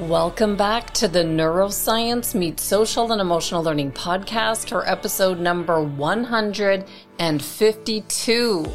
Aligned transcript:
Welcome 0.00 0.56
back 0.56 0.92
to 0.94 1.06
the 1.08 1.22
Neuroscience 1.22 2.34
Meets 2.34 2.62
Social 2.62 3.12
and 3.12 3.20
Emotional 3.20 3.62
Learning 3.62 3.92
podcast, 3.92 4.72
or 4.72 4.88
episode 4.88 5.38
number 5.38 5.82
152. 5.82 8.66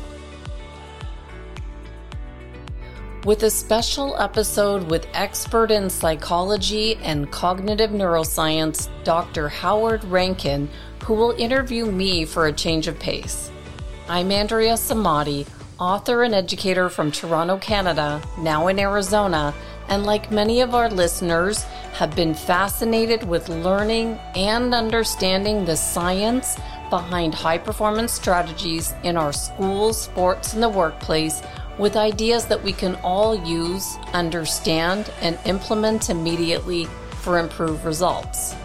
With 3.25 3.41
a 3.41 3.49
special 3.49 4.15
episode 4.21 4.91
with 4.91 5.07
expert 5.15 5.71
in 5.71 5.89
psychology 5.89 6.97
and 6.97 7.31
cognitive 7.31 7.89
neuroscience, 7.89 8.87
Dr. 9.03 9.49
Howard 9.49 10.03
Rankin, 10.03 10.69
who 11.05 11.15
will 11.15 11.31
interview 11.31 11.87
me 11.87 12.25
for 12.25 12.45
a 12.45 12.53
change 12.53 12.87
of 12.87 12.99
pace. 12.99 13.49
I'm 14.07 14.31
Andrea 14.31 14.73
Samadi, 14.73 15.47
author 15.79 16.21
and 16.21 16.35
educator 16.35 16.87
from 16.87 17.11
Toronto, 17.11 17.57
Canada, 17.57 18.21
now 18.37 18.67
in 18.67 18.77
Arizona 18.77 19.55
and 19.89 20.05
like 20.05 20.31
many 20.31 20.61
of 20.61 20.73
our 20.75 20.89
listeners, 20.89 21.63
have 21.93 22.15
been 22.15 22.33
fascinated 22.33 23.23
with 23.27 23.47
learning 23.47 24.19
and 24.35 24.73
understanding 24.73 25.63
the 25.63 25.77
science 25.77 26.57
behind 26.89 27.33
high 27.33 27.57
performance 27.57 28.11
strategies 28.11 28.93
in 29.03 29.17
our 29.17 29.31
schools, 29.31 30.01
sports, 30.01 30.53
and 30.53 30.61
the 30.61 30.69
workplace 30.69 31.41
with 31.77 31.95
ideas 31.95 32.45
that 32.45 32.63
we 32.63 32.73
can 32.73 32.95
all 32.95 33.35
use, 33.45 33.97
understand, 34.13 35.11
and 35.21 35.37
implement 35.45 36.09
immediately 36.09 36.85
for 37.21 37.39
improved 37.39 37.83
results. 37.85 38.55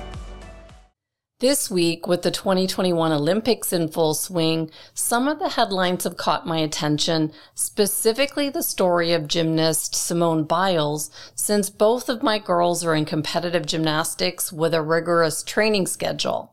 This 1.41 1.71
week, 1.71 2.07
with 2.07 2.21
the 2.21 2.30
2021 2.30 3.12
Olympics 3.12 3.73
in 3.73 3.89
full 3.89 4.12
swing, 4.12 4.71
some 4.93 5.27
of 5.27 5.39
the 5.39 5.48
headlines 5.48 6.05
have 6.05 6.19
caught 6.19 6.47
my 6.47 6.59
attention, 6.59 7.33
specifically 7.55 8.51
the 8.51 8.62
story 8.62 9.15
of 9.15 9.27
gymnast 9.27 9.95
Simone 9.95 10.45
Biles, 10.45 11.11
since 11.34 11.71
both 11.71 12.11
of 12.11 12.23
my 12.23 12.39
girls 12.39 12.84
are 12.84 12.95
in 12.95 13.07
competitive 13.07 13.65
gymnastics 13.65 14.53
with 14.53 14.75
a 14.75 14.83
rigorous 14.83 15.43
training 15.43 15.87
schedule. 15.87 16.53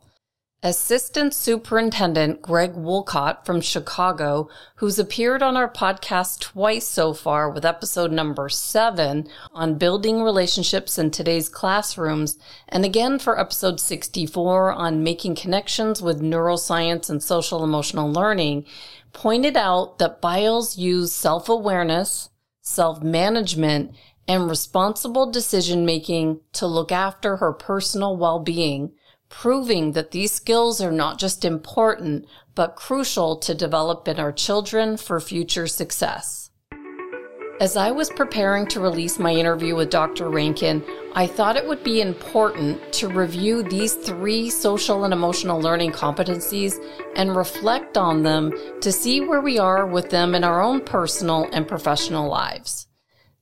Assistant 0.64 1.36
Superintendent 1.36 2.42
Greg 2.42 2.74
Wolcott 2.74 3.46
from 3.46 3.62
Chicago, 3.62 4.50
who's 4.78 4.98
appeared 4.98 5.44
on 5.44 5.56
our 5.56 5.72
podcast 5.72 6.40
twice 6.40 6.88
so 6.88 7.14
far 7.14 7.48
with 7.48 7.64
episode 7.64 8.12
number 8.12 8.50
seven 8.50 9.28
on 9.54 9.78
building 9.78 10.24
relationships 10.24 10.98
in 10.98 11.12
today's 11.12 11.48
classrooms, 11.48 12.40
and 12.68 12.84
again 12.84 13.20
for 13.20 13.40
episode 13.40 13.80
64 13.80 14.74
on 14.74 15.04
making 15.04 15.36
connections 15.36 16.02
with 16.02 16.24
neuroscience 16.24 17.08
and 17.08 17.22
social 17.22 17.64
emotional 17.64 18.12
learning, 18.12 18.66
pointed 19.14 19.56
out 19.56 20.00
that 20.00 20.22
Biles 20.22 20.76
used 20.76 21.14
self-awareness, 21.14 22.30
self-management, 22.62 23.92
and 24.28 24.50
responsible 24.50 25.30
decision 25.30 25.86
making 25.86 26.40
to 26.54 26.66
look 26.66 26.92
after 26.92 27.38
her 27.38 27.54
personal 27.54 28.18
well-being 28.18 28.92
proving 29.30 29.92
that 29.94 30.12
these 30.12 30.32
skills 30.32 30.82
are 30.82 30.92
not 30.92 31.20
just 31.20 31.46
important, 31.46 32.26
but 32.56 32.76
crucial 32.76 33.36
to 33.38 33.54
develop 33.54 34.08
in 34.08 34.20
our 34.20 34.32
children 34.32 34.98
for 34.98 35.20
future 35.20 35.68
success. 35.68 36.48
As 37.60 37.76
I 37.76 37.90
was 37.90 38.12
preparing 38.12 38.68
to 38.68 38.80
release 38.80 39.18
my 39.18 39.32
interview 39.32 39.76
with 39.76 39.90
Dr. 39.90 40.30
Rankin, 40.30 40.84
I 41.16 41.26
thought 41.26 41.56
it 41.56 41.68
would 41.68 41.84
be 41.84 42.02
important 42.02 42.94
to 42.94 43.08
review 43.08 43.64
these 43.64 43.96
three 43.96 44.52
social 44.52 45.06
and 45.06 45.14
emotional 45.14 45.60
learning 45.60 45.92
competencies 45.92 46.76
and 47.16 47.36
reflect 47.36 47.98
on 47.98 48.22
them 48.22 48.54
to 48.82 48.92
see 48.92 49.22
where 49.22 49.42
we 49.42 49.58
are 49.58 49.88
with 49.88 50.12
them 50.12 50.36
in 50.36 50.44
our 50.44 50.62
own 50.62 50.82
personal 50.82 51.50
and 51.52 51.68
professional 51.68 52.30
lives. 52.30 52.88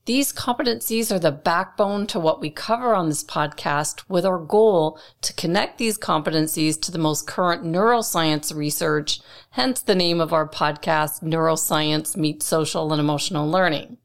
These 0.05 0.33
competencies 0.33 1.11
are 1.11 1.17
the 1.17 1.31
backbone 1.31 2.05
to 2.07 2.19
what 2.19 2.39
we 2.39 2.51
cover 2.51 2.93
on 2.93 3.09
this 3.09 3.23
podcast 3.23 4.03
with 4.07 4.23
our 4.23 4.37
goal 4.37 4.99
to 5.21 5.33
connect 5.33 5.79
these 5.79 5.97
competencies 5.97 6.79
to 6.81 6.91
the 6.91 6.99
most 6.99 7.25
current 7.25 7.63
neuroscience 7.63 8.53
research, 8.53 9.19
hence 9.51 9.81
the 9.81 9.95
name 9.95 10.21
of 10.21 10.31
our 10.31 10.47
podcast, 10.47 11.23
Neuroscience 11.23 12.15
Meets 12.15 12.45
Social 12.45 12.93
and 12.93 12.99
Emotional 12.99 13.49
Learning. 13.49 13.97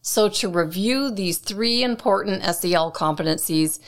So 0.00 0.30
to 0.30 0.48
review 0.48 1.10
these 1.10 1.36
three 1.36 1.82
important 1.82 2.42
SEL 2.42 2.90
competencies, 2.90 3.80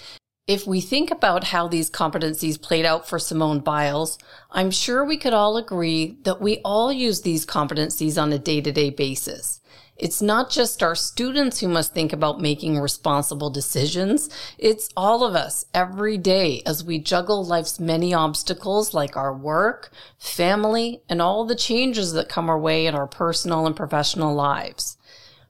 if 0.47 0.67
we 0.67 0.83
think 0.83 1.11
about 1.11 1.45
how 1.45 1.69
these 1.69 1.89
competencies 1.89 2.61
played 2.61 2.85
out 2.85 3.09
for 3.09 3.19
Simone 3.19 3.61
Biles, 3.61 4.19
I'm 4.51 4.71
sure 4.71 5.07
we 5.07 5.17
could 5.17 5.33
all 5.33 5.57
agree 5.57 6.19
that 6.25 6.43
we 6.43 6.59
all 6.67 6.93
use 6.93 7.23
these 7.23 7.47
competencies 7.47 8.21
on 8.21 8.31
a 8.31 8.39
day 8.39 8.61
to 8.61 8.71
day 8.73 8.91
basis. 8.91 9.63
It's 9.97 10.21
not 10.21 10.51
just 10.51 10.83
our 10.83 10.97
students 10.97 11.61
who 11.61 11.69
must 11.69 11.95
think 11.95 12.13
about 12.13 12.41
making 12.41 12.81
responsible 12.81 13.49
decisions. 13.49 14.29
It's 14.59 14.89
all 14.97 15.23
of 15.23 15.37
us 15.37 15.67
every 15.73 16.19
day 16.19 16.63
as 16.67 16.83
we 16.83 16.99
juggle 16.99 17.45
life's 17.45 17.79
many 17.79 18.13
obstacles 18.13 18.93
like 18.93 19.17
our 19.17 19.33
work, 19.33 19.93
family, 20.19 21.03
and 21.09 21.23
all 21.23 21.45
the 21.45 21.55
changes 21.55 22.13
that 22.15 22.29
come 22.29 22.51
our 22.51 22.59
way 22.59 22.87
in 22.87 22.95
our 22.97 23.07
personal 23.07 23.67
and 23.67 23.77
professional 23.77 24.35
lives. 24.35 24.97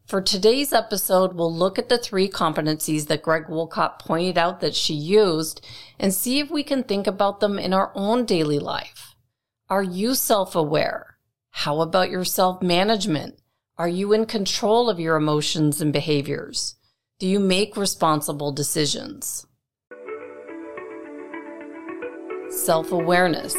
For 0.07 0.21
today's 0.21 0.75
episode, 0.75 1.33
we'll 1.33 1.55
look 1.55 1.79
at 1.79 1.89
the 1.89 1.97
three 1.97 2.29
competencies 2.29 3.07
that 3.07 3.23
Greg 3.23 3.49
Wolcott 3.49 3.99
pointed 3.99 4.37
out 4.37 4.61
that 4.61 4.75
she 4.75 4.93
used 4.93 5.67
and 5.99 6.13
see 6.13 6.41
if 6.41 6.51
we 6.51 6.63
can 6.63 6.83
think 6.83 7.07
about 7.07 7.41
them 7.41 7.59
in 7.59 7.73
our 7.73 7.91
own 7.95 8.27
daily 8.27 8.59
life. 8.59 9.15
Are 9.71 9.83
you 9.83 10.15
self-aware? 10.15 11.17
How 11.49 11.81
about 11.81 12.11
your 12.11 12.25
self-management? 12.27 13.39
Are 13.77 13.89
you 13.89 14.13
in 14.13 14.27
control 14.27 14.89
of 14.89 15.01
your 15.01 15.17
emotions 15.17 15.81
and 15.81 15.93
behaviors? 15.93 16.77
Do 17.19 17.27
you 17.27 17.41
make 17.41 17.77
responsible 17.77 18.53
decisions? 18.53 19.49
Self 22.51 22.93
awareness. 22.93 23.57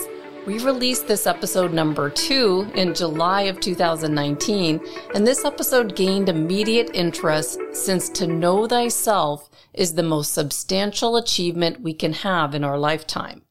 We 0.48 0.59
released 0.59 1.09
this 1.09 1.28
episode 1.28 1.74
number 1.74 2.09
two 2.09 2.72
in 2.76 2.94
July 2.94 3.42
of 3.42 3.59
2019, 3.59 4.80
and 5.14 5.28
this 5.28 5.44
episode 5.44 5.98
gained 5.98 6.30
immediate 6.30 6.92
interest 6.94 7.59
since 7.74 8.08
to 8.12 8.26
know 8.26 8.68
thyself 8.68 9.50
is 9.74 9.96
the 9.96 10.03
most 10.03 10.34
substantial 10.34 11.18
achievement 11.18 11.82
we 11.82 11.94
can 11.94 12.14
have 12.14 12.56
in 12.56 12.64
our 12.64 12.80
lifetime. 12.80 13.42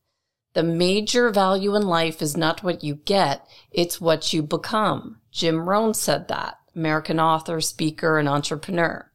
The 0.55 0.63
major 0.63 1.29
value 1.29 1.75
in 1.75 1.83
life 1.83 2.23
is 2.23 2.39
not 2.39 2.63
what 2.63 2.83
you 2.83 2.95
get, 2.95 3.47
it's 3.71 4.01
what 4.01 4.33
you 4.33 4.43
become. 4.43 5.21
Jim 5.35 5.69
Rohn 5.69 5.93
said 5.93 6.29
that, 6.29 6.59
American 6.77 7.19
author, 7.19 7.61
speaker, 7.61 8.21
and 8.21 8.29
entrepreneur. 8.29 9.11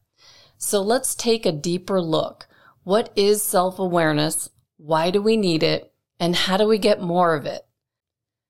So 0.58 0.82
let's 0.82 1.14
take 1.14 1.46
a 1.46 1.50
deeper 1.50 1.98
look. 2.00 2.46
What 2.84 3.10
is 3.16 3.42
self-awareness? 3.42 4.50
Why 4.76 5.10
do 5.10 5.22
we 5.22 5.38
need 5.38 5.62
it? 5.62 5.94
And 6.18 6.36
how 6.36 6.58
do 6.58 6.68
we 6.68 6.76
get 6.76 7.00
more 7.00 7.34
of 7.34 7.46
it? 7.46 7.62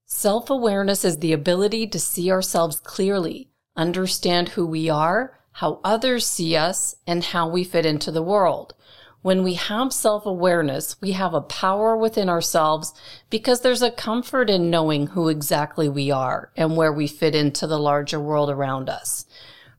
Self-awareness 0.07 1.05
is 1.05 1.19
the 1.19 1.33
ability 1.33 1.87
to 1.87 2.01
see 2.01 2.33
ourselves 2.33 2.81
clearly, 2.81 3.53
understand 3.77 4.49
who 4.49 4.67
we 4.67 4.91
are, 4.91 5.39
how 5.53 5.79
others 5.85 6.27
see 6.27 6.57
us, 6.57 6.97
and 7.07 7.23
how 7.23 7.49
we 7.49 7.63
fit 7.63 7.87
into 7.87 8.11
the 8.11 8.23
world. 8.23 8.75
When 9.23 9.43
we 9.43 9.55
have 9.55 9.93
self-awareness, 9.93 10.97
we 11.03 11.13
have 11.13 11.35
a 11.35 11.43
power 11.43 11.95
within 11.95 12.31
ourselves 12.31 12.95
because 13.29 13.61
there's 13.61 13.83
a 13.83 13.91
comfort 13.91 14.49
in 14.49 14.71
knowing 14.71 15.09
who 15.09 15.29
exactly 15.29 15.91
we 15.91 16.11
are 16.11 16.51
and 16.57 16.75
where 16.75 16.93
we 16.93 17.07
fit 17.07 17.35
into 17.35 17.67
the 17.67 17.79
larger 17.79 18.19
world 18.19 18.49
around 18.49 18.89
us. 18.89 19.27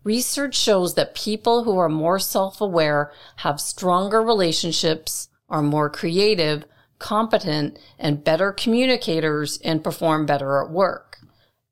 Research 0.03 0.55
shows 0.55 0.93
that 0.93 1.15
people 1.15 1.63
who 1.63 1.77
are 1.77 1.89
more 1.89 2.19
self-aware 2.19 3.11
have 3.37 3.59
stronger 3.59 4.21
relationships, 4.21 5.29
are 5.49 5.63
more 5.63 5.89
creative, 5.89 6.65
competent, 6.99 7.79
and 7.97 8.23
better 8.23 8.51
communicators 8.51 9.57
and 9.63 9.83
perform 9.83 10.27
better 10.27 10.63
at 10.63 10.69
work. 10.69 11.17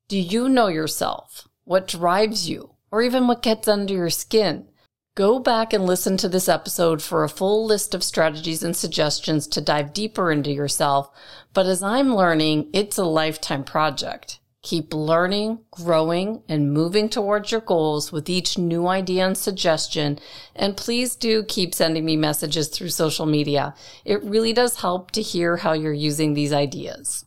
Do 0.08 0.18
you 0.18 0.50
know 0.50 0.68
yourself? 0.68 1.48
What 1.66 1.88
drives 1.88 2.50
you? 2.50 2.72
Or 2.92 3.04
even 3.04 3.28
what 3.28 3.44
gets 3.44 3.68
under 3.68 3.94
your 3.94 4.10
skin? 4.10 4.68
Go 5.16 5.40
back 5.40 5.74
and 5.74 5.86
listen 5.86 6.16
to 6.18 6.30
this 6.30 6.48
episode 6.48 7.02
for 7.02 7.24
a 7.24 7.30
full 7.30 7.66
list 7.66 7.94
of 7.94 8.04
strategies 8.04 8.64
and 8.64 8.76
suggestions 8.76 9.48
to 9.48 9.60
dive 9.60 9.92
deeper 9.92 10.32
into 10.32 10.52
yourself. 10.52 11.10
But 11.54 11.66
as 11.66 11.84
I'm 11.84 12.16
learning, 12.16 12.70
it's 12.74 12.98
a 12.98 13.04
lifetime 13.04 13.66
project. 13.66 14.40
Keep 14.62 14.94
learning, 14.94 15.60
growing, 15.72 16.44
and 16.48 16.72
moving 16.72 17.10
towards 17.10 17.52
your 17.52 17.62
goals 17.62 18.12
with 18.12 18.30
each 18.30 18.58
new 18.58 18.88
idea 18.88 19.26
and 19.26 19.38
suggestion. 19.38 20.20
And 20.56 20.78
please 20.78 21.16
do 21.16 21.44
keep 21.44 21.74
sending 21.74 22.06
me 22.06 22.16
messages 22.16 22.68
through 22.70 22.90
social 22.90 23.26
media. 23.26 23.74
It 24.06 24.24
really 24.24 24.54
does 24.54 24.80
help 24.80 25.12
to 25.12 25.22
hear 25.22 25.58
how 25.58 25.74
you're 25.74 25.92
using 25.92 26.34
these 26.34 26.54
ideas. 26.54 27.26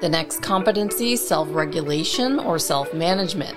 The 0.00 0.08
next 0.08 0.42
competency, 0.42 1.16
self-regulation 1.16 2.38
or 2.38 2.58
self-management. 2.58 3.56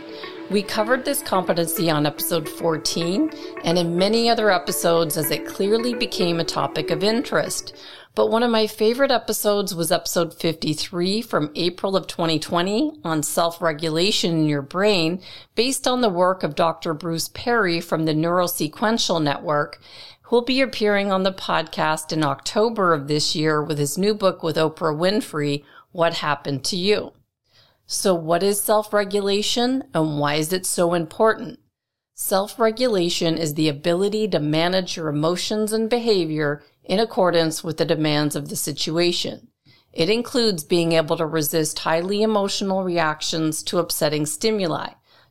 We 0.50 0.64
covered 0.64 1.06
this 1.06 1.22
competency 1.22 1.92
on 1.92 2.08
episode 2.08 2.50
14 2.50 3.32
and 3.64 3.78
in 3.78 4.00
many 4.00 4.32
other 4.32 4.50
episodes 4.50 5.16
as 5.16 5.30
it 5.30 5.46
clearly 5.46 5.94
became 5.94 6.40
a 6.40 6.44
topic 6.44 6.90
of 6.90 7.04
interest. 7.04 7.76
But 8.16 8.32
one 8.32 8.42
of 8.42 8.50
my 8.50 8.66
favorite 8.66 9.12
episodes 9.12 9.76
was 9.76 9.92
episode 9.92 10.34
53 10.34 11.22
from 11.22 11.52
April 11.54 11.96
of 11.96 12.08
2020 12.08 13.00
on 13.04 13.22
self 13.22 13.62
regulation 13.62 14.32
in 14.40 14.46
your 14.48 14.64
brain, 14.64 15.22
based 15.54 15.88
on 15.88 16.02
the 16.02 16.10
work 16.10 16.42
of 16.42 16.56
Dr. 16.56 16.96
Bruce 16.96 17.28
Perry 17.28 17.80
from 17.80 18.06
the 18.06 18.16
Neurosequential 18.16 19.22
Network, 19.22 19.80
who 20.24 20.38
will 20.38 20.44
be 20.44 20.62
appearing 20.62 21.12
on 21.12 21.22
the 21.22 21.32
podcast 21.32 22.12
in 22.12 22.24
October 22.24 22.96
of 22.96 23.08
this 23.08 23.36
year 23.36 23.62
with 23.62 23.78
his 23.78 24.00
new 24.00 24.16
book 24.16 24.42
with 24.42 24.56
Oprah 24.56 24.98
Winfrey, 24.98 25.64
What 25.92 26.16
Happened 26.16 26.64
to 26.66 26.76
You? 26.76 27.14
So, 27.92 28.14
what 28.14 28.44
is 28.44 28.62
self 28.62 28.94
regulation 28.94 29.84
and 29.96 30.20
why 30.20 30.36
is 30.36 30.54
it 30.54 30.68
so 30.68 30.94
important? 30.94 31.58
Self 32.14 32.60
regulation 32.60 33.36
is 33.36 33.56
the 33.56 33.68
ability 33.68 34.28
to 34.28 34.40
manage 34.40 34.96
your 34.96 35.08
emotions 35.08 35.74
and 35.74 35.90
behavior 35.90 36.62
in 36.84 37.00
accordance 37.00 37.64
with 37.64 37.78
the 37.78 37.86
demands 37.86 38.36
of 38.36 38.50
the 38.50 38.56
situation. 38.56 39.48
It 39.92 40.08
includes 40.08 40.64
being 40.64 40.92
able 40.92 41.18
to 41.18 41.26
resist 41.26 41.80
highly 41.80 42.22
emotional 42.22 42.84
reactions 42.84 43.64
to 43.64 43.80
upsetting 43.80 44.28
stimuli, 44.28 44.90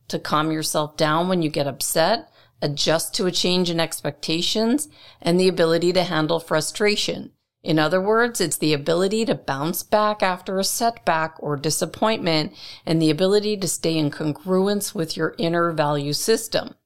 to 0.09 0.19
calm 0.19 0.51
yourself 0.51 0.97
down 0.97 1.29
when 1.29 1.43
you 1.43 1.51
get 1.51 1.69
upset, 1.69 2.29
adjust 2.61 3.15
to 3.15 3.27
a 3.27 3.31
change 3.31 3.71
in 3.71 3.79
expectations, 3.79 4.89
and 5.23 5.39
the 5.39 5.47
ability 5.47 5.93
to 5.93 6.03
handle 6.03 6.41
frustration. 6.41 7.31
In 7.69 7.79
other 7.79 8.01
words, 8.01 8.41
it's 8.41 8.57
the 8.57 8.73
ability 8.73 9.27
to 9.27 9.35
bounce 9.35 9.83
back 9.83 10.23
after 10.23 10.59
a 10.59 10.65
setback 10.65 11.35
or 11.39 11.55
disappointment 11.55 12.55
and 12.87 13.01
the 13.01 13.11
ability 13.11 13.59
to 13.59 13.69
stay 13.69 13.99
in 13.99 14.11
congruence 14.11 14.95
with 14.95 15.19
your 15.19 15.35
inner 15.37 15.71
value 15.73 16.15
system. 16.15 16.77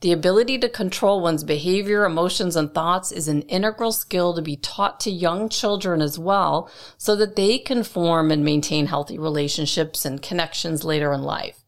The 0.00 0.10
ability 0.10 0.58
to 0.58 0.68
control 0.68 1.20
one's 1.20 1.44
behavior, 1.44 2.04
emotions, 2.04 2.56
and 2.56 2.74
thoughts 2.74 3.12
is 3.12 3.28
an 3.28 3.42
integral 3.42 3.92
skill 3.92 4.34
to 4.34 4.42
be 4.42 4.56
taught 4.56 4.98
to 5.00 5.12
young 5.12 5.48
children 5.48 6.02
as 6.02 6.18
well 6.18 6.68
so 6.98 7.14
that 7.14 7.36
they 7.36 7.58
can 7.58 7.84
form 7.84 8.32
and 8.32 8.44
maintain 8.44 8.86
healthy 8.86 9.16
relationships 9.16 10.04
and 10.04 10.20
connections 10.20 10.82
later 10.82 11.12
in 11.12 11.22
life. 11.22 11.59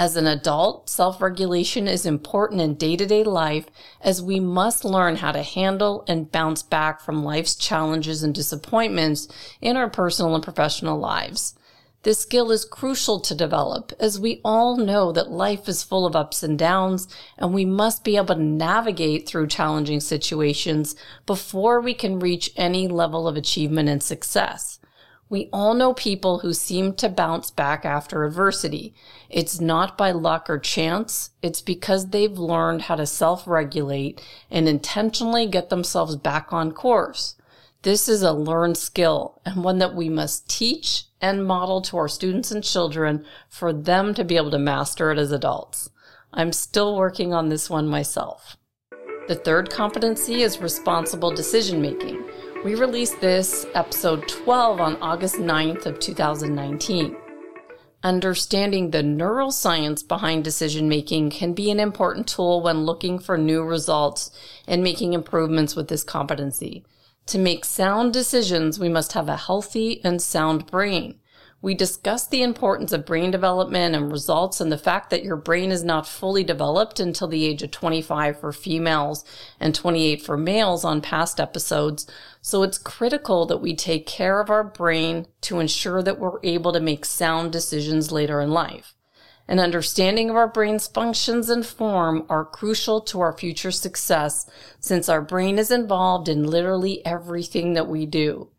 As 0.00 0.14
an 0.14 0.28
adult, 0.28 0.88
self-regulation 0.88 1.88
is 1.88 2.06
important 2.06 2.60
in 2.60 2.76
day-to-day 2.76 3.24
life 3.24 3.66
as 4.00 4.22
we 4.22 4.38
must 4.38 4.84
learn 4.84 5.16
how 5.16 5.32
to 5.32 5.42
handle 5.42 6.04
and 6.06 6.30
bounce 6.30 6.62
back 6.62 7.00
from 7.00 7.24
life's 7.24 7.56
challenges 7.56 8.22
and 8.22 8.32
disappointments 8.32 9.26
in 9.60 9.76
our 9.76 9.90
personal 9.90 10.36
and 10.36 10.44
professional 10.44 11.00
lives. 11.00 11.54
This 12.04 12.20
skill 12.20 12.52
is 12.52 12.64
crucial 12.64 13.18
to 13.18 13.34
develop 13.34 13.92
as 13.98 14.20
we 14.20 14.40
all 14.44 14.76
know 14.76 15.10
that 15.10 15.32
life 15.32 15.68
is 15.68 15.82
full 15.82 16.06
of 16.06 16.14
ups 16.14 16.44
and 16.44 16.56
downs 16.56 17.08
and 17.36 17.52
we 17.52 17.64
must 17.64 18.04
be 18.04 18.16
able 18.16 18.36
to 18.36 18.40
navigate 18.40 19.28
through 19.28 19.48
challenging 19.48 19.98
situations 19.98 20.94
before 21.26 21.80
we 21.80 21.92
can 21.92 22.20
reach 22.20 22.52
any 22.56 22.86
level 22.86 23.26
of 23.26 23.36
achievement 23.36 23.88
and 23.88 24.00
success. 24.00 24.77
We 25.30 25.50
all 25.52 25.74
know 25.74 25.92
people 25.92 26.38
who 26.38 26.54
seem 26.54 26.94
to 26.94 27.08
bounce 27.08 27.50
back 27.50 27.84
after 27.84 28.24
adversity. 28.24 28.94
It's 29.28 29.60
not 29.60 29.98
by 29.98 30.10
luck 30.10 30.48
or 30.48 30.58
chance. 30.58 31.30
It's 31.42 31.60
because 31.60 32.08
they've 32.08 32.38
learned 32.38 32.82
how 32.82 32.96
to 32.96 33.06
self-regulate 33.06 34.22
and 34.50 34.66
intentionally 34.66 35.46
get 35.46 35.68
themselves 35.68 36.16
back 36.16 36.52
on 36.52 36.72
course. 36.72 37.34
This 37.82 38.08
is 38.08 38.22
a 38.22 38.32
learned 38.32 38.78
skill 38.78 39.40
and 39.44 39.62
one 39.62 39.78
that 39.78 39.94
we 39.94 40.08
must 40.08 40.48
teach 40.48 41.04
and 41.20 41.46
model 41.46 41.82
to 41.82 41.96
our 41.98 42.08
students 42.08 42.50
and 42.50 42.64
children 42.64 43.24
for 43.48 43.72
them 43.72 44.14
to 44.14 44.24
be 44.24 44.36
able 44.36 44.50
to 44.50 44.58
master 44.58 45.10
it 45.10 45.18
as 45.18 45.30
adults. 45.30 45.90
I'm 46.32 46.52
still 46.52 46.96
working 46.96 47.34
on 47.34 47.48
this 47.48 47.68
one 47.68 47.86
myself. 47.86 48.56
The 49.28 49.34
third 49.34 49.70
competency 49.70 50.42
is 50.42 50.58
responsible 50.58 51.30
decision 51.30 51.82
making. 51.82 52.24
We 52.64 52.74
released 52.74 53.20
this 53.20 53.66
episode 53.74 54.26
12 54.26 54.80
on 54.80 54.96
August 55.00 55.36
9th 55.36 55.86
of 55.86 56.00
2019. 56.00 57.16
Understanding 58.02 58.90
the 58.90 59.02
neuroscience 59.02 60.06
behind 60.06 60.42
decision 60.42 60.88
making 60.88 61.30
can 61.30 61.52
be 61.52 61.70
an 61.70 61.78
important 61.78 62.26
tool 62.26 62.60
when 62.60 62.84
looking 62.84 63.20
for 63.20 63.38
new 63.38 63.62
results 63.62 64.32
and 64.66 64.82
making 64.82 65.12
improvements 65.12 65.76
with 65.76 65.86
this 65.86 66.02
competency. 66.02 66.84
To 67.26 67.38
make 67.38 67.64
sound 67.64 68.12
decisions, 68.12 68.80
we 68.80 68.88
must 68.88 69.12
have 69.12 69.28
a 69.28 69.36
healthy 69.36 70.00
and 70.02 70.20
sound 70.20 70.66
brain. 70.66 71.20
We 71.60 71.74
discussed 71.74 72.30
the 72.30 72.42
importance 72.42 72.92
of 72.92 73.04
brain 73.04 73.32
development 73.32 73.96
and 73.96 74.12
results 74.12 74.60
and 74.60 74.70
the 74.70 74.78
fact 74.78 75.10
that 75.10 75.24
your 75.24 75.34
brain 75.36 75.72
is 75.72 75.82
not 75.82 76.06
fully 76.06 76.44
developed 76.44 77.00
until 77.00 77.26
the 77.26 77.44
age 77.44 77.64
of 77.64 77.72
25 77.72 78.38
for 78.38 78.52
females 78.52 79.24
and 79.58 79.74
28 79.74 80.22
for 80.22 80.36
males 80.36 80.84
on 80.84 81.00
past 81.00 81.40
episodes. 81.40 82.06
So 82.40 82.62
it's 82.62 82.78
critical 82.78 83.44
that 83.46 83.56
we 83.60 83.74
take 83.74 84.06
care 84.06 84.40
of 84.40 84.50
our 84.50 84.62
brain 84.62 85.26
to 85.42 85.58
ensure 85.58 86.00
that 86.00 86.20
we're 86.20 86.38
able 86.44 86.72
to 86.72 86.80
make 86.80 87.04
sound 87.04 87.50
decisions 87.50 88.12
later 88.12 88.40
in 88.40 88.52
life. 88.52 88.94
An 89.48 89.58
understanding 89.58 90.30
of 90.30 90.36
our 90.36 90.46
brain's 90.46 90.86
functions 90.86 91.48
and 91.50 91.66
form 91.66 92.24
are 92.28 92.44
crucial 92.44 93.00
to 93.00 93.20
our 93.20 93.32
future 93.32 93.72
success 93.72 94.48
since 94.78 95.08
our 95.08 95.22
brain 95.22 95.58
is 95.58 95.72
involved 95.72 96.28
in 96.28 96.44
literally 96.44 97.04
everything 97.04 97.72
that 97.72 97.88
we 97.88 98.06
do. 98.06 98.50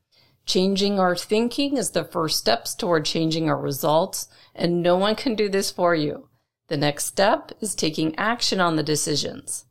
Changing 0.49 0.99
our 0.99 1.15
thinking 1.15 1.77
is 1.77 1.91
the 1.91 2.03
first 2.03 2.39
steps 2.39 2.73
toward 2.73 3.05
changing 3.05 3.47
our 3.47 3.61
results, 3.61 4.27
and 4.55 4.81
no 4.81 4.97
one 4.97 5.13
can 5.13 5.35
do 5.35 5.47
this 5.47 5.69
for 5.69 5.93
you. 5.93 6.27
The 6.69 6.77
next 6.77 7.05
step 7.05 7.51
is 7.61 7.75
taking 7.75 8.15
action 8.17 8.59
on 8.59 8.75
the 8.75 8.81
decisions. 8.81 9.65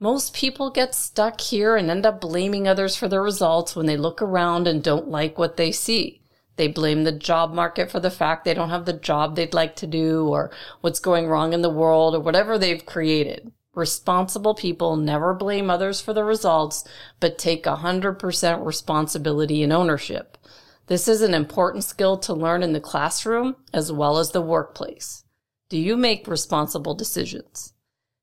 Most 0.00 0.34
people 0.34 0.70
get 0.72 0.96
stuck 0.96 1.40
here 1.40 1.76
and 1.76 1.88
end 1.88 2.04
up 2.04 2.20
blaming 2.20 2.66
others 2.66 2.96
for 2.96 3.06
their 3.06 3.22
results 3.22 3.76
when 3.76 3.86
they 3.86 3.96
look 3.96 4.20
around 4.20 4.66
and 4.66 4.82
don't 4.82 5.08
like 5.08 5.38
what 5.38 5.56
they 5.56 5.70
see. 5.70 6.22
They 6.56 6.66
blame 6.66 7.04
the 7.04 7.12
job 7.12 7.52
market 7.54 7.88
for 7.88 8.00
the 8.00 8.10
fact 8.10 8.44
they 8.44 8.54
don't 8.54 8.70
have 8.70 8.84
the 8.84 8.94
job 8.94 9.36
they'd 9.36 9.54
like 9.54 9.76
to 9.76 9.86
do 9.86 10.26
or 10.26 10.50
what's 10.80 10.98
going 10.98 11.28
wrong 11.28 11.52
in 11.52 11.62
the 11.62 11.70
world 11.70 12.16
or 12.16 12.20
whatever 12.20 12.58
they've 12.58 12.84
created. 12.84 13.52
Responsible 13.76 14.54
people 14.54 14.96
never 14.96 15.34
blame 15.34 15.68
others 15.68 16.00
for 16.00 16.14
the 16.14 16.24
results, 16.24 16.82
but 17.20 17.36
take 17.36 17.64
100% 17.64 18.64
responsibility 18.64 19.62
and 19.62 19.70
ownership. 19.70 20.38
This 20.86 21.06
is 21.06 21.20
an 21.20 21.34
important 21.34 21.84
skill 21.84 22.16
to 22.18 22.32
learn 22.32 22.62
in 22.62 22.72
the 22.72 22.80
classroom 22.80 23.56
as 23.74 23.92
well 23.92 24.16
as 24.16 24.30
the 24.30 24.40
workplace. 24.40 25.24
Do 25.68 25.78
you 25.78 25.94
make 25.98 26.26
responsible 26.26 26.94
decisions? 26.94 27.74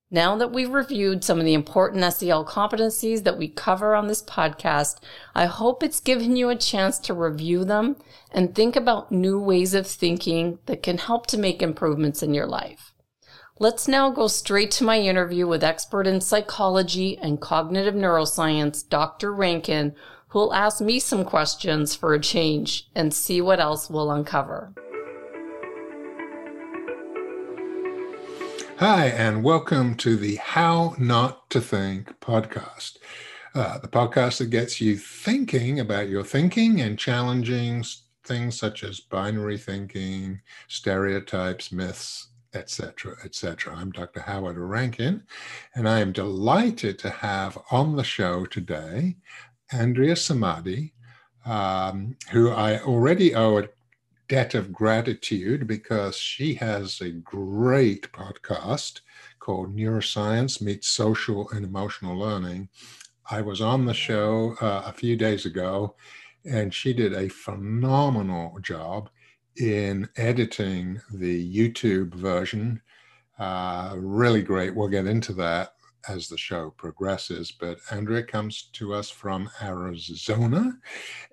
Now 0.10 0.36
that 0.38 0.52
we've 0.52 0.74
reviewed 0.74 1.24
some 1.24 1.38
of 1.38 1.46
the 1.46 1.54
important 1.54 2.04
SEL 2.12 2.46
competencies 2.46 3.24
that 3.24 3.38
we 3.38 3.48
cover 3.48 3.94
on 3.94 4.08
this 4.08 4.24
podcast, 4.24 5.02
I 5.36 5.46
hope 5.46 5.84
it's 5.84 6.00
given 6.00 6.36
you 6.36 6.50
a 6.50 6.56
chance 6.56 6.98
to 7.00 7.14
review 7.14 7.64
them 7.64 7.98
and 8.32 8.56
think 8.56 8.76
about 8.76 9.12
new 9.12 9.40
ways 9.40 9.76
of 9.76 9.86
thinking 9.86 10.58
that 10.66 10.82
can 10.82 10.98
help 10.98 11.28
to 11.28 11.38
make 11.38 11.62
improvements 11.62 12.24
in 12.24 12.34
your 12.34 12.48
life. 12.48 12.93
Let's 13.64 13.88
now 13.88 14.10
go 14.10 14.28
straight 14.28 14.72
to 14.72 14.84
my 14.84 15.00
interview 15.00 15.48
with 15.48 15.64
expert 15.64 16.06
in 16.06 16.20
psychology 16.20 17.18
and 17.18 17.40
cognitive 17.40 17.94
neuroscience, 17.96 18.84
Dr. 18.90 19.34
Rankin, 19.34 19.96
who 20.28 20.40
will 20.40 20.54
ask 20.54 20.82
me 20.82 21.00
some 21.00 21.24
questions 21.24 21.96
for 21.96 22.14
a 22.14 22.20
change 22.20 22.90
and 22.94 23.14
see 23.14 23.40
what 23.40 23.62
else 23.62 23.90
we'll 23.90 24.12
uncover. 24.12 24.74
Hi, 28.80 29.06
and 29.06 29.46
welcome 29.46 29.96
to 29.96 30.18
the 30.18 30.36
How 30.36 30.96
Not 31.00 31.50
to 31.52 31.62
Think 31.62 32.20
podcast, 32.20 32.98
uh, 33.56 33.78
the 33.78 33.88
podcast 33.88 34.40
that 34.40 34.50
gets 34.50 34.82
you 34.82 34.98
thinking 34.98 35.80
about 35.80 36.10
your 36.10 36.26
thinking 36.26 36.82
and 36.82 37.00
challenging 37.00 37.86
things 38.26 38.60
such 38.60 38.84
as 38.84 39.00
binary 39.00 39.58
thinking, 39.58 40.42
stereotypes, 40.68 41.72
myths, 41.72 42.28
etc., 42.54 43.16
etc. 43.24 43.76
I'm 43.76 43.92
Dr. 43.92 44.22
Howard 44.22 44.58
Rankin, 44.58 45.24
and 45.76 45.88
I 45.88 46.00
am 46.00 46.12
delighted 46.12 47.00
to 47.00 47.10
have 47.10 47.58
on 47.72 47.96
the 47.96 48.04
show 48.04 48.46
today 48.46 49.18
Andrea 49.72 50.14
Samadi, 50.14 50.92
um, 51.46 52.16
who 52.32 52.52
I 52.52 52.80
already 52.80 53.34
owe 53.36 53.58
a 53.58 53.70
debt 54.30 54.54
of 54.54 54.72
gratitude 54.72 55.68
because 55.68 56.16
she 56.16 56.54
has 56.56 57.02
a 57.02 57.10
great 57.12 58.12
podcast 58.12 59.02
called 59.40 59.76
Neuroscience 59.76 60.62
Meets 60.62 60.88
Social 60.88 61.50
and 61.50 61.66
Emotional 61.66 62.18
Learning. 62.18 62.70
I 63.30 63.42
was 63.42 63.62
on 63.62 63.86
the 63.86 63.94
show 63.94 64.56
uh, 64.62 64.84
a 64.86 64.94
few 64.94 65.16
days 65.16 65.46
ago, 65.46 65.96
and 66.46 66.74
she 66.74 66.94
did 66.94 67.14
a 67.14 67.30
phenomenal 67.30 68.58
job 68.62 69.10
in 69.58 70.10
editing 70.18 71.02
the 71.14 71.56
YouTube 71.56 72.14
version. 72.14 72.82
Uh, 73.40 73.96
really 73.98 74.42
great. 74.42 74.76
We'll 74.76 74.88
get 74.88 75.08
into 75.08 75.34
that 75.34 75.74
as 76.08 76.28
the 76.28 76.38
show 76.38 76.72
progresses. 76.72 77.52
But 77.52 77.80
Andrea 77.92 78.24
comes 78.24 78.70
to 78.74 78.94
us 78.94 79.10
from 79.10 79.50
Arizona. 79.62 80.78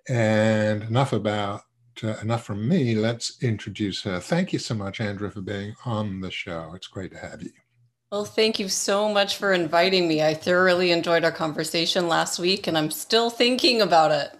And 0.08 0.82
enough 0.84 1.12
about 1.12 1.62
uh, 2.02 2.14
enough 2.22 2.44
from 2.44 2.66
me. 2.66 2.94
Let's 2.94 3.42
introduce 3.42 4.02
her. 4.02 4.20
Thank 4.20 4.52
you 4.52 4.58
so 4.58 4.74
much, 4.74 5.00
Andrea, 5.00 5.30
for 5.30 5.42
being 5.42 5.74
on 5.84 6.20
the 6.20 6.30
show. 6.30 6.72
It's 6.74 6.86
great 6.86 7.12
to 7.12 7.18
have 7.18 7.42
you. 7.42 7.50
Well, 8.10 8.24
thank 8.24 8.58
you 8.58 8.68
so 8.68 9.12
much 9.12 9.36
for 9.36 9.52
inviting 9.52 10.08
me. 10.08 10.22
I 10.22 10.34
thoroughly 10.34 10.90
enjoyed 10.90 11.24
our 11.24 11.30
conversation 11.30 12.08
last 12.08 12.38
week, 12.38 12.66
and 12.66 12.76
I'm 12.76 12.90
still 12.90 13.30
thinking 13.30 13.82
about 13.82 14.10
it. 14.10 14.39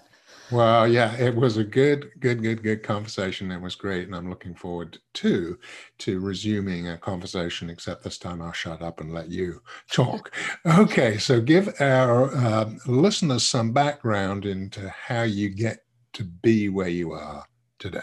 Well, 0.50 0.88
yeah, 0.88 1.14
it 1.14 1.37
was 1.37 1.59
a 1.59 1.64
good, 1.64 2.11
good, 2.19 2.42
good, 2.42 2.64
good 2.64 2.83
conversation. 2.83 3.52
It 3.52 3.61
was 3.61 3.76
great, 3.76 4.07
and 4.07 4.16
I'm 4.16 4.28
looking 4.28 4.54
forward 4.54 4.99
to 5.14 5.59
to 5.99 6.19
resuming 6.19 6.88
a 6.88 6.99
conversation. 6.99 7.71
Except 7.71 8.02
this 8.02 8.19
time, 8.19 8.42
I'll 8.42 8.50
shut 8.50 8.83
up 8.83 9.00
and 9.00 9.14
let 9.14 9.28
you 9.28 9.62
talk. 9.92 10.35
okay, 10.66 11.19
so 11.19 11.40
give 11.40 11.73
our 11.80 12.35
uh, 12.35 12.71
listeners 12.87 13.47
some 13.47 13.73
background 13.73 14.45
into 14.45 14.88
how 14.88 15.23
you 15.23 15.50
get 15.50 15.85
to 16.14 16.25
be 16.25 16.69
where 16.69 16.88
you 16.88 17.12
are 17.12 17.45
today. 17.78 18.00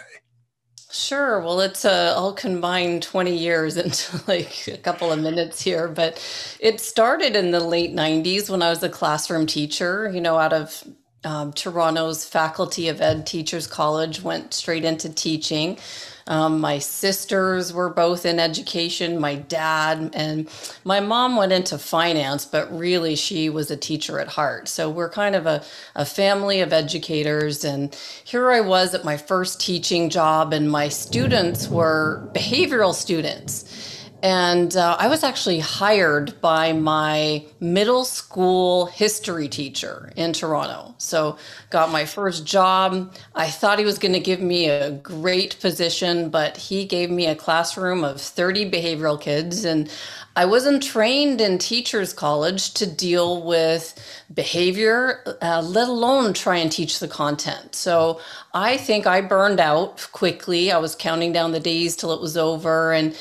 Sure. 0.90 1.42
Well, 1.42 1.60
it's 1.60 1.84
uh, 1.84 2.14
I'll 2.16 2.34
combine 2.34 3.02
20 3.02 3.36
years 3.36 3.76
into 3.84 4.22
like 4.26 4.70
a 4.70 4.78
couple 4.78 5.12
of 5.12 5.20
minutes 5.20 5.62
here, 5.62 5.90
but 5.90 6.24
it 6.62 6.80
started 6.80 7.36
in 7.36 7.52
the 7.52 7.60
late 7.60 7.94
90s 7.94 8.50
when 8.50 8.62
I 8.62 8.70
was 8.70 8.82
a 8.84 8.90
classroom 8.90 9.48
teacher, 9.48 10.10
you 10.10 10.22
know, 10.22 10.38
out 10.38 10.54
of 10.54 10.82
um, 11.28 11.52
Toronto's 11.52 12.24
Faculty 12.24 12.88
of 12.88 13.02
Ed 13.02 13.28
Teachers 13.28 13.68
College, 13.68 14.22
went 14.22 14.54
straight 14.54 14.86
into 14.86 15.10
teaching. 15.10 15.78
Um, 16.26 16.62
my 16.62 16.80
sisters 16.80 17.74
were 17.74 17.90
both 17.90 18.26
in 18.26 18.40
education, 18.40 19.20
my 19.20 19.36
dad, 19.36 20.12
and 20.14 20.50
my 20.86 21.02
mom 21.02 21.36
went 21.36 21.52
into 21.52 21.78
finance, 21.78 22.46
but 22.46 22.66
really 22.78 23.16
she 23.16 23.50
was 23.50 23.70
a 23.70 23.76
teacher 23.78 24.20
at 24.22 24.30
heart. 24.30 24.70
So 24.70 24.90
we're 24.90 25.10
kind 25.10 25.36
of 25.36 25.46
a, 25.46 25.64
a 25.96 26.06
family 26.06 26.62
of 26.62 26.72
educators. 26.72 27.66
And 27.66 27.94
here 28.24 28.50
I 28.50 28.62
was 28.62 28.94
at 28.94 29.04
my 29.04 29.18
first 29.18 29.60
teaching 29.60 30.10
job, 30.10 30.54
and 30.54 30.72
my 30.72 30.88
students 30.88 31.68
were 31.68 32.30
behavioral 32.34 32.94
students. 32.94 33.97
And 34.24 34.76
uh, 34.76 34.98
I 35.00 35.08
was 35.08 35.24
actually 35.24 35.60
hired 35.60 36.42
by 36.42 36.74
my 36.74 37.46
middle 37.60 38.04
school 38.04 38.88
history 38.88 39.48
teacher 39.48 40.12
in 40.16 40.34
Toronto. 40.34 40.96
So, 40.98 41.38
got 41.70 41.92
my 41.92 42.06
first 42.06 42.44
job. 42.44 43.14
I 43.36 43.48
thought 43.48 43.78
he 43.78 43.86
was 43.86 44.00
going 44.00 44.14
to 44.14 44.20
give 44.20 44.42
me 44.42 44.70
a 44.70 44.92
great 44.92 45.60
position, 45.60 46.30
but 46.30 46.58
he 46.58 46.86
gave 46.86 47.12
me 47.12 47.28
a 47.28 47.36
classroom 47.36 48.04
of 48.04 48.20
30 48.20 48.72
behavioral 48.72 49.22
kids. 49.22 49.64
And 49.66 49.88
I 50.36 50.46
wasn't 50.46 50.82
trained 50.82 51.40
in 51.40 51.60
teachers' 51.60 52.12
college 52.12 52.74
to 52.74 52.88
deal 52.88 53.44
with 53.44 53.94
behavior, 54.34 55.38
uh, 55.44 55.62
let 55.62 55.90
alone 55.90 56.34
try 56.34 56.58
and 56.58 56.72
teach 56.72 57.00
the 57.00 57.08
content. 57.08 57.76
So, 57.76 58.20
I 58.56 58.78
think 58.78 59.06
I 59.06 59.22
burned 59.22 59.60
out 59.60 60.08
quickly. 60.12 60.72
I 60.72 60.80
was 60.80 60.96
counting 60.96 61.34
down 61.34 61.52
the 61.52 61.60
days 61.60 61.96
till 61.96 62.14
it 62.14 62.22
was 62.22 62.36
over. 62.36 62.94
And 62.94 63.16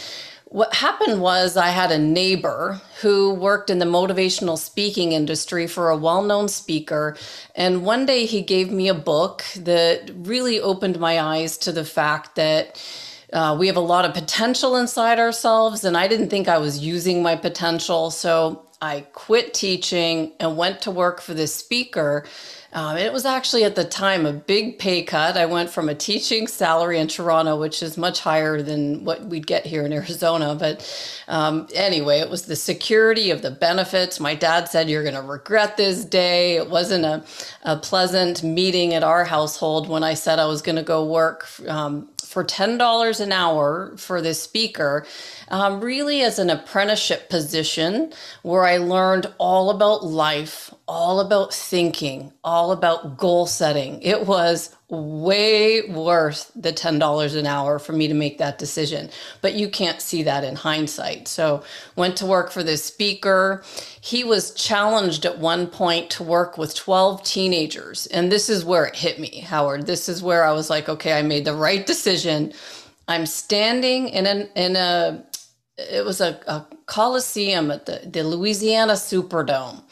what 0.49 0.73
happened 0.75 1.21
was 1.21 1.57
I 1.57 1.69
had 1.69 1.91
a 1.91 1.99
neighbor 1.99 2.81
who 3.01 3.35
worked 3.35 3.69
in 3.69 3.81
the 3.81 3.85
motivational 3.85 4.57
speaking 4.57 5.13
industry 5.13 5.67
for 5.67 5.91
a 5.91 5.97
well 5.97 6.23
known 6.23 6.49
speaker. 6.49 7.17
And 7.57 7.85
one 7.85 8.07
day 8.07 8.27
he 8.27 8.43
gave 8.43 8.71
me 8.71 8.89
a 8.89 8.95
book 8.95 9.45
that 9.57 10.11
really 10.15 10.61
opened 10.61 11.01
my 11.01 11.21
eyes 11.21 11.59
to 11.59 11.73
the 11.73 11.85
fact 11.85 12.37
that. 12.37 12.83
Uh, 13.33 13.57
we 13.59 13.67
have 13.67 13.77
a 13.77 13.81
lot 13.81 14.05
of 14.05 14.15
potential 14.15 14.77
inside 14.77 15.19
ourselves, 15.19 15.83
and 15.83 15.97
I 15.97 16.07
didn't 16.07 16.29
think 16.31 16.47
I 16.47 16.59
was 16.59 16.79
using 16.79 17.25
my 17.25 17.35
potential. 17.35 18.13
So 18.13 18.65
I 18.81 19.01
quit 19.15 19.53
teaching 19.53 20.33
and 20.39 20.57
went 20.57 20.81
to 20.83 20.93
work 20.93 21.21
for 21.21 21.35
this 21.35 21.53
speaker 21.53 22.25
um, 22.77 22.99
it 22.99 23.11
was 23.11 23.25
actually 23.25 23.65
at 23.65 23.75
the 23.75 23.85
time 23.85 24.27
a 24.27 24.35
big 24.35 24.79
pay 24.79 25.03
cut. 25.03 25.39
I 25.39 25.47
went 25.47 25.71
from 25.71 25.89
a 25.89 25.95
teaching 25.95 26.47
salary 26.47 26.99
in 26.99 27.09
Toronto, 27.09 27.59
which 27.59 27.83
is 27.83 27.97
much 27.97 28.21
higher 28.21 28.61
than 28.61 29.03
what 29.03 29.25
we'd 29.25 29.47
get 29.47 29.65
here 29.65 29.87
in 29.87 29.93
Arizona. 29.95 30.55
But 30.55 30.87
um, 31.27 31.69
anyway, 31.75 32.19
it 32.19 32.29
was 32.29 32.43
the 32.43 32.55
security 32.55 33.31
of 33.31 33.41
the 33.41 33.51
benefits. 33.51 34.21
My 34.21 34.35
dad 34.35 34.69
said, 34.69 34.91
You're 34.91 35.05
going 35.05 35.15
to 35.15 35.23
regret 35.23 35.79
this 35.79 36.05
day. 36.05 36.57
It 36.57 36.69
wasn't 36.69 37.07
a, 37.07 37.25
a 37.63 37.79
pleasant 37.79 38.43
meeting 38.43 38.93
at 38.93 39.03
our 39.03 39.25
household 39.25 39.89
when 39.89 40.05
I 40.05 40.13
said 40.13 40.39
I 40.39 40.45
was 40.45 40.61
going 40.61 40.77
to 40.77 40.83
go 40.83 41.03
work 41.07 41.49
um, 41.69 42.07
for 42.23 42.45
$10 42.45 43.21
an 43.21 43.33
hour 43.33 43.97
for 43.97 44.21
this 44.21 44.43
speaker, 44.43 45.07
um, 45.49 45.81
really 45.81 46.23
as 46.23 46.39
an 46.39 46.51
apprenticeship 46.51 47.29
position 47.29 48.13
where 48.43 48.65
I 48.65 48.79
learned 48.79 49.27
all 49.39 49.71
about 49.71 50.05
life, 50.05 50.73
all 50.89 51.21
about 51.21 51.55
thinking, 51.55 52.33
all 52.45 52.73
about 52.73 53.17
goal 53.17 53.47
setting. 53.47 54.01
It 54.03 54.27
was 54.27 54.75
way 54.89 55.83
worth 55.91 56.51
the 56.55 56.73
$10 56.73 57.37
an 57.37 57.47
hour 57.47 57.79
for 57.79 57.93
me 57.93 58.07
to 58.07 58.15
make 58.15 58.39
that 58.39 58.59
decision. 58.59 59.11
But 59.43 59.55
you 59.55 59.69
can't 59.69 60.01
see 60.01 60.23
that 60.23 60.45
in 60.45 60.55
hindsight. 60.55 61.27
So, 61.27 61.65
went 61.97 62.17
to 62.19 62.27
work 62.27 62.53
for 62.53 62.63
this 62.63 62.85
speaker. 62.85 63.65
He 64.01 64.23
was 64.23 64.55
challenged 64.55 65.27
at 65.27 65.39
one 65.39 65.67
point 65.67 66.11
to 66.11 66.23
work 66.23 66.57
with 66.57 66.75
12 66.77 67.23
teenagers. 67.25 68.07
And 68.07 68.31
this 68.31 68.49
is 68.49 68.65
where 68.65 68.85
it 68.85 68.95
hit 68.95 69.19
me, 69.19 69.41
Howard. 69.41 69.87
This 69.87 70.09
is 70.09 70.23
where 70.23 70.45
I 70.45 70.53
was 70.53 70.71
like, 70.71 70.89
okay, 70.89 71.19
I 71.19 71.23
made 71.23 71.45
the 71.45 71.55
right 71.55 71.85
decision. 71.85 72.53
I'm 73.09 73.27
standing 73.27 74.09
in 74.09 74.27
an 74.27 74.49
in 74.55 74.77
a 74.77 75.25
it 75.79 76.05
was 76.05 76.21
a, 76.21 76.41
a 76.47 76.67
coliseum 76.87 77.71
at 77.71 77.87
the, 77.87 78.03
the 78.05 78.25
Louisiana 78.25 78.95
Superdome 78.95 79.83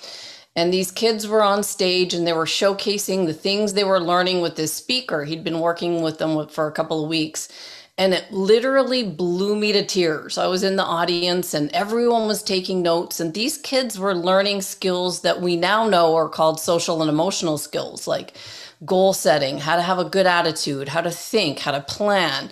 and 0.56 0.72
these 0.72 0.92
kids 0.92 1.26
were 1.26 1.42
on 1.42 1.62
stage 1.64 2.14
and 2.14 2.26
they 2.26 2.32
were 2.32 2.44
showcasing 2.44 3.26
the 3.26 3.34
things 3.34 3.72
they 3.72 3.84
were 3.84 4.00
learning 4.00 4.40
with 4.40 4.54
this 4.56 4.72
speaker. 4.72 5.24
He'd 5.24 5.42
been 5.42 5.60
working 5.60 6.02
with 6.02 6.18
them 6.18 6.46
for 6.48 6.68
a 6.68 6.72
couple 6.72 7.02
of 7.02 7.10
weeks. 7.10 7.48
And 7.96 8.12
it 8.12 8.30
literally 8.32 9.04
blew 9.04 9.56
me 9.56 9.72
to 9.72 9.84
tears. 9.84 10.38
I 10.38 10.46
was 10.48 10.64
in 10.64 10.76
the 10.76 10.84
audience 10.84 11.54
and 11.54 11.70
everyone 11.72 12.26
was 12.26 12.42
taking 12.42 12.82
notes. 12.82 13.20
And 13.20 13.34
these 13.34 13.56
kids 13.58 13.98
were 13.98 14.14
learning 14.14 14.62
skills 14.62 15.22
that 15.22 15.40
we 15.40 15.56
now 15.56 15.88
know 15.88 16.14
are 16.16 16.28
called 16.28 16.60
social 16.60 17.02
and 17.02 17.10
emotional 17.10 17.58
skills, 17.58 18.06
like 18.08 18.36
goal 18.84 19.12
setting, 19.12 19.58
how 19.58 19.76
to 19.76 19.82
have 19.82 19.98
a 19.98 20.04
good 20.04 20.26
attitude, 20.26 20.88
how 20.88 21.00
to 21.00 21.10
think, 21.10 21.60
how 21.60 21.72
to 21.72 21.80
plan 21.80 22.50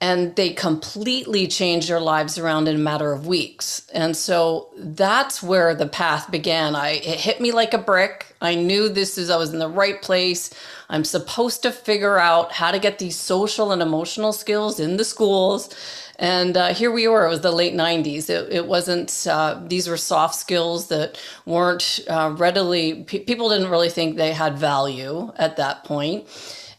and 0.00 0.34
they 0.36 0.50
completely 0.50 1.46
changed 1.46 1.88
their 1.90 2.00
lives 2.00 2.38
around 2.38 2.68
in 2.68 2.76
a 2.76 2.78
matter 2.78 3.12
of 3.12 3.26
weeks. 3.26 3.86
And 3.92 4.16
so 4.16 4.70
that's 4.78 5.42
where 5.42 5.74
the 5.74 5.86
path 5.86 6.30
began. 6.30 6.74
I 6.74 6.92
it 6.92 7.20
hit 7.20 7.40
me 7.40 7.52
like 7.52 7.74
a 7.74 7.78
brick. 7.78 8.34
I 8.40 8.54
knew 8.54 8.88
this 8.88 9.18
is 9.18 9.28
I 9.28 9.36
was 9.36 9.52
in 9.52 9.58
the 9.58 9.68
right 9.68 10.00
place. 10.00 10.50
I'm 10.88 11.04
supposed 11.04 11.62
to 11.64 11.70
figure 11.70 12.18
out 12.18 12.52
how 12.52 12.70
to 12.70 12.78
get 12.78 12.98
these 12.98 13.16
social 13.16 13.72
and 13.72 13.82
emotional 13.82 14.32
skills 14.32 14.80
in 14.80 14.96
the 14.96 15.04
schools. 15.04 15.68
And 16.18 16.56
uh, 16.56 16.74
here 16.74 16.90
we 16.90 17.06
were. 17.06 17.26
It 17.26 17.30
was 17.30 17.40
the 17.42 17.52
late 17.52 17.74
'90s. 17.74 18.28
It, 18.30 18.52
it 18.52 18.66
wasn't. 18.66 19.26
Uh, 19.26 19.60
these 19.66 19.88
were 19.88 19.96
soft 19.96 20.34
skills 20.34 20.88
that 20.88 21.18
weren't 21.46 22.00
uh, 22.08 22.34
readily. 22.36 23.04
people 23.04 23.50
didn't 23.50 23.70
really 23.70 23.90
think 23.90 24.16
they 24.16 24.32
had 24.32 24.58
value 24.58 25.32
at 25.36 25.56
that 25.56 25.84
point 25.84 26.26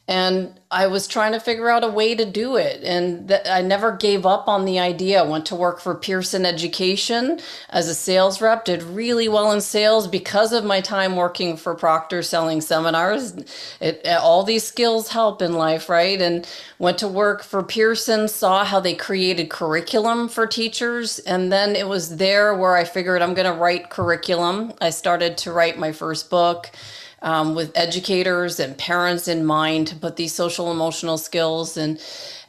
and 0.07 0.59
I 0.69 0.87
was 0.87 1.07
trying 1.07 1.31
to 1.33 1.39
figure 1.39 1.69
out 1.69 1.83
a 1.83 1.87
way 1.87 2.15
to 2.15 2.25
do 2.25 2.57
it. 2.57 2.83
And 2.83 3.27
th- 3.29 3.47
I 3.47 3.61
never 3.61 3.95
gave 3.95 4.25
up 4.25 4.47
on 4.47 4.65
the 4.65 4.79
idea. 4.79 5.21
I 5.23 5.27
went 5.27 5.45
to 5.47 5.55
work 5.55 5.79
for 5.79 5.95
Pearson 5.95 6.45
Education 6.45 7.39
as 7.69 7.87
a 7.87 7.95
sales 7.95 8.41
rep, 8.41 8.65
did 8.65 8.83
really 8.83 9.29
well 9.29 9.51
in 9.51 9.61
sales 9.61 10.07
because 10.07 10.53
of 10.53 10.65
my 10.65 10.81
time 10.81 11.15
working 11.15 11.55
for 11.55 11.75
Proctor 11.75 12.23
selling 12.23 12.61
seminars. 12.61 13.33
It, 13.79 14.05
all 14.07 14.43
these 14.43 14.63
skills 14.63 15.09
help 15.09 15.41
in 15.41 15.53
life, 15.53 15.87
right? 15.87 16.21
And 16.21 16.47
went 16.79 16.97
to 16.99 17.07
work 17.07 17.43
for 17.43 17.63
Pearson, 17.63 18.27
saw 18.27 18.65
how 18.65 18.79
they 18.79 18.95
created 18.95 19.49
curriculum 19.49 20.27
for 20.27 20.47
teachers. 20.47 21.19
And 21.19 21.51
then 21.51 21.75
it 21.75 21.87
was 21.87 22.17
there 22.17 22.55
where 22.55 22.75
I 22.75 22.83
figured 22.83 23.21
I'm 23.21 23.33
going 23.33 23.51
to 23.51 23.59
write 23.59 23.89
curriculum. 23.89 24.73
I 24.81 24.89
started 24.89 25.37
to 25.39 25.53
write 25.53 25.77
my 25.77 25.91
first 25.91 26.29
book 26.29 26.71
um, 27.21 27.55
with 27.55 27.71
educators 27.75 28.59
and 28.59 28.77
parents 28.77 29.27
in 29.27 29.45
mind 29.45 29.87
to 29.87 29.95
put 29.95 30.15
these 30.15 30.33
social 30.33 30.71
emotional 30.71 31.17
skills 31.17 31.77
and 31.77 31.99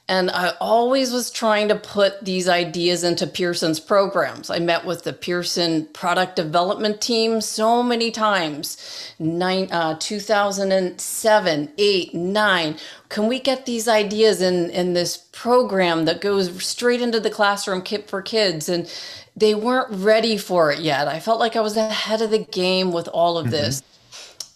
and 0.09 0.31
I 0.31 0.53
always 0.61 1.13
was 1.13 1.31
trying 1.31 1.69
to 1.69 1.77
put 1.77 2.25
these 2.25 2.49
ideas 2.49 3.05
into 3.05 3.27
Pearson's 3.27 3.79
programs. 3.79 4.51
I 4.51 4.59
met 4.59 4.85
with 4.85 5.05
the 5.05 5.13
Pearson 5.13 5.87
product 5.93 6.35
development 6.35 7.01
team 7.01 7.41
so 7.41 7.83
many 7.83 8.11
times. 8.11 9.15
Nine, 9.19 9.69
uh, 9.71 9.97
2007, 10.01 11.73
8, 11.79 12.15
9. 12.15 12.77
Can 13.09 13.27
we 13.29 13.39
get 13.39 13.65
these 13.65 13.87
ideas 13.87 14.43
in, 14.43 14.71
in 14.71 14.93
this 14.93 15.17
program 15.17 16.05
that 16.07 16.21
goes 16.21 16.63
straight 16.63 17.01
into 17.01 17.21
the 17.21 17.31
classroom 17.31 17.81
kit 17.81 18.11
for 18.11 18.21
kids? 18.21 18.69
And 18.69 18.93
they 19.37 19.55
weren't 19.55 19.89
ready 19.91 20.37
for 20.37 20.73
it 20.73 20.81
yet. 20.81 21.07
I 21.07 21.21
felt 21.21 21.39
like 21.39 21.55
I 21.55 21.61
was 21.61 21.77
ahead 21.77 22.21
of 22.21 22.31
the 22.31 22.39
game 22.39 22.93
with 22.93 23.09
all 23.09 23.39
of 23.39 23.47
mm-hmm. 23.47 23.53
this. 23.53 23.83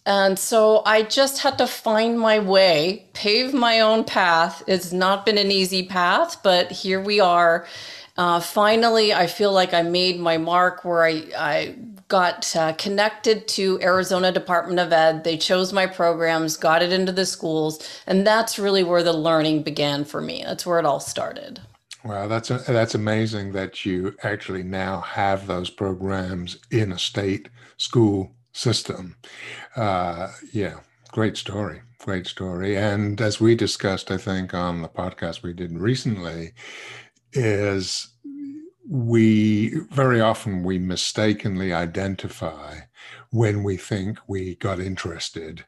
And 0.07 0.39
so 0.39 0.83
I 0.87 1.03
just 1.03 1.41
had 1.41 1.59
to 1.59 1.67
find 1.67 2.19
my 2.19 2.39
way, 2.39 3.07
pave 3.13 3.53
my 3.53 3.81
own 3.81 4.05
path. 4.05 4.63
It's 4.69 4.93
not 4.93 5.27
been 5.27 5.37
an 5.37 5.51
easy 5.51 5.85
path, 5.85 6.45
but 6.45 6.71
here 6.71 7.01
we 7.01 7.19
are. 7.19 7.67
Uh, 8.17 8.39
finally, 8.39 9.13
I 9.13 9.27
feel 9.27 9.53
like 9.53 9.75
I 9.75 9.83
made 9.83 10.21
my 10.21 10.39
mark 10.39 10.85
where 10.85 11.05
I, 11.05 11.25
I 11.37 11.75
got 12.07 12.55
uh, 12.55 12.73
connected 12.75 13.49
to 13.49 13.81
Arizona 13.83 14.31
Department 14.31 14.79
of 14.79 14.93
Ed. 14.93 15.25
They 15.25 15.37
chose 15.37 15.73
my 15.73 15.87
programs, 15.89 16.57
got 16.57 16.83
it 16.85 16.93
into 16.93 17.11
the 17.11 17.27
schools, 17.27 17.87
and 18.07 18.25
that's 18.25 18.61
really 18.61 18.85
where 18.85 19.03
the 19.03 19.13
learning 19.13 19.65
began 19.65 20.05
for 20.05 20.21
me. 20.21 20.45
That's 20.47 20.65
where 20.65 20.79
it 20.79 20.87
all 20.87 21.01
started. 21.01 21.61
Wow, 22.05 22.29
that's 22.29 22.51
a, 22.53 22.59
that's 22.59 22.95
amazing 22.95 23.53
that 23.53 23.85
you 23.85 24.15
actually 24.23 24.63
now 24.63 25.01
have 25.01 25.49
those 25.49 25.69
programs 25.69 26.59
in 26.71 26.93
a 26.93 26.99
state 26.99 27.49
school 27.77 28.36
system. 28.57 29.17
Uh, 29.77 30.29
yeah, 30.53 30.81
Great 31.17 31.39
story. 31.39 31.81
Great 32.01 32.27
story. 32.27 32.77
And 32.77 33.19
as 33.23 33.41
we 33.41 33.55
discussed, 33.55 34.11
I 34.11 34.19
think 34.19 34.53
on 34.53 34.83
the 34.83 34.89
podcast 34.89 35.43
we 35.43 35.55
did 35.55 35.73
recently, 35.73 36.53
is 37.33 38.09
we 38.87 39.71
very 39.91 40.21
often 40.21 40.63
we 40.63 40.79
mistakenly 40.79 41.73
identify 41.73 42.81
when 43.31 43.63
we 43.63 43.79
think 43.79 44.19
we 44.29 44.57
got 44.57 44.79
interested 44.79 45.65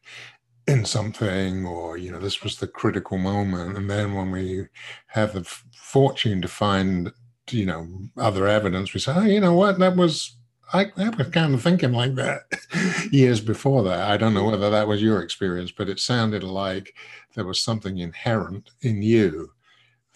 in 0.66 0.84
something 0.84 1.64
or 1.64 1.96
you 1.96 2.12
know 2.12 2.20
this 2.20 2.42
was 2.42 2.58
the 2.58 2.68
critical 2.68 3.16
moment 3.16 3.78
and 3.78 3.88
then 3.88 4.12
when 4.12 4.30
we 4.30 4.66
have 5.06 5.32
the 5.32 5.42
fortune 5.42 6.42
to 6.42 6.46
find 6.46 7.10
you 7.50 7.64
know 7.64 7.88
other 8.18 8.46
evidence 8.46 8.92
we 8.92 9.00
say 9.00 9.14
oh 9.16 9.22
you 9.22 9.40
know 9.40 9.54
what 9.54 9.78
that 9.78 9.96
was 9.96 10.37
I, 10.72 10.92
I 10.96 11.08
was 11.10 11.28
kind 11.28 11.54
of 11.54 11.62
thinking 11.62 11.92
like 11.92 12.14
that 12.16 12.42
years 13.10 13.40
before 13.40 13.82
that. 13.84 14.10
I 14.10 14.16
don't 14.16 14.34
know 14.34 14.44
mm. 14.44 14.50
whether 14.50 14.70
that 14.70 14.88
was 14.88 15.02
your 15.02 15.22
experience, 15.22 15.72
but 15.72 15.88
it 15.88 15.98
sounded 15.98 16.42
like 16.42 16.94
there 17.34 17.46
was 17.46 17.60
something 17.60 17.98
inherent 17.98 18.70
in 18.82 19.02
you 19.02 19.52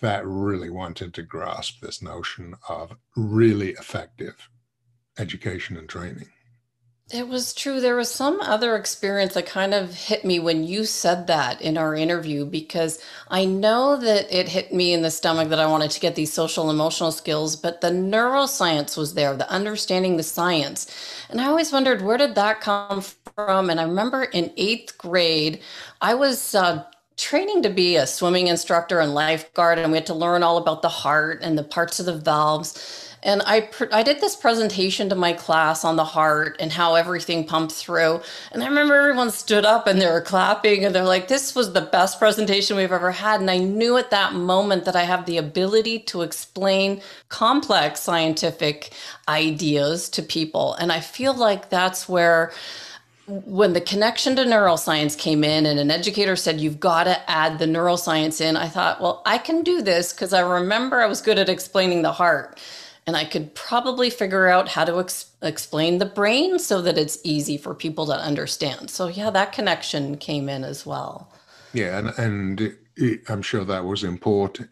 that 0.01 0.27
really 0.27 0.69
wanted 0.69 1.15
to 1.15 1.23
grasp 1.23 1.81
this 1.81 2.03
notion 2.03 2.55
of 2.69 2.97
really 3.17 3.71
effective 3.71 4.49
education 5.19 5.77
and 5.77 5.89
training. 5.89 6.29
It 7.13 7.29
was 7.29 7.53
true. 7.53 7.79
There 7.79 7.97
was 7.97 8.11
some 8.11 8.41
other 8.41 8.75
experience 8.75 9.35
that 9.35 9.45
kind 9.45 9.75
of 9.75 9.93
hit 9.93 10.25
me 10.25 10.39
when 10.39 10.65
you 10.65 10.87
said 10.87 11.27
that 11.27 11.61
in 11.61 11.77
our 11.77 11.95
interview 11.95 12.47
because 12.47 12.99
I 13.29 13.45
know 13.45 13.99
that 13.99 14.33
it 14.35 14.49
hit 14.49 14.73
me 14.73 14.95
in 14.95 15.03
the 15.03 15.11
stomach 15.11 15.51
that 15.51 15.61
I 15.61 15.67
wanted 15.67 15.91
to 15.91 16.01
get 16.01 16.15
these 16.15 16.33
social 16.33 16.71
emotional 16.71 17.13
skills, 17.13 17.55
but 17.55 17.83
the 17.83 17.91
neuroscience 17.91 18.97
was 18.97 19.13
there, 19.13 19.37
the 19.37 19.51
understanding 19.51 20.17
the 20.17 20.23
science. 20.23 20.91
And 21.29 21.39
I 21.39 21.49
always 21.49 21.71
wondered 21.71 22.01
where 22.01 22.17
did 22.17 22.35
that 22.37 22.63
come 22.63 23.03
from? 23.03 23.69
And 23.69 23.79
I 23.79 23.85
remember 23.85 24.23
in 24.25 24.51
eighth 24.57 24.97
grade, 24.97 25.61
I 26.01 26.15
was 26.15 26.55
uh, 26.55 26.83
training 27.19 27.63
to 27.65 27.71
be 27.71 27.97
a 27.97 28.07
swimming 28.07 28.47
instructor 28.47 29.01
and 29.01 29.15
lifeguard, 29.15 29.79
and 29.79 29.93
we 29.93 29.99
had 29.99 30.07
to 30.07 30.15
learn 30.15 30.43
all 30.43 30.57
about 30.57 30.81
the 30.81 30.89
heart 30.89 31.41
and 31.43 31.59
the 31.59 31.65
parts 31.65 32.01
of 32.01 32.07
the 32.07 32.17
valves. 32.17 33.12
And 33.23 33.43
I, 33.47 33.69
I 33.93 34.03
did 34.03 34.21
this 34.21 34.35
presentation 34.35 35.09
to 35.09 35.15
my 35.15 35.33
class 35.33 35.85
on 35.85 35.97
the 35.97 36.05
heart 36.05 36.57
and 36.59 36.73
how 36.73 36.97
everything 36.97 37.47
pumped 37.47 37.73
through. 37.73 38.21
And 38.51 38.63
I 38.63 38.67
remember 38.67 38.95
everyone 38.95 39.31
stood 39.31 39.65
up 39.65 39.87
and 39.87 40.01
they 40.01 40.11
were 40.11 40.21
clapping 40.21 40.85
and 40.85 40.95
they're 40.95 41.05
like, 41.05 41.29
this 41.29 41.55
was 41.55 41.73
the 41.73 41.81
best 41.81 42.19
presentation 42.19 42.77
we've 42.77 42.91
ever 42.91 43.13
had. 43.13 43.41
And 43.41 43.51
I 43.51 43.59
knew 43.59 43.97
at 43.97 44.11
that 44.11 44.35
moment 44.35 44.85
that 44.87 44.97
I 44.97 45.05
have 45.05 45.27
the 45.27 45.37
ability 45.37 46.01
to 46.01 46.23
explain 46.23 47.01
complex 47.29 48.01
scientific 48.01 48.93
ideas 49.29 50.09
to 50.11 50.23
people. 50.23 50.75
And 50.75 50.91
I 50.91 51.01
feel 51.01 51.35
like 51.35 51.71
that's 51.71 52.09
where 52.09 52.53
when 53.27 53.73
the 53.73 53.81
connection 53.81 54.35
to 54.35 54.43
neuroscience 54.45 55.17
came 55.17 55.45
in 55.45 55.65
and 55.65 55.79
an 55.79 55.91
educator 55.93 56.35
said 56.35 56.61
you've 56.61 56.81
got 56.81 57.05
to 57.05 57.31
add 57.31 57.59
the 57.59 57.67
neuroscience 57.67 58.41
in 58.41 58.57
i 58.57 58.69
thought 58.69 59.01
well 59.01 59.23
i 59.25 59.39
can 59.39 59.63
do 59.63 59.81
this 59.81 60.13
because 60.13 60.33
i 60.33 60.41
remember 60.41 61.01
i 61.01 61.07
was 61.07 61.23
good 61.23 61.39
at 61.39 61.49
explaining 61.49 62.03
the 62.03 62.13
heart 62.13 62.59
and 63.07 63.17
i 63.17 63.25
could 63.25 63.55
probably 63.55 64.11
figure 64.11 64.49
out 64.49 64.69
how 64.69 64.85
to 64.85 64.99
ex- 64.99 65.33
explain 65.43 65.99
the 65.99 66.07
brain 66.07 66.59
so 66.59 66.81
that 66.83 66.99
it's 66.99 67.19
easy 67.25 67.57
for 67.57 67.75
people 67.75 68.07
to 68.07 68.13
understand 68.13 68.91
so 68.91 69.09
yeah 69.09 69.31
that 69.31 69.53
connection 69.53 70.17
came 70.17 70.49
in 70.49 70.65
as 70.65 70.87
well 70.87 71.33
yeah 71.73 71.99
and, 71.99 72.09
and 72.19 72.77
it, 72.97 73.21
i'm 73.29 73.43
sure 73.43 73.65
that 73.65 73.85
was 73.85 74.05
important 74.05 74.69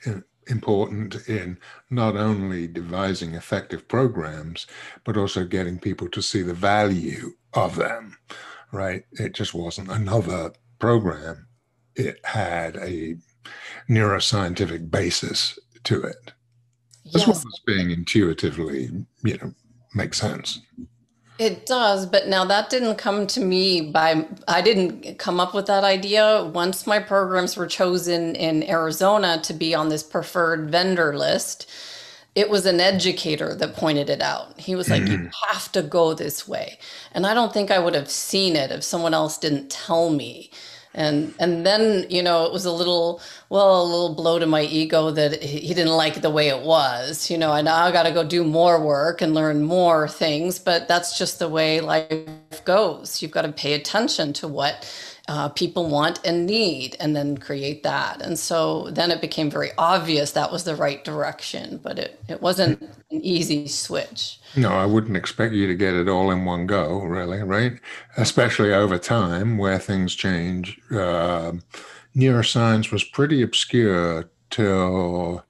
important 0.46 1.28
in 1.28 1.56
not 1.90 2.16
only 2.16 2.66
devising 2.66 3.34
effective 3.34 3.86
programs 3.86 4.66
but 5.04 5.16
also 5.16 5.44
getting 5.44 5.78
people 5.78 6.08
to 6.08 6.20
see 6.20 6.42
the 6.42 6.54
value 6.54 7.32
of 7.54 7.76
them 7.76 8.16
right? 8.72 9.04
It 9.12 9.34
just 9.34 9.54
wasn't 9.54 9.90
another 9.90 10.52
program. 10.78 11.46
It 11.94 12.24
had 12.24 12.76
a 12.76 13.16
neuroscientific 13.88 14.90
basis 14.90 15.58
to 15.84 16.02
it. 16.02 16.32
As 17.14 17.26
yes. 17.26 17.28
well 17.28 17.36
as 17.36 17.60
being 17.66 17.90
intuitively, 17.90 18.90
you 19.22 19.38
know, 19.38 19.54
makes 19.94 20.20
sense. 20.20 20.60
It 21.38 21.64
does, 21.64 22.04
but 22.04 22.28
now 22.28 22.44
that 22.44 22.68
didn't 22.68 22.96
come 22.96 23.26
to 23.28 23.40
me 23.40 23.80
by, 23.80 24.26
I 24.46 24.60
didn't 24.60 25.18
come 25.18 25.40
up 25.40 25.54
with 25.54 25.64
that 25.66 25.84
idea. 25.84 26.44
Once 26.44 26.86
my 26.86 26.98
programs 26.98 27.56
were 27.56 27.66
chosen 27.66 28.36
in 28.36 28.62
Arizona 28.68 29.40
to 29.44 29.54
be 29.54 29.74
on 29.74 29.88
this 29.88 30.02
preferred 30.02 30.70
vendor 30.70 31.16
list, 31.16 31.70
it 32.34 32.50
was 32.50 32.66
an 32.66 32.78
educator 32.78 33.54
that 33.54 33.74
pointed 33.74 34.10
it 34.10 34.20
out. 34.20 34.60
He 34.60 34.74
was 34.74 34.90
like, 34.90 35.02
mm-hmm. 35.02 35.24
You 35.24 35.30
have 35.48 35.72
to 35.72 35.82
go 35.82 36.12
this 36.12 36.46
way. 36.46 36.78
And 37.12 37.26
I 37.26 37.32
don't 37.32 37.54
think 37.54 37.70
I 37.70 37.78
would 37.78 37.94
have 37.94 38.10
seen 38.10 38.54
it 38.54 38.70
if 38.70 38.84
someone 38.84 39.14
else 39.14 39.38
didn't 39.38 39.70
tell 39.70 40.10
me. 40.10 40.50
And 40.92 41.34
and 41.38 41.64
then, 41.64 42.06
you 42.10 42.22
know, 42.22 42.46
it 42.46 42.52
was 42.52 42.64
a 42.64 42.72
little 42.72 43.20
well, 43.48 43.82
a 43.82 43.84
little 43.84 44.14
blow 44.14 44.38
to 44.40 44.46
my 44.46 44.62
ego 44.62 45.10
that 45.12 45.40
he 45.42 45.72
didn't 45.72 45.92
like 45.96 46.20
the 46.20 46.30
way 46.30 46.48
it 46.48 46.62
was. 46.62 47.30
You 47.30 47.38
know, 47.38 47.52
and 47.52 47.68
I 47.68 47.92
got 47.92 48.04
to 48.04 48.12
go 48.12 48.24
do 48.24 48.42
more 48.42 48.80
work 48.84 49.22
and 49.22 49.34
learn 49.34 49.62
more 49.62 50.08
things, 50.08 50.58
but 50.58 50.88
that's 50.88 51.16
just 51.16 51.38
the 51.38 51.48
way 51.48 51.80
life 51.80 52.64
goes. 52.64 53.22
You've 53.22 53.30
got 53.30 53.42
to 53.42 53.52
pay 53.52 53.74
attention 53.74 54.32
to 54.34 54.48
what 54.48 54.84
uh, 55.30 55.48
people 55.48 55.88
want 55.88 56.18
and 56.24 56.44
need, 56.44 56.96
and 56.98 57.14
then 57.14 57.38
create 57.38 57.84
that. 57.84 58.20
And 58.20 58.36
so 58.36 58.90
then 58.90 59.12
it 59.12 59.20
became 59.20 59.48
very 59.48 59.70
obvious 59.78 60.32
that 60.32 60.50
was 60.50 60.64
the 60.64 60.74
right 60.74 61.04
direction, 61.04 61.78
but 61.84 62.00
it, 62.00 62.20
it 62.28 62.42
wasn't 62.42 62.82
an 62.82 62.90
easy 63.12 63.68
switch. 63.68 64.40
No, 64.56 64.72
I 64.72 64.86
wouldn't 64.86 65.16
expect 65.16 65.54
you 65.54 65.68
to 65.68 65.76
get 65.76 65.94
it 65.94 66.08
all 66.08 66.32
in 66.32 66.44
one 66.44 66.66
go, 66.66 67.02
really, 67.02 67.44
right? 67.44 67.74
Especially 68.16 68.74
over 68.74 68.98
time 68.98 69.56
where 69.56 69.78
things 69.78 70.16
change. 70.16 70.80
Uh, 70.90 71.52
neuroscience 72.16 72.90
was 72.90 73.04
pretty 73.04 73.40
obscure 73.40 74.28
till 74.50 75.44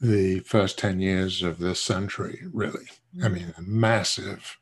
the 0.00 0.40
first 0.40 0.78
10 0.78 0.98
years 1.00 1.42
of 1.42 1.58
this 1.58 1.82
century, 1.82 2.40
really. 2.54 2.86
I 3.22 3.26
mm. 3.26 3.34
mean, 3.34 3.54
massive, 3.58 4.56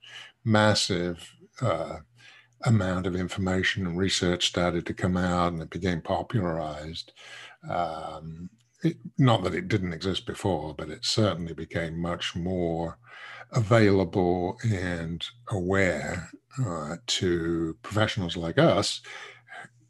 massive 0.45 1.33
uh, 1.61 1.99
amount 2.65 3.07
of 3.07 3.15
information 3.15 3.87
and 3.87 3.99
research 3.99 4.49
started 4.49 4.85
to 4.87 4.95
come 4.95 5.17
out 5.17 5.53
and 5.53 5.63
it 5.63 5.71
became 5.71 6.01
popularized. 6.01 7.13
Um, 7.69 8.51
it, 8.83 8.97
not 9.17 9.43
that 9.45 9.55
it 9.55 9.69
didn't 9.69 9.93
exist 9.93 10.27
before, 10.27 10.75
but 10.75 10.89
it 10.89 11.05
certainly 11.05 11.55
became 11.55 12.01
much 12.01 12.37
more 12.37 12.99
available 13.53 14.59
and 14.65 15.25
aware 15.51 16.31
uh, 16.65 16.97
to 17.07 17.77
professionals 17.83 18.37
like 18.37 18.59
us, 18.59 19.01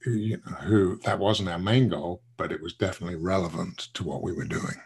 you 0.06 0.38
know, 0.46 0.56
who 0.56 0.98
that 1.04 1.18
wasn't 1.18 1.48
our 1.48 1.58
main 1.58 1.88
goal, 1.88 2.22
but 2.36 2.52
it 2.52 2.62
was 2.62 2.74
definitely 2.74 3.16
relevant 3.16 3.88
to 3.94 4.04
what 4.04 4.22
we 4.22 4.32
were 4.32 4.44
doing. 4.44 4.76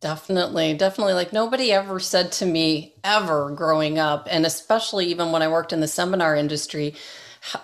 Definitely, 0.00 0.74
definitely. 0.74 1.14
Like 1.14 1.32
nobody 1.32 1.72
ever 1.72 2.00
said 2.00 2.32
to 2.32 2.46
me 2.46 2.94
ever 3.04 3.50
growing 3.50 3.98
up, 3.98 4.28
and 4.30 4.46
especially 4.46 5.06
even 5.06 5.32
when 5.32 5.42
I 5.42 5.48
worked 5.48 5.72
in 5.72 5.80
the 5.80 5.88
seminar 5.88 6.36
industry, 6.36 6.94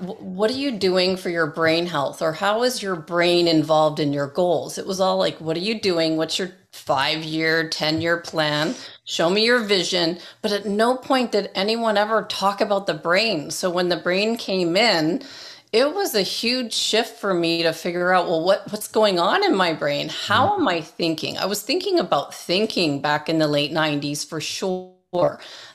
what 0.01 0.51
are 0.51 0.55
you 0.55 0.73
doing 0.73 1.16
for 1.16 1.31
your 1.31 1.47
brain 1.47 1.87
health 1.87 2.23
or 2.23 2.33
how 2.33 2.62
is 2.64 2.83
your 2.83 2.97
brain 2.97 3.49
involved 3.49 4.01
in 4.01 4.12
your 4.12 4.29
goals? 4.29 4.79
It 4.79 4.87
was 4.87 5.01
all 5.01 5.18
like, 5.18 5.40
what 5.40 5.57
are 5.57 5.61
you 5.61 5.81
doing? 5.81 6.16
What's 6.16 6.38
your 6.38 6.53
five 6.73 7.23
year, 7.25 7.68
10 7.68 8.01
year 8.01 8.18
plan? 8.18 8.75
Show 9.05 9.31
me 9.31 9.45
your 9.45 9.61
vision. 9.61 10.18
But 10.42 10.53
at 10.53 10.66
no 10.66 10.97
point 10.97 11.33
did 11.33 11.51
anyone 11.55 11.99
ever 11.99 12.25
talk 12.25 12.61
about 12.61 12.87
the 12.87 12.95
brain. 12.95 13.51
So 13.51 13.71
when 13.71 13.90
the 13.90 13.97
brain 13.97 14.37
came 14.37 14.77
in, 14.77 15.23
it 15.72 15.94
was 15.94 16.14
a 16.14 16.22
huge 16.22 16.74
shift 16.74 17.18
for 17.18 17.32
me 17.32 17.62
to 17.62 17.72
figure 17.72 18.12
out 18.12 18.28
well 18.28 18.44
what 18.44 18.70
what's 18.70 18.88
going 18.88 19.18
on 19.18 19.42
in 19.42 19.54
my 19.56 19.72
brain? 19.72 20.11
How 20.11 20.50
mm-hmm. 20.50 20.62
am 20.62 20.68
i 20.68 20.80
thinking? 20.80 21.38
I 21.38 21.46
was 21.46 21.62
thinking 21.62 21.98
about 21.98 22.35
thinking 22.35 23.00
back 23.00 23.28
in 23.28 23.38
the 23.38 23.48
late 23.48 23.72
90s 23.72 24.26
for 24.26 24.40
sure 24.40 24.92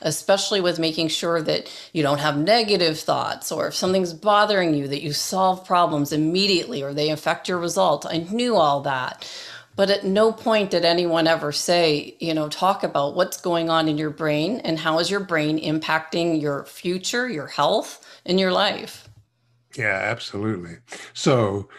especially 0.01 0.59
with 0.59 0.79
making 0.79 1.07
sure 1.07 1.43
that 1.43 1.71
you 1.93 2.01
don't 2.01 2.17
have 2.19 2.35
negative 2.35 2.97
thoughts 2.97 3.51
or 3.51 3.67
if 3.67 3.75
something's 3.75 4.11
bothering 4.11 4.73
you 4.73 4.87
that 4.87 5.03
you 5.03 5.13
solve 5.13 5.63
problems 5.63 6.11
immediately 6.11 6.81
or 6.81 6.91
they 6.91 7.11
affect 7.11 7.47
your 7.47 7.59
results 7.59 8.05
i 8.07 8.17
knew 8.17 8.55
all 8.55 8.81
that. 8.81 9.29
But 9.75 9.91
at 9.91 10.03
no 10.03 10.31
point 10.31 10.71
did 10.71 10.85
anyone 10.85 11.27
ever 11.27 11.51
say 11.51 12.15
you 12.19 12.33
know 12.33 12.49
talk 12.49 12.83
about 12.83 13.15
what's 13.15 13.39
going 13.39 13.69
on 13.69 13.87
in 13.87 13.97
your 13.97 14.09
brain 14.09 14.59
and 14.63 14.79
how 14.79 14.97
is 14.99 15.11
your 15.11 15.19
brain 15.19 15.59
impacting 15.59 16.41
your 16.41 16.65
future 16.65 17.29
your 17.29 17.47
health 17.47 18.03
and 18.25 18.39
your 18.39 18.51
life 18.51 19.06
yeah, 19.75 19.99
absolutely. 20.03 20.77
So, 21.13 21.69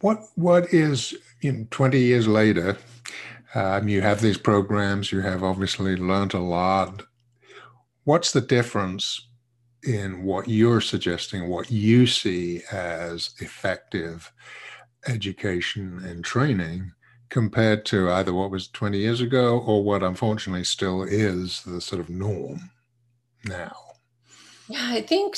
what 0.00 0.20
what 0.34 0.72
is 0.72 1.14
know, 1.52 1.66
20 1.70 1.98
years 1.98 2.28
later, 2.28 2.76
um, 3.54 3.88
you 3.88 4.02
have 4.02 4.20
these 4.20 4.38
programs, 4.38 5.12
you 5.12 5.20
have 5.20 5.42
obviously 5.42 5.96
learned 5.96 6.34
a 6.34 6.40
lot. 6.40 7.02
What's 8.04 8.32
the 8.32 8.40
difference 8.40 9.28
in 9.82 10.22
what 10.24 10.48
you're 10.48 10.80
suggesting, 10.80 11.48
what 11.48 11.70
you 11.70 12.06
see 12.06 12.62
as 12.72 13.30
effective 13.40 14.32
education 15.06 16.00
and 16.04 16.24
training 16.24 16.92
compared 17.28 17.84
to 17.86 18.10
either 18.10 18.32
what 18.32 18.50
was 18.50 18.68
20 18.68 18.98
years 18.98 19.20
ago 19.20 19.58
or 19.60 19.84
what 19.84 20.02
unfortunately 20.02 20.64
still 20.64 21.02
is 21.02 21.62
the 21.62 21.80
sort 21.80 22.00
of 22.00 22.08
norm 22.08 22.70
now? 23.44 23.87
Yeah, 24.68 24.86
I 24.90 25.02
think 25.02 25.36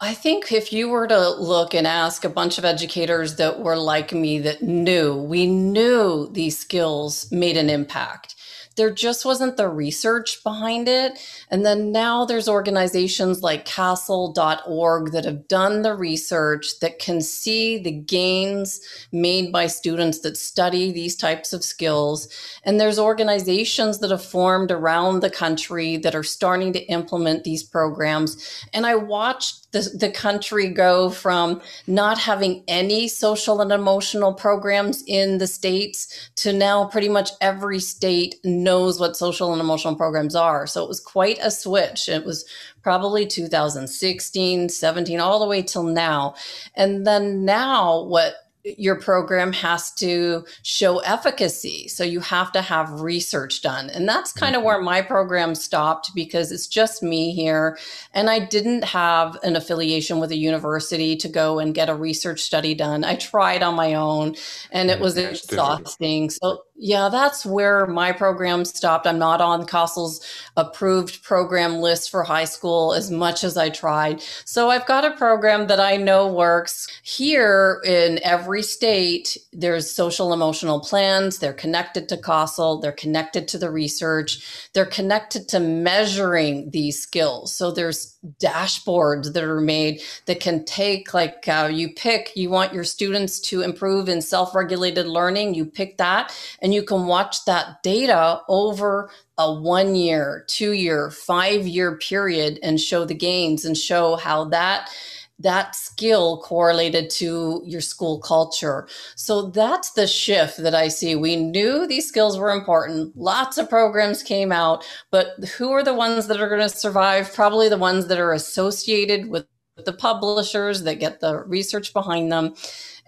I 0.00 0.14
think 0.14 0.52
if 0.52 0.72
you 0.72 0.88
were 0.88 1.06
to 1.08 1.30
look 1.30 1.74
and 1.74 1.86
ask 1.86 2.24
a 2.24 2.28
bunch 2.30 2.58
of 2.58 2.64
educators 2.64 3.36
that 3.36 3.60
were 3.60 3.76
like 3.76 4.12
me 4.12 4.40
that 4.40 4.62
knew, 4.62 5.14
we 5.16 5.46
knew 5.46 6.28
these 6.32 6.58
skills 6.58 7.30
made 7.32 7.56
an 7.56 7.70
impact 7.70 8.33
there 8.76 8.90
just 8.90 9.24
wasn't 9.24 9.56
the 9.56 9.68
research 9.68 10.42
behind 10.42 10.88
it. 10.88 11.18
And 11.50 11.64
then 11.64 11.92
now 11.92 12.24
there's 12.24 12.48
organizations 12.48 13.42
like 13.42 13.64
casel.org 13.64 15.12
that 15.12 15.24
have 15.24 15.48
done 15.48 15.82
the 15.82 15.94
research 15.94 16.80
that 16.80 16.98
can 16.98 17.20
see 17.20 17.78
the 17.78 17.92
gains 17.92 18.80
made 19.12 19.52
by 19.52 19.66
students 19.66 20.20
that 20.20 20.36
study 20.36 20.92
these 20.92 21.16
types 21.16 21.52
of 21.52 21.64
skills. 21.64 22.28
And 22.64 22.80
there's 22.80 22.98
organizations 22.98 23.98
that 24.00 24.10
have 24.10 24.24
formed 24.24 24.70
around 24.70 25.20
the 25.20 25.30
country 25.30 25.96
that 25.98 26.14
are 26.14 26.22
starting 26.22 26.72
to 26.72 26.84
implement 26.86 27.44
these 27.44 27.62
programs. 27.62 28.66
And 28.72 28.86
I 28.86 28.94
watched 28.96 29.63
the, 29.74 29.90
the 29.98 30.10
country 30.10 30.68
go 30.68 31.10
from 31.10 31.60
not 31.88 32.16
having 32.16 32.62
any 32.68 33.08
social 33.08 33.60
and 33.60 33.72
emotional 33.72 34.32
programs 34.32 35.02
in 35.08 35.38
the 35.38 35.48
states 35.48 36.30
to 36.36 36.52
now 36.52 36.86
pretty 36.86 37.08
much 37.08 37.30
every 37.40 37.80
state 37.80 38.36
knows 38.44 39.00
what 39.00 39.16
social 39.16 39.52
and 39.52 39.60
emotional 39.60 39.96
programs 39.96 40.36
are. 40.36 40.66
So 40.68 40.84
it 40.84 40.88
was 40.88 41.00
quite 41.00 41.38
a 41.42 41.50
switch. 41.50 42.08
It 42.08 42.24
was 42.24 42.44
probably 42.82 43.26
2016, 43.26 44.68
17, 44.68 45.20
all 45.20 45.40
the 45.40 45.48
way 45.48 45.60
till 45.60 45.82
now. 45.82 46.36
And 46.76 47.04
then 47.04 47.44
now 47.44 48.04
what 48.04 48.34
your 48.64 48.98
program 48.98 49.52
has 49.52 49.90
to 49.92 50.44
show 50.62 50.98
efficacy. 51.00 51.86
So 51.88 52.02
you 52.02 52.20
have 52.20 52.50
to 52.52 52.62
have 52.62 53.02
research 53.02 53.60
done. 53.60 53.90
And 53.90 54.08
that's 54.08 54.32
kind 54.32 54.54
of 54.54 54.60
mm-hmm. 54.60 54.66
where 54.66 54.80
my 54.80 55.02
program 55.02 55.54
stopped 55.54 56.14
because 56.14 56.50
it's 56.50 56.66
just 56.66 57.02
me 57.02 57.34
here. 57.34 57.78
And 58.14 58.30
I 58.30 58.38
didn't 58.38 58.84
have 58.84 59.36
an 59.42 59.54
affiliation 59.56 60.18
with 60.18 60.30
a 60.30 60.36
university 60.36 61.14
to 61.16 61.28
go 61.28 61.58
and 61.58 61.74
get 61.74 61.90
a 61.90 61.94
research 61.94 62.40
study 62.40 62.74
done. 62.74 63.04
I 63.04 63.16
tried 63.16 63.62
on 63.62 63.74
my 63.74 63.94
own 63.94 64.34
and 64.70 64.90
it 64.90 64.98
was 64.98 65.18
exhausting. 65.18 66.30
So 66.30 66.62
yeah, 66.76 67.08
that's 67.08 67.46
where 67.46 67.86
my 67.86 68.10
program 68.10 68.64
stopped. 68.64 69.06
I'm 69.06 69.18
not 69.18 69.40
on 69.40 69.64
CASEL's 69.64 70.26
approved 70.56 71.22
program 71.22 71.76
list 71.76 72.10
for 72.10 72.24
high 72.24 72.46
school 72.46 72.94
as 72.94 73.10
much 73.10 73.44
as 73.44 73.56
I 73.56 73.68
tried. 73.68 74.20
So 74.44 74.70
I've 74.70 74.86
got 74.86 75.04
a 75.04 75.12
program 75.12 75.68
that 75.68 75.78
I 75.78 75.96
know 75.96 76.26
works. 76.26 76.88
Here 77.02 77.80
in 77.84 78.18
every 78.24 78.53
state, 78.62 79.36
there's 79.52 79.90
social 79.90 80.32
emotional 80.32 80.80
plans. 80.80 81.38
They're 81.38 81.52
connected 81.52 82.08
to 82.08 82.16
CASEL, 82.16 82.80
they're 82.80 82.92
connected 82.92 83.48
to 83.48 83.58
the 83.58 83.70
research, 83.70 84.68
they're 84.72 84.86
connected 84.86 85.48
to 85.48 85.60
measuring 85.60 86.70
these 86.70 87.00
skills. 87.00 87.54
So 87.54 87.70
there's 87.70 88.16
dashboards 88.40 89.32
that 89.32 89.44
are 89.44 89.60
made 89.60 90.00
that 90.26 90.40
can 90.40 90.64
take, 90.64 91.14
like, 91.14 91.46
uh, 91.48 91.68
you 91.72 91.90
pick, 91.94 92.32
you 92.36 92.50
want 92.50 92.74
your 92.74 92.84
students 92.84 93.40
to 93.40 93.62
improve 93.62 94.08
in 94.08 94.20
self 94.20 94.54
regulated 94.54 95.06
learning, 95.06 95.54
you 95.54 95.64
pick 95.64 95.98
that 95.98 96.36
and 96.60 96.72
you 96.72 96.82
can 96.82 97.06
watch 97.06 97.44
that 97.44 97.82
data 97.82 98.40
over 98.48 99.10
a 99.38 99.52
one 99.52 99.94
year, 99.94 100.44
two 100.46 100.72
year, 100.72 101.10
five 101.10 101.66
year 101.66 101.96
period 101.98 102.58
and 102.62 102.80
show 102.80 103.04
the 103.04 103.14
gains 103.14 103.64
and 103.64 103.76
show 103.76 104.16
how 104.16 104.44
that 104.44 104.90
that 105.38 105.74
skill 105.74 106.40
correlated 106.42 107.10
to 107.10 107.62
your 107.64 107.80
school 107.80 108.20
culture. 108.20 108.86
So 109.16 109.50
that's 109.50 109.92
the 109.92 110.06
shift 110.06 110.58
that 110.58 110.74
I 110.74 110.88
see. 110.88 111.16
We 111.16 111.36
knew 111.36 111.86
these 111.86 112.06
skills 112.06 112.38
were 112.38 112.50
important. 112.50 113.16
Lots 113.16 113.58
of 113.58 113.68
programs 113.68 114.22
came 114.22 114.52
out, 114.52 114.84
but 115.10 115.32
who 115.56 115.72
are 115.72 115.82
the 115.82 115.94
ones 115.94 116.28
that 116.28 116.40
are 116.40 116.48
going 116.48 116.60
to 116.60 116.68
survive? 116.68 117.34
Probably 117.34 117.68
the 117.68 117.78
ones 117.78 118.06
that 118.06 118.18
are 118.18 118.32
associated 118.32 119.28
with 119.28 119.46
the 119.84 119.92
publishers 119.92 120.84
that 120.84 121.00
get 121.00 121.18
the 121.20 121.42
research 121.44 121.92
behind 121.92 122.30
them 122.30 122.54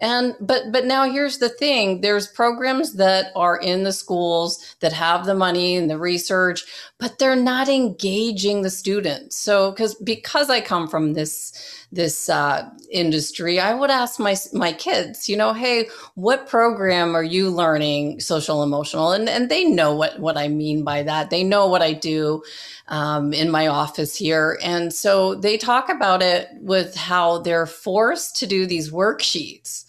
and 0.00 0.34
but 0.40 0.72
but 0.72 0.84
now 0.84 1.10
here's 1.10 1.38
the 1.38 1.48
thing. 1.48 2.00
There's 2.02 2.26
programs 2.26 2.94
that 2.94 3.32
are 3.34 3.56
in 3.56 3.84
the 3.84 3.92
schools 3.92 4.76
that 4.80 4.92
have 4.92 5.26
the 5.26 5.34
money 5.34 5.76
and 5.76 5.90
the 5.90 5.98
research 5.98 6.64
but 6.98 7.18
they're 7.18 7.36
not 7.36 7.68
engaging 7.68 8.62
the 8.62 8.70
students. 8.70 9.36
So 9.36 9.70
because 9.72 9.94
because 9.96 10.50
i 10.50 10.60
come 10.60 10.88
from 10.88 11.14
this 11.14 11.52
this 11.92 12.28
uh, 12.28 12.68
industry 12.90 13.60
i 13.60 13.72
would 13.72 13.90
ask 13.90 14.18
my 14.18 14.36
my 14.52 14.72
kids 14.72 15.28
you 15.28 15.36
know 15.36 15.52
hey 15.52 15.88
what 16.14 16.48
program 16.48 17.14
are 17.14 17.22
you 17.22 17.50
learning 17.50 18.20
social 18.20 18.62
emotional? 18.62 19.12
And 19.12 19.28
and 19.28 19.50
they 19.50 19.64
know 19.64 19.94
what 19.94 20.18
what 20.20 20.36
i 20.36 20.48
mean 20.48 20.84
by 20.84 21.02
that. 21.04 21.30
They 21.30 21.44
know 21.44 21.66
what 21.66 21.82
i 21.82 21.92
do 21.92 22.42
um, 22.88 23.32
in 23.32 23.50
my 23.50 23.66
office 23.66 24.16
here. 24.16 24.58
And 24.62 24.92
so 24.92 25.34
they 25.34 25.56
talk 25.56 25.88
about 25.88 26.22
it 26.22 26.48
with 26.60 26.94
how 26.96 27.38
they're 27.38 27.66
forced 27.66 28.36
to 28.36 28.46
do 28.46 28.66
these 28.66 28.90
worksheets 28.90 29.84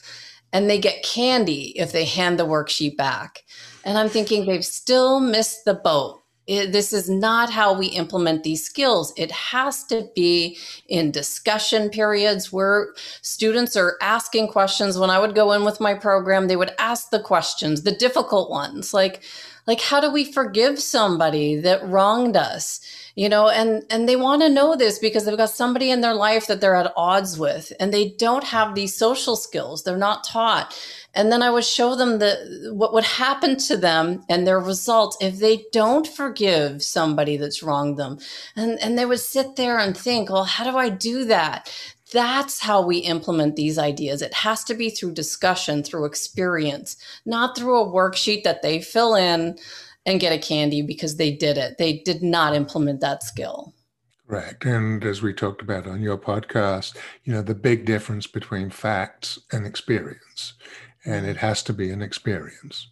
and 0.53 0.69
they 0.69 0.79
get 0.79 1.03
candy 1.03 1.73
if 1.77 1.91
they 1.91 2.05
hand 2.05 2.39
the 2.39 2.45
worksheet 2.45 2.97
back. 2.97 3.43
And 3.83 3.97
I'm 3.97 4.09
thinking 4.09 4.45
they've 4.45 4.65
still 4.65 5.19
missed 5.19 5.65
the 5.65 5.73
boat. 5.73 6.23
It, 6.47 6.71
this 6.71 6.93
is 6.93 7.09
not 7.09 7.49
how 7.49 7.77
we 7.77 7.87
implement 7.87 8.43
these 8.43 8.63
skills. 8.63 9.13
It 9.17 9.31
has 9.31 9.83
to 9.85 10.09
be 10.15 10.57
in 10.87 11.11
discussion 11.11 11.89
periods 11.89 12.53
where 12.53 12.93
students 13.21 13.75
are 13.75 13.97
asking 14.01 14.47
questions. 14.47 14.97
When 14.97 15.09
I 15.09 15.19
would 15.19 15.35
go 15.35 15.51
in 15.51 15.65
with 15.65 15.81
my 15.81 15.93
program, 15.93 16.47
they 16.47 16.55
would 16.55 16.71
ask 16.79 17.09
the 17.09 17.19
questions, 17.19 17.83
the 17.83 17.91
difficult 17.91 18.49
ones, 18.49 18.93
like, 18.93 19.23
like 19.67 19.81
how 19.81 19.99
do 19.99 20.09
we 20.09 20.23
forgive 20.23 20.79
somebody 20.79 21.57
that 21.57 21.85
wronged 21.85 22.37
us? 22.37 22.79
You 23.17 23.27
know 23.27 23.49
and 23.49 23.83
and 23.89 24.07
they 24.07 24.15
want 24.15 24.43
to 24.43 24.49
know 24.49 24.75
this 24.75 24.99
because 24.99 25.25
they've 25.25 25.35
got 25.35 25.49
somebody 25.49 25.89
in 25.89 26.01
their 26.01 26.13
life 26.13 26.45
that 26.45 26.61
they're 26.61 26.75
at 26.75 26.93
odds 26.95 27.37
with 27.37 27.73
and 27.79 27.91
they 27.91 28.09
don't 28.09 28.43
have 28.43 28.75
these 28.75 28.95
social 28.95 29.35
skills. 29.35 29.83
They're 29.83 29.97
not 29.97 30.23
taught. 30.23 30.79
And 31.15 31.31
then 31.31 31.41
i 31.41 31.49
would 31.49 31.65
show 31.65 31.95
them 31.95 32.19
the 32.19 32.71
what 32.73 32.93
would 32.93 33.03
happen 33.03 33.57
to 33.57 33.75
them 33.75 34.23
and 34.29 34.45
their 34.45 34.59
results 34.59 35.17
if 35.19 35.39
they 35.39 35.65
don't 35.71 36.07
forgive 36.07 36.83
somebody 36.83 37.37
that's 37.37 37.63
wronged 37.63 37.97
them. 37.97 38.19
And 38.55 38.79
and 38.79 38.97
they 38.97 39.05
would 39.05 39.19
sit 39.19 39.55
there 39.55 39.79
and 39.79 39.97
think 39.97 40.29
well 40.29 40.45
how 40.45 40.63
do 40.69 40.77
i 40.77 40.87
do 40.89 41.25
that? 41.25 41.73
That's 42.13 42.59
how 42.61 42.85
we 42.85 42.99
implement 42.99 43.55
these 43.55 43.79
ideas. 43.79 44.21
It 44.21 44.33
has 44.33 44.63
to 44.65 44.75
be 44.75 44.89
through 44.89 45.13
discussion, 45.13 45.83
through 45.83 46.05
experience, 46.05 46.95
not 47.25 47.57
through 47.57 47.81
a 47.81 47.91
worksheet 47.91 48.43
that 48.43 48.61
they 48.61 48.79
fill 48.79 49.15
in 49.15 49.57
and 50.07 50.21
get 50.21 50.31
a 50.31 50.39
candy 50.39 50.81
because 50.81 51.17
they 51.17 51.31
did 51.31 51.57
it. 51.57 51.77
They 51.77 51.99
did 51.99 52.23
not 52.23 52.55
implement 52.55 53.01
that 53.01 53.21
skill. 53.21 53.75
Correct. 54.27 54.65
And 54.65 55.03
as 55.03 55.21
we 55.21 55.33
talked 55.33 55.61
about 55.61 55.85
on 55.85 56.01
your 56.01 56.17
podcast, 56.17 56.97
you 57.25 57.33
know, 57.33 57.41
the 57.41 57.53
big 57.53 57.85
difference 57.85 58.25
between 58.25 58.69
facts 58.69 59.37
and 59.51 59.65
experience. 59.65 60.53
And 61.05 61.25
it 61.25 61.37
has 61.37 61.61
to 61.63 61.73
be 61.73 61.91
an 61.91 62.01
experience. 62.01 62.89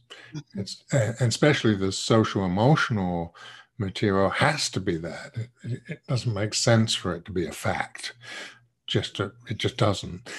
It's 0.55 0.83
and 0.91 1.29
especially 1.29 1.75
the 1.75 1.91
social 1.91 2.45
emotional 2.45 3.35
material 3.77 4.29
has 4.29 4.69
to 4.69 4.79
be 4.79 4.97
that. 4.97 5.31
It, 5.63 5.81
it, 5.87 6.07
doesn't 6.07 6.33
make 6.33 6.53
sense 6.53 6.93
for 6.95 7.13
it 7.15 7.25
to 7.25 7.31
be 7.31 7.45
a 7.45 7.51
fact. 7.51 8.13
Just 8.87 9.19
it 9.19 9.57
just 9.57 9.75
doesn't. 9.75 10.29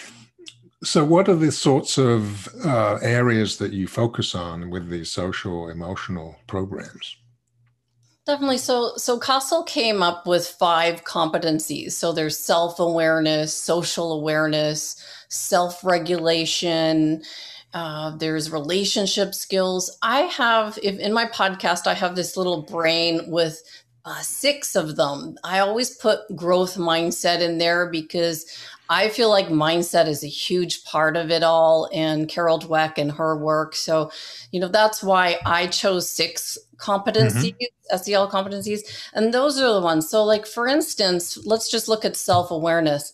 So, 0.84 1.04
what 1.04 1.28
are 1.28 1.36
the 1.36 1.52
sorts 1.52 1.96
of 1.98 2.48
uh, 2.64 2.98
areas 3.02 3.56
that 3.58 3.72
you 3.72 3.88
focus 3.88 4.34
on 4.34 4.70
with 4.70 4.90
these 4.90 5.10
social 5.10 5.68
emotional 5.68 6.36
programs? 6.46 7.16
Definitely. 8.26 8.58
So, 8.58 8.96
so 8.96 9.20
CASEL 9.20 9.66
came 9.66 10.02
up 10.02 10.26
with 10.26 10.48
five 10.48 11.04
competencies. 11.04 11.92
So 11.92 12.12
there's 12.12 12.36
self 12.36 12.80
awareness, 12.80 13.54
social 13.54 14.12
awareness, 14.12 15.02
self 15.28 15.84
regulation. 15.84 17.22
Uh, 17.72 18.16
there's 18.16 18.50
relationship 18.50 19.32
skills. 19.34 19.96
I 20.02 20.22
have, 20.22 20.78
if 20.82 20.98
in 20.98 21.12
my 21.12 21.26
podcast, 21.26 21.86
I 21.86 21.94
have 21.94 22.16
this 22.16 22.36
little 22.36 22.62
brain 22.62 23.20
with 23.28 23.62
uh, 24.06 24.20
six 24.20 24.76
of 24.76 24.94
them. 24.96 25.36
I 25.42 25.58
always 25.58 25.90
put 25.90 26.34
growth 26.34 26.76
mindset 26.76 27.40
in 27.40 27.58
there 27.58 27.90
because 27.90 28.46
I 28.88 29.08
feel 29.08 29.28
like 29.30 29.48
mindset 29.48 30.06
is 30.06 30.22
a 30.22 30.28
huge 30.28 30.84
part 30.84 31.16
of 31.16 31.32
it 31.32 31.42
all, 31.42 31.90
and 31.92 32.28
Carol 32.28 32.60
Dweck 32.60 32.98
and 32.98 33.10
her 33.10 33.36
work. 33.36 33.74
So, 33.74 34.12
you 34.52 34.60
know, 34.60 34.68
that's 34.68 35.02
why 35.02 35.38
I 35.44 35.66
chose 35.66 36.08
six 36.08 36.56
competencies, 36.76 37.56
mm-hmm. 37.56 37.96
SEL 37.96 38.30
competencies, 38.30 38.80
and 39.12 39.34
those 39.34 39.60
are 39.60 39.74
the 39.74 39.80
ones. 39.80 40.08
So, 40.08 40.22
like 40.22 40.46
for 40.46 40.68
instance, 40.68 41.36
let's 41.44 41.68
just 41.68 41.88
look 41.88 42.04
at 42.04 42.14
self 42.14 42.52
awareness. 42.52 43.12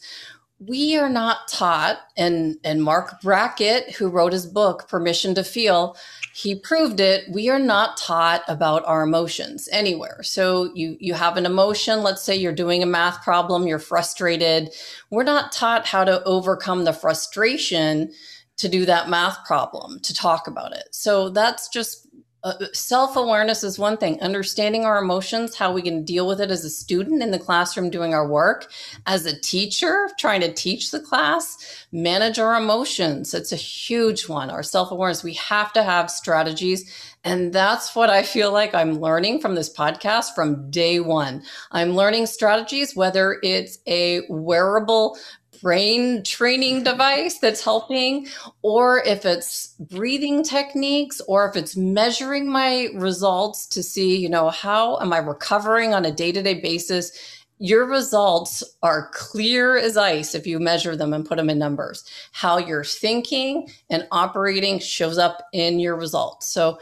We 0.59 0.97
are 0.99 1.09
not 1.09 1.49
taught, 1.49 2.01
and 2.19 2.57
and 2.65 2.83
Marc 2.83 3.23
Brackett, 3.23 3.93
who 3.95 4.11
wrote 4.11 4.35
his 4.35 4.47
book 4.47 4.89
Permission 4.89 5.35
to 5.37 5.43
Feel, 5.43 5.97
he 6.35 6.55
proved 6.55 6.99
it. 6.99 7.25
We 7.31 7.51
are 7.51 7.59
not 7.59 7.99
taught 7.99 8.43
about 8.49 8.85
our 8.87 9.03
emotions 9.03 9.69
anywhere. 9.71 10.23
So 10.23 10.73
you 10.75 10.97
you 10.99 11.13
have 11.15 11.37
an 11.37 11.45
emotion. 11.45 12.03
Let's 12.03 12.23
say 12.23 12.35
you're 12.35 12.53
doing 12.53 12.83
a 12.83 12.87
math 12.87 13.23
problem. 13.23 13.67
You're 13.67 13.79
frustrated. 13.79 14.71
We're 15.11 15.25
not 15.25 15.53
taught 15.53 15.87
how 15.87 16.05
to 16.05 16.25
overcome 16.25 16.85
the 16.85 16.95
frustration 16.95 18.13
to 18.57 18.69
do 18.69 18.87
that 18.87 19.11
math 19.11 19.45
problem 19.45 20.01
to 20.01 20.15
talk 20.15 20.47
about 20.47 20.73
it. 20.73 20.89
So 20.93 21.29
that's 21.29 21.69
just 21.69 22.07
uh, 22.45 22.55
self 22.73 23.17
awareness 23.17 23.63
is 23.63 23.79
one 23.79 23.97
thing, 23.97 24.21
understanding 24.21 24.85
our 24.85 24.99
emotions, 24.99 25.55
how 25.55 25.73
we 25.73 25.83
can 25.83 26.05
deal 26.05 26.27
with 26.27 26.41
it 26.41 26.51
as 26.51 26.65
a 26.65 26.71
student 26.71 27.23
in 27.23 27.31
the 27.31 27.39
classroom 27.39 27.89
doing 27.89 28.15
our 28.15 28.27
work, 28.27 28.73
as 29.07 29.27
a 29.27 29.39
teacher 29.41 30.09
trying 30.19 30.41
to 30.41 30.53
teach 30.53 30.91
the 30.91 30.99
class, 30.99 31.87
manage 31.93 32.39
our 32.39 32.57
emotions. 32.57 33.33
It's 33.33 33.53
a 33.53 33.57
huge 33.57 34.29
one. 34.29 34.51
Our 34.51 34.65
self 34.65 34.91
awareness, 34.91 35.23
we 35.23 35.35
have 35.35 35.73
to 35.75 35.83
have 35.83 36.11
strategies. 36.11 36.91
And 37.25 37.53
that's 37.53 37.95
what 37.95 38.11
I 38.11 38.25
feel 38.25 38.53
like 38.53 38.75
I'm 38.75 38.99
learning 38.99 39.41
from 39.41 39.55
this 39.55 39.73
podcast 39.73 40.35
from 40.35 40.69
day 40.71 40.99
one. 40.99 41.45
I'm 41.71 41.95
learning 41.95 42.27
strategies, 42.27 42.97
whether 42.97 43.39
it's 43.45 43.79
a 43.87 44.23
wearable 44.29 45.17
brain 45.63 46.23
training 46.25 46.77
mm-hmm. 46.77 46.85
device 46.85 47.39
that's 47.39 47.65
helping, 47.65 48.27
or 48.63 49.03
if 49.05 49.25
it's 49.25 49.69
breathing 49.79 50.43
techniques, 50.43 51.21
or 51.29 51.49
if 51.49 51.57
it's 51.57 51.77
measuring 51.77 52.51
my 52.51 52.89
results 52.95 53.67
to 53.69 53.83
see, 53.83 54.17
you 54.17 54.29
know, 54.29 54.51
how 54.51 54.99
am 54.99 55.13
I 55.13 55.19
recovering 55.19 55.95
on 55.95 56.05
a 56.05 56.13
day 56.13 56.33
to 56.33 56.43
day 56.43 56.61
basis? 56.61 57.13
Your 57.59 57.87
results 57.87 58.65
are 58.83 59.09
clear 59.15 59.77
as 59.77 59.97
ice 59.97 60.35
if 60.35 60.49
you 60.49 60.59
measure 60.59 60.97
them 60.97 61.15
and 61.15 61.25
put 61.25 61.37
them 61.37 61.49
in 61.49 61.61
numbers. 61.61 62.05
How 62.33 62.59
you're 62.59 62.83
thinking 62.83 63.71
and 63.89 64.07
operating 64.11 64.81
shows 64.81 65.17
up 65.17 65.45
in 65.53 65.79
your 65.79 65.95
results. 65.95 66.49
So 66.49 66.81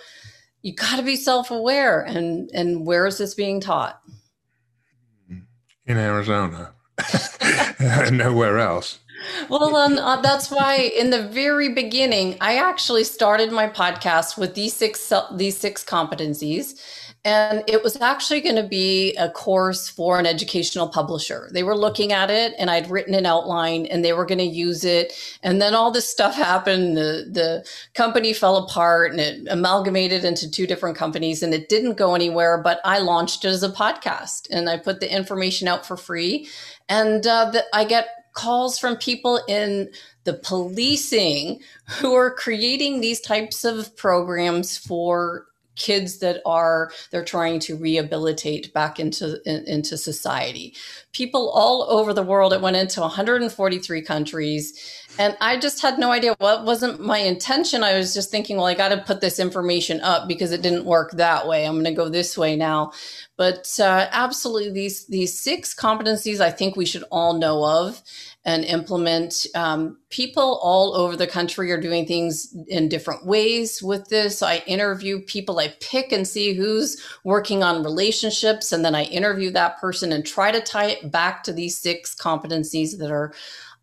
you 0.63 0.75
got 0.75 0.97
to 0.97 1.03
be 1.03 1.17
self 1.17 1.51
aware. 1.51 2.01
And, 2.01 2.51
and 2.55 2.87
where 2.87 3.07
is 3.07 3.19
this 3.19 3.35
being 3.35 3.61
taught? 3.61 4.01
In 5.29 5.97
Arizona. 5.99 6.73
nowhere 8.13 8.59
else. 8.59 8.99
Well, 9.49 9.77
um, 9.77 9.99
uh, 9.99 10.21
that's 10.21 10.51
why 10.51 10.77
in 10.77 11.11
the 11.11 11.23
very 11.23 11.75
beginning, 11.75 12.37
I 12.41 12.57
actually 12.57 13.05
started 13.05 13.53
my 13.53 13.69
podcast 13.69 14.39
with 14.39 14.55
these 14.55 14.75
six 14.75 15.13
these 15.33 15.59
six 15.59 15.85
competencies, 15.85 16.81
and 17.25 17.63
it 17.67 17.83
was 17.83 18.01
actually 18.01 18.41
going 18.41 18.57
to 18.57 18.63
be 18.63 19.15
a 19.17 19.31
course 19.31 19.89
for 19.89 20.19
an 20.19 20.27
educational 20.27 20.89
publisher. 20.89 21.51
They 21.53 21.63
were 21.63 21.77
looking 21.77 22.13
at 22.13 22.31
it, 22.31 22.55
and 22.59 22.71
I'd 22.71 22.91
written 22.91 23.15
an 23.15 23.27
outline, 23.27 23.87
and 23.87 24.05
they 24.05 24.13
were 24.13 24.25
going 24.25 24.39
to 24.39 24.45
use 24.45 24.85
it. 24.85 25.13
And 25.43 25.61
then 25.61 25.75
all 25.75 25.91
this 25.91 26.09
stuff 26.09 26.35
happened. 26.35 26.97
The 26.97 27.29
the 27.31 27.67
company 27.95 28.33
fell 28.33 28.57
apart, 28.57 29.13
and 29.13 29.21
it 29.21 29.47
amalgamated 29.51 30.25
into 30.25 30.51
two 30.51 30.67
different 30.67 30.97
companies, 30.97 31.43
and 31.43 31.53
it 31.53 31.69
didn't 31.69 31.99
go 31.99 32.15
anywhere. 32.15 32.61
But 32.63 32.81
I 32.85 32.99
launched 32.99 33.45
it 33.45 33.49
as 33.49 33.63
a 33.63 33.69
podcast, 33.69 34.49
and 34.51 34.69
I 34.69 34.79
put 34.79 35.01
the 35.01 35.15
information 35.15 35.69
out 35.69 35.87
for 35.87 35.97
free 35.97 36.49
and 36.91 37.25
uh, 37.27 37.51
the, 37.51 37.65
I 37.73 37.85
get 37.85 38.09
calls 38.35 38.79
from 38.79 38.97
people 38.97 39.41
in 39.49 39.89
the 40.25 40.35
policing 40.35 41.61
who 41.89 42.15
are 42.15 42.35
creating 42.35 43.01
these 43.01 43.21
types 43.21 43.65
of 43.65 43.97
programs 43.97 44.77
for 44.77 45.47
kids 45.81 46.19
that 46.19 46.43
are 46.45 46.93
they're 47.11 47.25
trying 47.25 47.59
to 47.59 47.75
rehabilitate 47.75 48.73
back 48.75 49.01
into 49.01 49.41
in, 49.47 49.65
into 49.65 49.97
society. 49.97 50.75
People 51.13 51.51
all 51.51 51.87
over 51.89 52.13
the 52.13 52.23
world 52.23 52.53
it 52.53 52.61
went 52.61 52.77
into 52.77 53.01
143 53.01 54.03
countries 54.03 55.07
and 55.19 55.37
i 55.41 55.59
just 55.59 55.83
had 55.83 55.99
no 55.99 56.13
idea 56.13 56.37
what 56.39 56.65
wasn't 56.65 57.01
my 57.01 57.19
intention. 57.19 57.83
I 57.83 57.97
was 57.97 58.15
just 58.15 58.31
thinking 58.31 58.57
well 58.57 58.67
i 58.67 58.75
got 58.75 58.91
to 58.91 58.99
put 58.99 59.21
this 59.21 59.41
information 59.41 60.01
up 60.03 60.29
because 60.29 60.53
it 60.53 60.63
didn't 60.63 60.85
work 60.85 61.13
that 61.13 61.49
way. 61.49 61.67
I'm 61.67 61.75
going 61.75 61.85
to 61.85 61.93
go 61.93 62.09
this 62.09 62.37
way 62.37 62.57
now. 62.57 62.93
But 63.37 63.71
uh, 63.81 64.07
absolutely 64.11 64.71
these 64.71 65.07
these 65.07 65.39
six 65.41 65.75
competencies 65.75 66.41
i 66.41 66.51
think 66.51 66.77
we 66.77 66.85
should 66.85 67.05
all 67.11 67.33
know 67.39 67.65
of 67.65 68.03
and 68.45 68.65
implement. 68.65 69.47
Um, 69.55 69.99
people 70.09 70.59
all 70.63 70.95
over 70.95 71.17
the 71.17 71.27
country 71.27 71.71
are 71.71 71.81
doing 71.81 72.07
things 72.07 72.55
in 72.69 72.89
different 72.89 73.27
ways 73.27 73.83
with 73.83 74.09
this. 74.09 74.43
I 74.43 74.59
interview 74.67 75.21
people, 75.21 75.59
I 75.59 75.75
pick 75.81 76.11
and 76.13 76.27
see 76.27 76.55
who's 76.55 77.03
working 77.23 77.63
on 77.63 77.85
relationships, 77.85 78.73
and 78.73 78.85
then 78.85 78.95
I 78.95 79.05
interview 79.05 79.51
that 79.51 79.79
person 79.79 80.13
and 80.13 80.25
try 80.25 80.53
to 80.53 80.61
tie 80.61 80.87
it 80.87 81.11
back 81.11 81.43
to 81.45 81.53
these 81.53 81.77
six 81.77 82.15
competencies 82.15 82.99
that 82.99 83.11
are. 83.11 83.33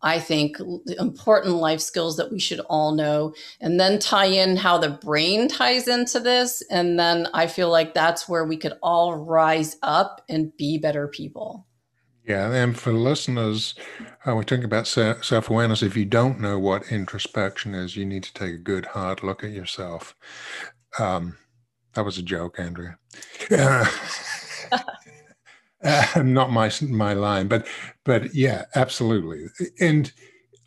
I 0.00 0.20
think 0.20 0.58
important 0.96 1.56
life 1.56 1.80
skills 1.80 2.18
that 2.18 2.30
we 2.30 2.38
should 2.38 2.60
all 2.60 2.92
know, 2.92 3.34
and 3.60 3.80
then 3.80 3.98
tie 3.98 4.26
in 4.26 4.56
how 4.56 4.78
the 4.78 4.90
brain 4.90 5.48
ties 5.48 5.88
into 5.88 6.20
this. 6.20 6.62
And 6.70 7.00
then 7.00 7.26
I 7.34 7.48
feel 7.48 7.68
like 7.68 7.94
that's 7.94 8.28
where 8.28 8.44
we 8.44 8.56
could 8.56 8.74
all 8.80 9.16
rise 9.16 9.76
up 9.82 10.22
and 10.28 10.56
be 10.56 10.78
better 10.78 11.08
people. 11.08 11.66
Yeah, 12.28 12.52
and 12.52 12.78
for 12.78 12.92
listeners, 12.92 13.74
uh, 14.26 14.34
we're 14.36 14.42
talking 14.42 14.64
about 14.64 14.86
self 14.86 15.48
awareness. 15.50 15.82
If 15.82 15.96
you 15.96 16.04
don't 16.04 16.40
know 16.40 16.58
what 16.58 16.92
introspection 16.92 17.74
is, 17.74 17.96
you 17.96 18.04
need 18.04 18.22
to 18.24 18.34
take 18.34 18.54
a 18.54 18.58
good 18.58 18.86
hard 18.86 19.22
look 19.22 19.42
at 19.42 19.50
yourself. 19.50 20.14
Um, 20.98 21.38
that 21.94 22.04
was 22.04 22.18
a 22.18 22.22
joke, 22.22 22.60
Andrea. 22.60 22.98
Uh, 23.50 23.86
not 26.22 26.52
my 26.52 26.70
my 26.82 27.14
line, 27.14 27.48
but 27.48 27.66
but 28.04 28.34
yeah, 28.34 28.64
absolutely. 28.74 29.46
And 29.80 30.12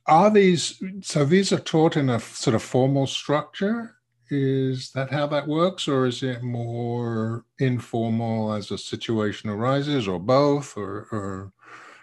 are 0.08 0.32
these 0.32 0.82
so? 1.02 1.26
These 1.26 1.54
are 1.54 1.60
taught 1.60 1.95
in 1.95 2.10
a 2.10 2.19
sort 2.19 2.56
of 2.56 2.63
formal 2.63 3.08
structure, 3.08 3.95
is 4.32 4.91
that 4.91 5.12
how 5.12 5.28
that 5.28 5.48
works, 5.48 5.88
or 5.88 6.08
is 6.08 6.24
it 6.24 6.41
more 6.41 7.46
informal 7.60 8.54
as 8.54 8.72
a 8.72 8.78
situation 8.78 9.50
arises, 9.50 10.08
or 10.08 10.20
both, 10.20 10.78
or, 10.78 11.08
or 11.12 11.54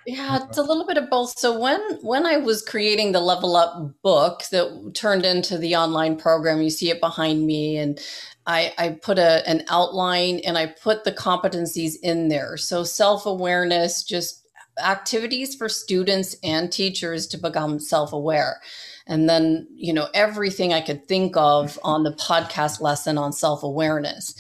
yeah, 0.07 0.38
it's 0.49 0.57
a 0.57 0.62
little 0.62 0.87
bit 0.87 0.97
of 0.97 1.11
both. 1.11 1.38
So 1.38 1.59
when 1.59 1.81
when 2.01 2.25
I 2.25 2.37
was 2.38 2.62
creating 2.62 3.12
the 3.12 3.21
Level 3.21 3.57
Up 3.57 3.93
book 4.03 4.43
that 4.51 4.93
turned 4.95 5.27
into 5.27 5.59
the 5.59 5.77
online 5.77 6.17
program, 6.17 6.62
you 6.62 6.71
see 6.71 6.91
it 6.91 7.01
behind 7.01 7.47
me, 7.47 7.77
and 7.77 8.01
I, 8.47 8.73
I 8.79 8.88
put 9.03 9.19
a, 9.19 9.47
an 9.47 9.64
outline 9.69 10.41
and 10.41 10.57
I 10.57 10.67
put 10.67 11.05
the 11.05 11.12
competencies 11.12 11.95
in 12.03 12.29
there. 12.29 12.57
So 12.57 12.85
self 12.85 13.27
awareness, 13.27 14.03
just 14.03 14.47
activities 14.83 15.55
for 15.55 15.69
students 15.69 16.37
and 16.43 16.73
teachers 16.73 17.27
to 17.29 17.38
become 17.38 17.79
self 17.79 18.12
aware 18.12 18.61
and 19.09 19.29
then 19.29 19.66
you 19.75 19.92
know 19.92 20.09
everything 20.14 20.73
i 20.73 20.81
could 20.81 21.07
think 21.09 21.37
of 21.37 21.79
on 21.83 22.05
the 22.05 22.12
podcast 22.12 22.81
lesson 22.81 23.18
on 23.18 23.33
self-awareness. 23.33 24.35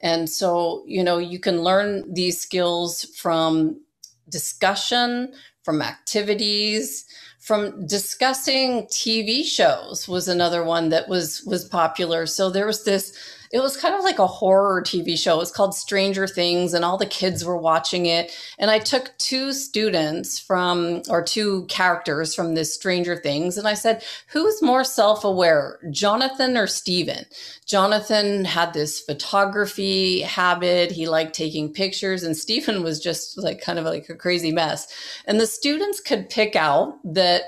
And 0.00 0.28
so 0.28 0.82
you 0.86 1.04
know 1.04 1.18
you 1.18 1.38
can 1.38 1.62
learn 1.62 2.12
these 2.12 2.40
skills 2.40 3.04
from 3.16 3.80
discussion 4.28 5.32
from 5.62 5.80
activities 5.80 7.06
from 7.44 7.86
discussing 7.86 8.84
tv 8.84 9.44
shows 9.44 10.08
was 10.08 10.28
another 10.28 10.64
one 10.64 10.88
that 10.88 11.08
was 11.08 11.42
was 11.44 11.64
popular. 11.66 12.26
So 12.26 12.48
there 12.48 12.66
was 12.66 12.84
this 12.84 13.12
it 13.54 13.62
was 13.62 13.76
kind 13.76 13.94
of 13.94 14.02
like 14.02 14.18
a 14.18 14.26
horror 14.26 14.82
TV 14.82 15.16
show. 15.16 15.36
It 15.36 15.38
was 15.38 15.52
called 15.52 15.76
Stranger 15.76 16.26
Things, 16.26 16.74
and 16.74 16.84
all 16.84 16.98
the 16.98 17.06
kids 17.06 17.44
were 17.44 17.56
watching 17.56 18.06
it. 18.06 18.36
And 18.58 18.68
I 18.68 18.80
took 18.80 19.16
two 19.18 19.52
students 19.52 20.40
from, 20.40 21.02
or 21.08 21.22
two 21.22 21.64
characters 21.66 22.34
from 22.34 22.56
this 22.56 22.74
Stranger 22.74 23.14
Things, 23.14 23.56
and 23.56 23.68
I 23.68 23.74
said, 23.74 24.02
Who's 24.32 24.60
more 24.60 24.82
self 24.82 25.22
aware, 25.22 25.78
Jonathan 25.92 26.56
or 26.56 26.66
Steven? 26.66 27.26
Jonathan 27.64 28.44
had 28.44 28.74
this 28.74 28.98
photography 28.98 30.22
habit. 30.22 30.90
He 30.90 31.06
liked 31.06 31.32
taking 31.32 31.72
pictures, 31.72 32.24
and 32.24 32.36
Stephen 32.36 32.82
was 32.82 32.98
just 32.98 33.38
like 33.38 33.60
kind 33.60 33.78
of 33.78 33.84
like 33.84 34.08
a 34.08 34.16
crazy 34.16 34.50
mess. 34.50 34.88
And 35.26 35.38
the 35.38 35.46
students 35.46 36.00
could 36.00 36.28
pick 36.28 36.56
out 36.56 36.98
that 37.04 37.42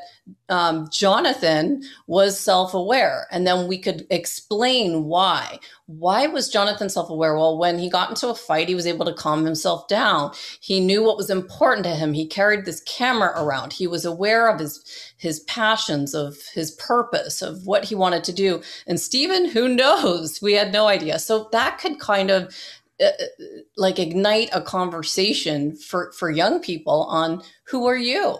um, 0.49 0.89
Jonathan 0.91 1.83
was 2.07 2.39
self 2.39 2.75
aware. 2.75 3.27
And 3.31 3.47
then 3.47 3.67
we 3.67 3.79
could 3.79 4.07
explain 4.11 5.05
why. 5.05 5.59
Why 5.87 6.27
was 6.27 6.49
Jonathan 6.49 6.89
self 6.89 7.11
aware? 7.11 7.37
Well, 7.37 7.59
when 7.59 7.79
he 7.79 7.91
got 7.91 8.11
into 8.11 8.29
a 8.29 8.35
fight, 8.35 8.69
he 8.69 8.75
was 8.75 8.87
able 8.87 9.05
to 9.07 9.15
calm 9.15 9.45
himself 9.45 9.87
down. 9.89 10.33
He 10.61 10.81
knew 10.81 11.03
what 11.03 11.17
was 11.17 11.31
important 11.31 11.85
to 11.85 11.95
him. 11.95 12.13
He 12.13 12.27
carried 12.27 12.65
this 12.65 12.81
camera 12.83 13.33
around. 13.37 13.73
He 13.73 13.87
was 13.87 14.05
aware 14.05 14.49
of 14.49 14.61
his, 14.61 14.85
his 15.17 15.41
passions, 15.41 16.15
of 16.15 16.37
his 16.55 16.73
purpose, 16.73 17.43
of 17.43 17.67
what 17.67 17.85
he 17.85 17.95
wanted 17.95 18.25
to 18.25 18.33
do. 18.33 18.63
And 18.87 19.01
Stephen, 19.01 19.49
who 19.49 19.69
knows? 19.69 20.41
We 20.43 20.55
had 20.55 20.73
no 20.73 20.87
idea. 20.87 21.19
So 21.19 21.49
that 21.53 21.79
could 21.79 21.99
kind 21.99 22.31
of 22.31 22.55
uh, 22.99 23.05
uh 23.05 23.47
like 23.77 23.99
ignite 23.99 24.49
a 24.53 24.61
conversation 24.63 25.77
for 25.77 26.13
for 26.13 26.31
young 26.31 26.61
people 26.61 27.03
on 27.11 27.43
who 27.67 27.87
are 27.87 27.97
you 27.97 28.39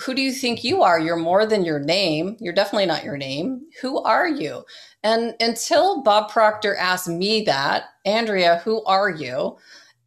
who 0.00 0.14
do 0.14 0.22
you 0.22 0.32
think 0.32 0.64
you 0.64 0.82
are? 0.82 0.98
You're 0.98 1.16
more 1.16 1.44
than 1.44 1.64
your 1.64 1.78
name. 1.78 2.36
You're 2.40 2.54
definitely 2.54 2.86
not 2.86 3.04
your 3.04 3.16
name. 3.16 3.62
Who 3.82 4.02
are 4.02 4.28
you? 4.28 4.64
And 5.02 5.34
until 5.40 6.02
Bob 6.02 6.30
Proctor 6.30 6.74
asked 6.76 7.08
me 7.08 7.42
that, 7.42 7.84
Andrea, 8.04 8.58
who 8.64 8.82
are 8.84 9.10
you? 9.10 9.58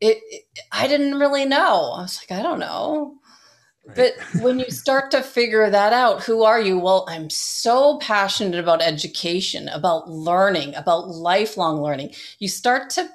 It, 0.01 0.17
it 0.29 0.43
I 0.71 0.87
didn't 0.87 1.19
really 1.19 1.45
know. 1.45 1.93
I 1.93 2.01
was 2.01 2.19
like, 2.21 2.37
I 2.37 2.41
don't 2.41 2.59
know. 2.59 3.15
Right. 3.85 4.13
But 4.33 4.41
when 4.41 4.59
you 4.59 4.69
start 4.71 5.11
to 5.11 5.21
figure 5.21 5.69
that 5.69 5.93
out, 5.93 6.23
who 6.23 6.43
are 6.43 6.59
you? 6.59 6.79
Well, 6.79 7.05
I'm 7.09 7.29
so 7.29 7.97
passionate 7.99 8.59
about 8.59 8.81
education, 8.81 9.67
about 9.67 10.09
learning, 10.09 10.73
about 10.75 11.09
lifelong 11.09 11.81
learning. 11.81 12.13
You 12.39 12.47
start 12.47 12.89
to 12.91 13.09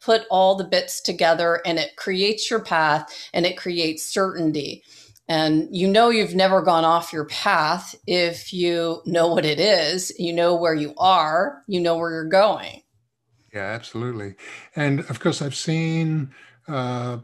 put 0.00 0.22
all 0.30 0.54
the 0.54 0.64
bits 0.64 1.00
together 1.00 1.60
and 1.66 1.78
it 1.78 1.96
creates 1.96 2.50
your 2.50 2.60
path 2.60 3.12
and 3.34 3.44
it 3.44 3.56
creates 3.56 4.04
certainty. 4.04 4.82
And 5.28 5.68
you 5.74 5.88
know 5.88 6.10
you've 6.10 6.34
never 6.34 6.62
gone 6.62 6.84
off 6.84 7.12
your 7.12 7.24
path 7.24 7.94
if 8.06 8.52
you 8.52 9.02
know 9.06 9.26
what 9.28 9.44
it 9.44 9.58
is, 9.58 10.12
you 10.18 10.32
know 10.32 10.54
where 10.54 10.74
you 10.74 10.94
are, 10.98 11.62
you 11.66 11.80
know 11.80 11.96
where 11.96 12.12
you're 12.12 12.24
going. 12.24 12.82
Yeah, 13.52 13.62
absolutely. 13.62 14.34
And 14.76 15.00
of 15.00 15.18
course, 15.18 15.42
I've 15.42 15.54
seen 15.54 16.32
uh, 16.68 17.18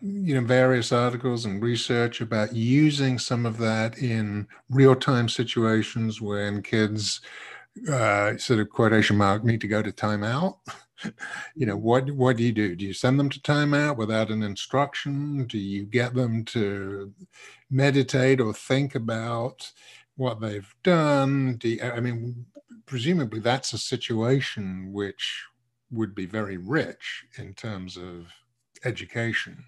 you 0.00 0.34
know 0.34 0.46
various 0.46 0.92
articles 0.92 1.44
and 1.44 1.62
research 1.62 2.20
about 2.20 2.54
using 2.54 3.18
some 3.18 3.46
of 3.46 3.58
that 3.58 3.98
in 3.98 4.46
real-time 4.70 5.28
situations 5.28 6.20
when 6.20 6.62
kids 6.62 7.20
uh, 7.90 8.36
sort 8.36 8.60
of 8.60 8.68
quotation 8.70 9.16
mark 9.16 9.44
need 9.44 9.60
to 9.60 9.68
go 9.68 9.82
to 9.82 9.90
timeout. 9.92 10.58
you 11.54 11.66
know 11.66 11.76
what 11.76 12.10
what 12.10 12.36
do 12.36 12.44
you 12.44 12.52
do? 12.52 12.74
Do 12.74 12.84
you 12.84 12.92
send 12.92 13.18
them 13.18 13.30
to 13.30 13.40
timeout 13.40 13.96
without 13.96 14.30
an 14.30 14.42
instruction? 14.42 15.46
Do 15.46 15.58
you 15.58 15.84
get 15.84 16.14
them 16.14 16.44
to 16.46 17.12
meditate 17.70 18.40
or 18.40 18.52
think 18.52 18.94
about 18.94 19.70
what 20.16 20.40
they've 20.40 20.74
done? 20.82 21.56
Do 21.56 21.68
you, 21.68 21.82
i 21.82 22.00
mean 22.00 22.46
presumably 22.86 23.40
that's 23.40 23.72
a 23.74 23.78
situation 23.78 24.92
which 24.92 25.44
would 25.90 26.14
be 26.14 26.26
very 26.26 26.56
rich 26.56 27.24
in 27.36 27.54
terms 27.54 27.96
of 27.96 28.26
education 28.84 29.64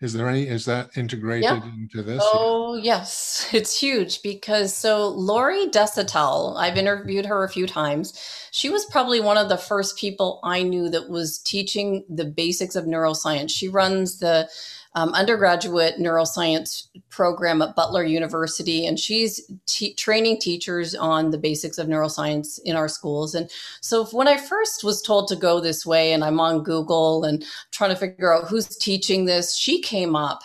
is 0.00 0.12
there 0.12 0.28
any 0.28 0.46
is 0.46 0.64
that 0.66 0.96
integrated 0.96 1.44
yeah. 1.44 1.64
into 1.64 2.02
this? 2.02 2.22
Oh 2.24 2.76
yes. 2.76 3.48
It's 3.52 3.80
huge 3.80 4.22
because 4.22 4.72
so 4.74 5.08
Lori 5.08 5.66
Desautels 5.66 6.56
i've 6.56 6.78
interviewed 6.78 7.26
her 7.26 7.42
a 7.42 7.48
few 7.48 7.66
times. 7.66 8.12
She 8.50 8.70
was 8.70 8.84
probably 8.86 9.20
one 9.20 9.36
of 9.36 9.48
the 9.48 9.56
first 9.56 9.98
people 9.98 10.40
i 10.44 10.62
knew 10.62 10.88
that 10.90 11.08
was 11.08 11.38
teaching 11.38 12.04
the 12.08 12.24
basics 12.24 12.76
of 12.76 12.84
neuroscience. 12.84 13.50
She 13.50 13.68
runs 13.68 14.18
the 14.18 14.48
um, 14.98 15.14
undergraduate 15.14 15.98
neuroscience 16.00 16.88
program 17.08 17.62
at 17.62 17.76
Butler 17.76 18.02
University, 18.02 18.84
and 18.84 18.98
she's 18.98 19.40
training 19.96 20.40
teachers 20.40 20.92
on 20.96 21.30
the 21.30 21.38
basics 21.38 21.78
of 21.78 21.86
neuroscience 21.86 22.58
in 22.64 22.74
our 22.74 22.88
schools. 22.88 23.32
And 23.32 23.48
so 23.80 24.06
when 24.06 24.26
I 24.26 24.36
first 24.36 24.82
was 24.82 25.00
told 25.00 25.28
to 25.28 25.36
go 25.36 25.60
this 25.60 25.86
way, 25.86 26.12
and 26.12 26.24
I'm 26.24 26.40
on 26.40 26.64
Google 26.64 27.22
and 27.22 27.44
trying 27.70 27.90
to 27.90 27.96
figure 27.96 28.34
out 28.34 28.48
who's 28.48 28.76
teaching 28.76 29.26
this, 29.26 29.56
she 29.56 29.80
came 29.80 30.16
up. 30.16 30.42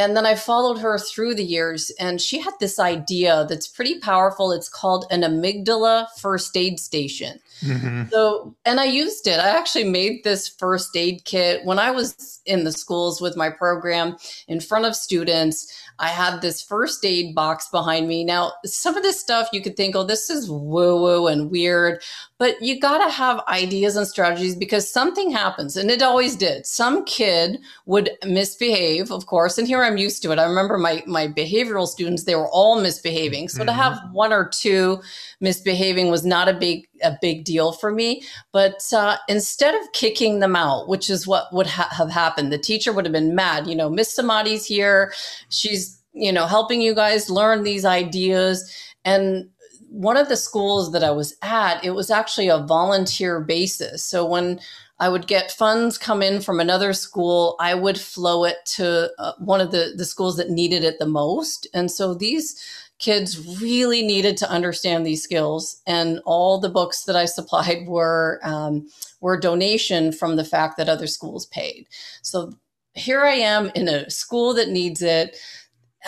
And 0.00 0.16
then 0.16 0.24
I 0.24 0.34
followed 0.34 0.78
her 0.78 0.98
through 0.98 1.34
the 1.34 1.44
years, 1.44 1.90
and 2.00 2.20
she 2.20 2.38
had 2.40 2.54
this 2.58 2.78
idea 2.78 3.46
that's 3.48 3.68
pretty 3.68 3.98
powerful. 3.98 4.50
It's 4.50 4.68
called 4.68 5.04
an 5.10 5.20
amygdala 5.20 6.06
first 6.18 6.56
aid 6.56 6.80
station. 6.80 7.38
Mm-hmm. 7.60 8.04
So, 8.10 8.54
and 8.64 8.80
I 8.80 8.84
used 8.84 9.26
it. 9.26 9.38
I 9.38 9.50
actually 9.50 9.84
made 9.84 10.24
this 10.24 10.48
first 10.48 10.96
aid 10.96 11.24
kit 11.26 11.66
when 11.66 11.78
I 11.78 11.90
was 11.90 12.40
in 12.46 12.64
the 12.64 12.72
schools 12.72 13.20
with 13.20 13.36
my 13.36 13.50
program 13.50 14.16
in 14.48 14.60
front 14.60 14.86
of 14.86 14.96
students. 14.96 15.70
I 16.00 16.08
had 16.08 16.40
this 16.40 16.62
first 16.62 17.04
aid 17.04 17.34
box 17.34 17.68
behind 17.68 18.08
me. 18.08 18.24
Now, 18.24 18.54
some 18.64 18.96
of 18.96 19.02
this 19.02 19.20
stuff 19.20 19.48
you 19.52 19.60
could 19.60 19.76
think, 19.76 19.94
oh, 19.94 20.02
this 20.02 20.30
is 20.30 20.50
woo 20.50 21.00
woo 21.00 21.26
and 21.26 21.50
weird, 21.50 22.02
but 22.38 22.60
you 22.62 22.80
got 22.80 23.04
to 23.04 23.10
have 23.12 23.44
ideas 23.48 23.96
and 23.96 24.08
strategies 24.08 24.56
because 24.56 24.90
something 24.90 25.30
happens, 25.30 25.76
and 25.76 25.90
it 25.90 26.00
always 26.00 26.36
did. 26.36 26.64
Some 26.64 27.04
kid 27.04 27.60
would 27.84 28.10
misbehave, 28.24 29.12
of 29.12 29.26
course, 29.26 29.58
and 29.58 29.68
here 29.68 29.82
I'm 29.82 29.98
used 29.98 30.22
to 30.22 30.32
it. 30.32 30.38
I 30.38 30.44
remember 30.44 30.78
my 30.78 31.02
my 31.06 31.28
behavioral 31.28 31.86
students; 31.86 32.24
they 32.24 32.34
were 32.34 32.48
all 32.48 32.80
misbehaving. 32.80 33.50
So 33.50 33.58
mm-hmm. 33.58 33.66
to 33.66 33.72
have 33.74 34.00
one 34.12 34.32
or 34.32 34.48
two 34.48 35.02
misbehaving 35.40 36.10
was 36.10 36.24
not 36.24 36.48
a 36.48 36.54
big 36.54 36.88
a 37.02 37.16
big 37.20 37.44
deal 37.44 37.72
for 37.72 37.92
me. 37.92 38.22
But 38.52 38.82
uh, 38.92 39.16
instead 39.28 39.74
of 39.74 39.92
kicking 39.92 40.38
them 40.40 40.56
out, 40.56 40.88
which 40.88 41.10
is 41.10 41.26
what 41.26 41.52
would 41.52 41.66
ha- 41.66 41.88
have 41.92 42.10
happened, 42.10 42.52
the 42.52 42.58
teacher 42.58 42.92
would 42.92 43.04
have 43.04 43.12
been 43.12 43.34
mad. 43.34 43.66
You 43.66 43.74
know, 43.74 43.90
Miss 43.90 44.16
Samadi's 44.16 44.64
here; 44.64 45.12
she's 45.50 45.89
you 46.12 46.32
know 46.32 46.46
helping 46.46 46.80
you 46.80 46.94
guys 46.94 47.30
learn 47.30 47.62
these 47.62 47.84
ideas 47.84 48.72
and 49.04 49.48
one 49.90 50.16
of 50.16 50.28
the 50.28 50.36
schools 50.36 50.92
that 50.92 51.02
I 51.02 51.10
was 51.10 51.36
at, 51.42 51.84
it 51.84 51.90
was 51.90 52.10
actually 52.10 52.48
a 52.48 52.58
volunteer 52.58 53.40
basis. 53.40 54.04
So 54.04 54.24
when 54.24 54.60
I 55.00 55.08
would 55.08 55.26
get 55.26 55.50
funds 55.50 55.98
come 55.98 56.22
in 56.22 56.40
from 56.40 56.60
another 56.60 56.92
school, 56.92 57.56
I 57.58 57.74
would 57.74 57.98
flow 57.98 58.44
it 58.44 58.58
to 58.76 59.10
uh, 59.18 59.32
one 59.38 59.60
of 59.60 59.72
the, 59.72 59.94
the 59.96 60.04
schools 60.04 60.36
that 60.36 60.50
needed 60.50 60.84
it 60.84 60.98
the 60.98 61.06
most. 61.06 61.66
And 61.74 61.90
so 61.90 62.14
these 62.14 62.62
kids 62.98 63.60
really 63.60 64.02
needed 64.02 64.36
to 64.36 64.50
understand 64.50 65.04
these 65.04 65.24
skills. 65.24 65.82
And 65.86 66.20
all 66.24 66.60
the 66.60 66.68
books 66.68 67.04
that 67.04 67.16
I 67.16 67.24
supplied 67.24 67.88
were, 67.88 68.40
um, 68.44 68.88
were 69.20 69.40
donation 69.40 70.12
from 70.12 70.36
the 70.36 70.44
fact 70.44 70.76
that 70.76 70.88
other 70.88 71.08
schools 71.08 71.46
paid. 71.46 71.86
So 72.22 72.52
here 72.94 73.22
I 73.22 73.34
am 73.34 73.72
in 73.74 73.88
a 73.88 74.08
school 74.10 74.54
that 74.54 74.68
needs 74.68 75.02
it 75.02 75.36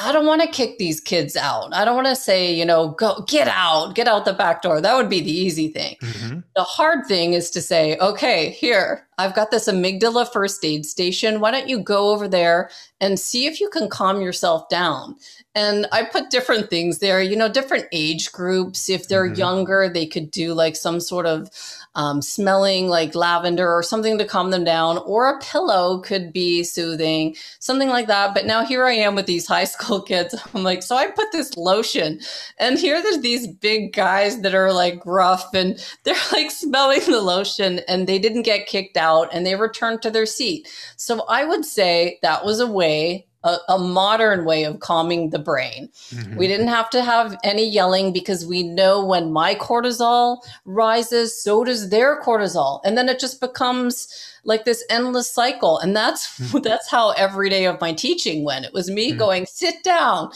I 0.00 0.12
don't 0.12 0.26
want 0.26 0.40
to 0.40 0.48
kick 0.48 0.78
these 0.78 1.00
kids 1.00 1.36
out. 1.36 1.74
I 1.74 1.84
don't 1.84 1.94
want 1.94 2.06
to 2.06 2.16
say, 2.16 2.52
you 2.52 2.64
know, 2.64 2.88
go 2.90 3.24
get 3.28 3.46
out, 3.48 3.94
get 3.94 4.08
out 4.08 4.24
the 4.24 4.32
back 4.32 4.62
door. 4.62 4.80
That 4.80 4.96
would 4.96 5.10
be 5.10 5.20
the 5.20 5.30
easy 5.30 5.68
thing. 5.68 5.96
Mm-hmm. 6.00 6.40
The 6.56 6.62
hard 6.62 7.06
thing 7.06 7.34
is 7.34 7.50
to 7.50 7.60
say, 7.60 7.96
okay, 7.98 8.50
here, 8.50 9.06
I've 9.18 9.34
got 9.34 9.50
this 9.50 9.68
amygdala 9.68 10.32
first 10.32 10.64
aid 10.64 10.86
station. 10.86 11.40
Why 11.40 11.50
don't 11.50 11.68
you 11.68 11.80
go 11.80 12.10
over 12.10 12.26
there 12.26 12.70
and 13.00 13.18
see 13.18 13.46
if 13.46 13.60
you 13.60 13.68
can 13.68 13.88
calm 13.88 14.20
yourself 14.20 14.68
down? 14.68 15.16
And 15.54 15.86
I 15.92 16.04
put 16.04 16.30
different 16.30 16.70
things 16.70 17.00
there, 17.00 17.20
you 17.20 17.36
know, 17.36 17.48
different 17.48 17.86
age 17.92 18.32
groups. 18.32 18.88
If 18.88 19.08
they're 19.08 19.26
mm-hmm. 19.26 19.38
younger, 19.38 19.90
they 19.92 20.06
could 20.06 20.30
do 20.30 20.54
like 20.54 20.76
some 20.76 20.98
sort 20.98 21.26
of 21.26 21.50
um, 21.94 22.22
smelling 22.22 22.88
like 22.88 23.14
lavender 23.14 23.70
or 23.70 23.82
something 23.82 24.16
to 24.16 24.24
calm 24.24 24.50
them 24.50 24.64
down, 24.64 24.96
or 24.98 25.28
a 25.28 25.38
pillow 25.40 25.98
could 25.98 26.32
be 26.32 26.62
soothing, 26.64 27.36
something 27.58 27.90
like 27.90 28.06
that. 28.06 28.32
But 28.32 28.46
now 28.46 28.64
here 28.64 28.86
I 28.86 28.92
am 28.92 29.14
with 29.14 29.26
these 29.26 29.46
high 29.46 29.64
school 29.64 30.00
kids. 30.00 30.34
I'm 30.54 30.62
like, 30.62 30.82
so 30.82 30.96
I 30.96 31.08
put 31.08 31.32
this 31.32 31.54
lotion, 31.58 32.18
and 32.56 32.78
here 32.78 33.02
there's 33.02 33.20
these 33.20 33.46
big 33.46 33.92
guys 33.92 34.40
that 34.40 34.54
are 34.54 34.72
like 34.72 35.04
rough 35.04 35.52
and 35.52 35.84
they're 36.04 36.14
like 36.32 36.50
smelling 36.50 37.02
the 37.06 37.20
lotion 37.20 37.80
and 37.88 38.06
they 38.06 38.18
didn't 38.18 38.42
get 38.42 38.66
kicked 38.66 38.96
out 38.96 39.01
and 39.32 39.44
they 39.46 39.54
returned 39.54 40.02
to 40.02 40.10
their 40.10 40.26
seat. 40.26 40.68
So 40.96 41.24
I 41.28 41.44
would 41.44 41.64
say 41.64 42.18
that 42.22 42.44
was 42.44 42.60
a 42.60 42.66
way 42.66 43.26
a, 43.44 43.56
a, 43.68 43.78
modern 43.78 44.44
way 44.44 44.64
of 44.64 44.80
calming 44.80 45.30
the 45.30 45.38
brain. 45.38 45.88
Mm-hmm. 46.10 46.36
We 46.36 46.46
didn't 46.46 46.68
have 46.68 46.88
to 46.90 47.02
have 47.02 47.36
any 47.42 47.68
yelling 47.68 48.12
because 48.12 48.46
we 48.46 48.62
know 48.62 49.04
when 49.04 49.32
my 49.32 49.54
cortisol 49.54 50.38
rises, 50.64 51.42
so 51.42 51.64
does 51.64 51.90
their 51.90 52.20
cortisol. 52.20 52.80
And 52.84 52.96
then 52.96 53.08
it 53.08 53.18
just 53.18 53.40
becomes 53.40 54.08
like 54.44 54.64
this 54.64 54.84
endless 54.90 55.30
cycle. 55.30 55.78
And 55.78 55.94
that's 55.94 56.38
mm-hmm. 56.38 56.58
that's 56.62 56.90
how 56.90 57.10
every 57.12 57.48
day 57.48 57.66
of 57.66 57.80
my 57.80 57.92
teaching 57.92 58.44
went. 58.44 58.64
It 58.64 58.72
was 58.72 58.90
me 58.90 59.10
mm-hmm. 59.10 59.18
going, 59.18 59.46
sit 59.46 59.82
down, 59.82 60.30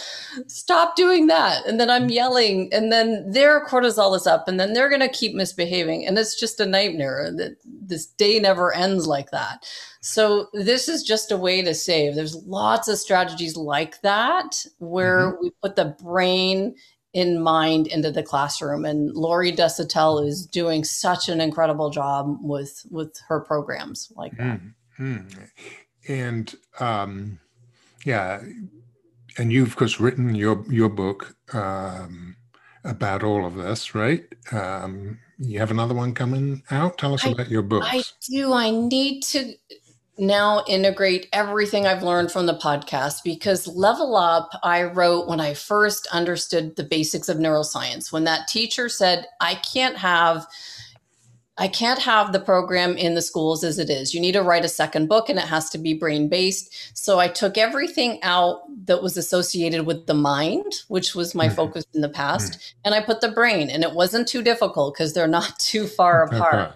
stop 0.46 0.96
doing 0.96 1.26
that. 1.26 1.66
And 1.66 1.80
then 1.80 1.90
I'm 1.90 2.02
mm-hmm. 2.02 2.10
yelling, 2.10 2.68
and 2.72 2.92
then 2.92 3.30
their 3.30 3.64
cortisol 3.64 4.16
is 4.16 4.26
up, 4.26 4.48
and 4.48 4.58
then 4.58 4.72
they're 4.72 4.90
gonna 4.90 5.08
keep 5.08 5.34
misbehaving. 5.34 6.06
And 6.06 6.18
it's 6.18 6.38
just 6.38 6.60
a 6.60 6.66
nightmare. 6.66 7.30
That 7.36 7.56
this 7.64 8.06
day 8.06 8.38
never 8.38 8.74
ends 8.74 9.06
like 9.06 9.30
that. 9.30 9.64
So 10.06 10.50
this 10.52 10.88
is 10.88 11.02
just 11.02 11.32
a 11.32 11.36
way 11.36 11.62
to 11.62 11.74
save. 11.74 12.14
There's 12.14 12.36
lots 12.46 12.86
of 12.86 12.96
strategies 12.96 13.56
like 13.56 14.00
that 14.02 14.64
where 14.78 15.32
mm-hmm. 15.32 15.42
we 15.42 15.50
put 15.60 15.74
the 15.74 15.96
brain 16.00 16.76
in 17.12 17.42
mind 17.42 17.88
into 17.88 18.12
the 18.12 18.22
classroom. 18.22 18.84
And 18.84 19.12
Lori 19.14 19.50
Desautels 19.50 20.28
is 20.28 20.46
doing 20.46 20.84
such 20.84 21.28
an 21.28 21.40
incredible 21.40 21.90
job 21.90 22.38
with 22.40 22.86
with 22.88 23.20
her 23.26 23.40
programs 23.40 24.12
like 24.14 24.36
that. 24.36 24.60
Mm-hmm. 25.00 25.42
And 26.06 26.54
um, 26.78 27.40
yeah, 28.04 28.42
and 29.38 29.52
you've 29.52 29.68
of 29.68 29.76
course 29.76 29.98
written 29.98 30.36
your 30.36 30.64
your 30.70 30.88
book 30.88 31.36
um, 31.52 32.36
about 32.84 33.24
all 33.24 33.44
of 33.44 33.56
this, 33.56 33.92
right? 33.92 34.24
Um, 34.52 35.18
you 35.38 35.58
have 35.58 35.72
another 35.72 35.94
one 35.94 36.14
coming 36.14 36.62
out. 36.70 36.96
Tell 36.96 37.12
us 37.12 37.26
I, 37.26 37.30
about 37.30 37.50
your 37.50 37.62
book. 37.62 37.82
I 37.84 38.04
do. 38.30 38.52
I 38.52 38.70
need 38.70 39.22
to 39.22 39.52
now 40.18 40.64
integrate 40.66 41.28
everything 41.32 41.86
I've 41.86 42.02
learned 42.02 42.32
from 42.32 42.46
the 42.46 42.56
podcast 42.56 43.22
because 43.24 43.66
Level 43.66 44.16
Up, 44.16 44.50
I 44.62 44.84
wrote 44.84 45.28
when 45.28 45.40
I 45.40 45.54
first 45.54 46.06
understood 46.08 46.76
the 46.76 46.84
basics 46.84 47.28
of 47.28 47.38
neuroscience. 47.38 48.12
When 48.12 48.24
that 48.24 48.48
teacher 48.48 48.88
said, 48.88 49.26
I 49.40 49.56
can't 49.56 49.96
have. 49.96 50.46
I 51.58 51.68
can't 51.68 52.00
have 52.00 52.34
the 52.34 52.40
program 52.40 52.98
in 52.98 53.14
the 53.14 53.22
schools 53.22 53.64
as 53.64 53.78
it 53.78 53.88
is. 53.88 54.12
You 54.12 54.20
need 54.20 54.32
to 54.32 54.42
write 54.42 54.66
a 54.66 54.68
second 54.68 55.08
book 55.08 55.30
and 55.30 55.38
it 55.38 55.46
has 55.46 55.70
to 55.70 55.78
be 55.78 55.94
brain 55.94 56.28
based. 56.28 56.94
So 56.94 57.18
I 57.18 57.28
took 57.28 57.56
everything 57.56 58.18
out 58.22 58.60
that 58.84 59.02
was 59.02 59.16
associated 59.16 59.86
with 59.86 60.06
the 60.06 60.12
mind, 60.12 60.70
which 60.88 61.14
was 61.14 61.34
my 61.34 61.46
mm-hmm. 61.46 61.56
focus 61.56 61.86
in 61.94 62.02
the 62.02 62.10
past, 62.10 62.52
mm-hmm. 62.52 62.78
and 62.84 62.94
I 62.94 63.00
put 63.00 63.22
the 63.22 63.30
brain. 63.30 63.70
And 63.70 63.84
it 63.84 63.92
wasn't 63.92 64.28
too 64.28 64.42
difficult 64.42 64.92
because 64.92 65.14
they're 65.14 65.26
not 65.26 65.58
too 65.58 65.86
far 65.86 66.24
apart. 66.24 66.74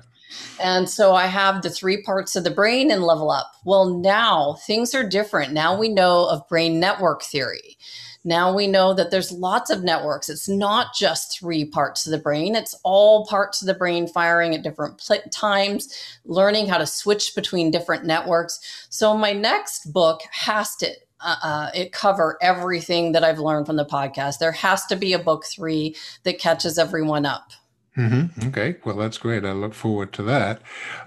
And 0.60 0.88
so 0.88 1.14
I 1.14 1.26
have 1.26 1.62
the 1.62 1.70
three 1.70 2.02
parts 2.02 2.36
of 2.36 2.44
the 2.44 2.50
brain 2.50 2.90
and 2.90 3.02
level 3.02 3.30
up. 3.30 3.52
Well, 3.64 3.86
now 3.86 4.56
things 4.66 4.94
are 4.94 5.08
different. 5.08 5.52
Now 5.52 5.78
we 5.78 5.88
know 5.88 6.26
of 6.26 6.48
brain 6.48 6.80
network 6.80 7.22
theory. 7.22 7.76
Now 8.22 8.54
we 8.54 8.66
know 8.66 8.92
that 8.92 9.10
there's 9.10 9.32
lots 9.32 9.70
of 9.70 9.82
networks. 9.82 10.28
It's 10.28 10.48
not 10.48 10.94
just 10.94 11.38
three 11.38 11.64
parts 11.64 12.06
of 12.06 12.12
the 12.12 12.18
brain, 12.18 12.54
it's 12.54 12.74
all 12.84 13.26
parts 13.26 13.62
of 13.62 13.66
the 13.66 13.74
brain 13.74 14.06
firing 14.06 14.54
at 14.54 14.62
different 14.62 14.98
pl- 14.98 15.22
times, 15.32 16.18
learning 16.26 16.66
how 16.66 16.76
to 16.78 16.86
switch 16.86 17.34
between 17.34 17.70
different 17.70 18.04
networks. 18.04 18.86
So 18.90 19.16
my 19.16 19.32
next 19.32 19.92
book 19.92 20.20
has 20.32 20.76
to 20.76 20.90
uh, 21.22 21.36
uh, 21.42 21.70
it 21.74 21.92
cover 21.92 22.38
everything 22.40 23.12
that 23.12 23.24
I've 23.24 23.38
learned 23.38 23.66
from 23.66 23.76
the 23.76 23.84
podcast. 23.84 24.38
There 24.38 24.52
has 24.52 24.86
to 24.86 24.96
be 24.96 25.12
a 25.12 25.18
book 25.18 25.44
three 25.44 25.96
that 26.24 26.38
catches 26.38 26.78
everyone 26.78 27.26
up. 27.26 27.52
Mm-hmm. 27.96 28.48
Okay, 28.48 28.76
well, 28.84 28.96
that's 28.96 29.18
great. 29.18 29.44
I 29.44 29.52
look 29.52 29.74
forward 29.74 30.12
to 30.14 30.22
that. 30.22 30.62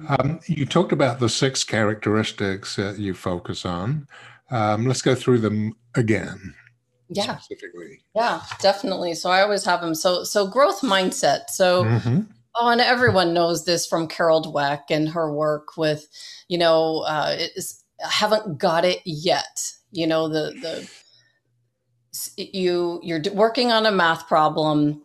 Um, 0.09 0.39
you 0.47 0.65
talked 0.65 0.91
about 0.91 1.19
the 1.19 1.29
six 1.29 1.63
characteristics 1.63 2.75
that 2.75 2.99
you 2.99 3.13
focus 3.13 3.65
on. 3.65 4.07
Um, 4.51 4.85
let's 4.85 5.01
go 5.01 5.15
through 5.15 5.39
them 5.39 5.75
again. 5.95 6.53
Yeah. 7.09 7.37
Specifically. 7.37 8.01
Yeah, 8.15 8.41
definitely. 8.59 9.13
So 9.15 9.29
I 9.29 9.41
always 9.41 9.65
have 9.65 9.81
them. 9.81 9.95
So 9.95 10.23
so 10.23 10.47
growth 10.47 10.81
mindset. 10.81 11.49
So 11.49 11.83
mm-hmm. 11.83 12.21
oh, 12.55 12.69
and 12.69 12.81
everyone 12.81 13.33
knows 13.33 13.65
this 13.65 13.85
from 13.85 14.07
Carol 14.07 14.41
Dweck 14.41 14.83
and 14.89 15.09
her 15.09 15.31
work 15.31 15.77
with, 15.77 16.07
you 16.47 16.57
know, 16.57 16.99
uh, 16.99 17.37
I 18.03 18.07
haven't 18.07 18.57
got 18.57 18.83
it 18.83 18.99
yet. 19.05 19.71
You 19.91 20.07
know, 20.07 20.27
the 20.27 20.53
the 20.61 20.89
you 22.37 22.99
you're 23.03 23.21
working 23.33 23.71
on 23.71 23.85
a 23.85 23.91
math 23.91 24.27
problem 24.27 25.01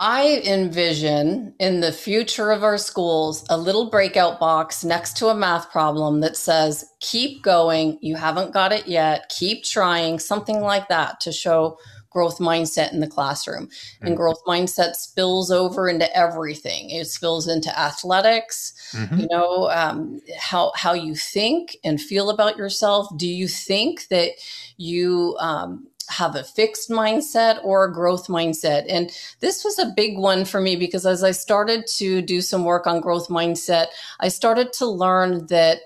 I 0.00 0.42
envision 0.44 1.54
in 1.58 1.80
the 1.80 1.90
future 1.90 2.52
of 2.52 2.62
our 2.62 2.78
schools 2.78 3.44
a 3.50 3.58
little 3.58 3.90
breakout 3.90 4.38
box 4.38 4.84
next 4.84 5.16
to 5.16 5.26
a 5.26 5.34
math 5.34 5.72
problem 5.72 6.20
that 6.20 6.36
says, 6.36 6.84
keep 7.00 7.42
going, 7.42 7.98
you 8.00 8.14
haven't 8.14 8.52
got 8.52 8.70
it 8.70 8.86
yet, 8.86 9.28
keep 9.36 9.64
trying, 9.64 10.20
something 10.20 10.60
like 10.60 10.88
that 10.88 11.18
to 11.22 11.32
show 11.32 11.78
growth 12.10 12.38
mindset 12.38 12.92
in 12.92 13.00
the 13.00 13.08
classroom. 13.08 13.68
And 14.00 14.16
growth 14.16 14.42
mindset 14.46 14.94
spills 14.94 15.50
over 15.50 15.88
into 15.88 16.16
everything. 16.16 16.90
It 16.90 17.06
spills 17.06 17.48
into 17.48 17.76
athletics, 17.76 18.72
mm-hmm. 18.92 19.18
you 19.18 19.28
know, 19.30 19.68
um, 19.70 20.20
how, 20.38 20.72
how 20.76 20.94
you 20.94 21.16
think 21.16 21.76
and 21.82 22.00
feel 22.00 22.30
about 22.30 22.56
yourself. 22.56 23.08
Do 23.16 23.26
you 23.28 23.48
think 23.48 24.06
that 24.08 24.30
you, 24.76 25.36
um, 25.40 25.87
have 26.08 26.34
a 26.34 26.44
fixed 26.44 26.90
mindset 26.90 27.62
or 27.64 27.84
a 27.84 27.92
growth 27.92 28.28
mindset. 28.28 28.84
And 28.88 29.10
this 29.40 29.64
was 29.64 29.78
a 29.78 29.92
big 29.96 30.18
one 30.18 30.44
for 30.44 30.60
me 30.60 30.76
because 30.76 31.06
as 31.06 31.22
I 31.22 31.30
started 31.32 31.86
to 31.98 32.22
do 32.22 32.40
some 32.40 32.64
work 32.64 32.86
on 32.86 33.00
growth 33.00 33.28
mindset, 33.28 33.86
I 34.20 34.28
started 34.28 34.72
to 34.74 34.86
learn 34.86 35.46
that 35.46 35.80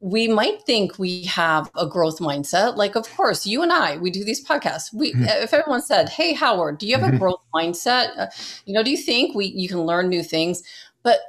we 0.00 0.26
might 0.26 0.60
think 0.64 0.98
we 0.98 1.22
have 1.22 1.70
a 1.76 1.86
growth 1.86 2.18
mindset. 2.18 2.76
Like, 2.76 2.96
of 2.96 3.08
course, 3.14 3.46
you 3.46 3.62
and 3.62 3.72
I, 3.72 3.96
we 3.98 4.10
do 4.10 4.24
these 4.24 4.44
podcasts. 4.44 4.92
We, 4.92 5.12
mm-hmm. 5.12 5.24
if 5.24 5.54
everyone 5.54 5.80
said, 5.80 6.08
"Hey, 6.08 6.32
Howard, 6.32 6.78
do 6.78 6.88
you 6.88 6.96
have 6.96 7.04
mm-hmm. 7.04 7.16
a 7.16 7.18
growth 7.20 7.44
mindset? 7.54 8.18
Uh, 8.18 8.26
you 8.66 8.74
know, 8.74 8.82
do 8.82 8.90
you 8.90 8.96
think 8.96 9.36
we 9.36 9.46
you 9.46 9.68
can 9.68 9.82
learn 9.82 10.08
new 10.08 10.24
things?" 10.24 10.64
But 11.04 11.20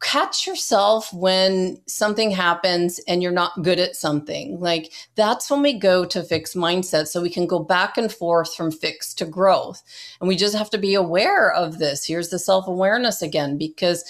catch 0.00 0.46
yourself 0.46 1.12
when 1.12 1.78
something 1.86 2.30
happens 2.30 2.98
and 3.06 3.22
you're 3.22 3.30
not 3.30 3.62
good 3.62 3.78
at 3.78 3.94
something. 3.94 4.58
Like 4.58 4.92
that's 5.14 5.50
when 5.50 5.60
we 5.60 5.78
go 5.78 6.06
to 6.06 6.22
fixed 6.22 6.56
mindset. 6.56 7.06
So 7.06 7.20
we 7.20 7.28
can 7.28 7.46
go 7.46 7.58
back 7.58 7.98
and 7.98 8.10
forth 8.10 8.54
from 8.54 8.72
fixed 8.72 9.18
to 9.18 9.26
growth. 9.26 9.82
And 10.20 10.26
we 10.26 10.36
just 10.36 10.56
have 10.56 10.70
to 10.70 10.78
be 10.78 10.94
aware 10.94 11.52
of 11.52 11.78
this. 11.78 12.06
Here's 12.06 12.30
the 12.30 12.38
self 12.38 12.66
awareness 12.66 13.20
again, 13.20 13.58
because 13.58 14.02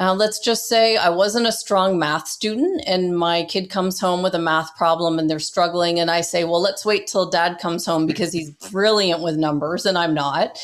uh, 0.00 0.14
let's 0.14 0.40
just 0.40 0.68
say 0.68 0.96
I 0.96 1.10
wasn't 1.10 1.46
a 1.46 1.52
strong 1.52 1.96
math 1.98 2.26
student 2.26 2.82
and 2.86 3.16
my 3.16 3.44
kid 3.44 3.70
comes 3.70 4.00
home 4.00 4.22
with 4.22 4.34
a 4.34 4.40
math 4.40 4.74
problem 4.76 5.18
and 5.18 5.30
they're 5.30 5.38
struggling. 5.38 6.00
And 6.00 6.10
I 6.10 6.22
say, 6.22 6.42
well, 6.42 6.60
let's 6.60 6.84
wait 6.84 7.06
till 7.06 7.30
dad 7.30 7.58
comes 7.58 7.86
home 7.86 8.06
because 8.06 8.32
he's 8.32 8.50
brilliant 8.50 9.22
with 9.22 9.36
numbers 9.36 9.86
and 9.86 9.96
I'm 9.96 10.14
not 10.14 10.58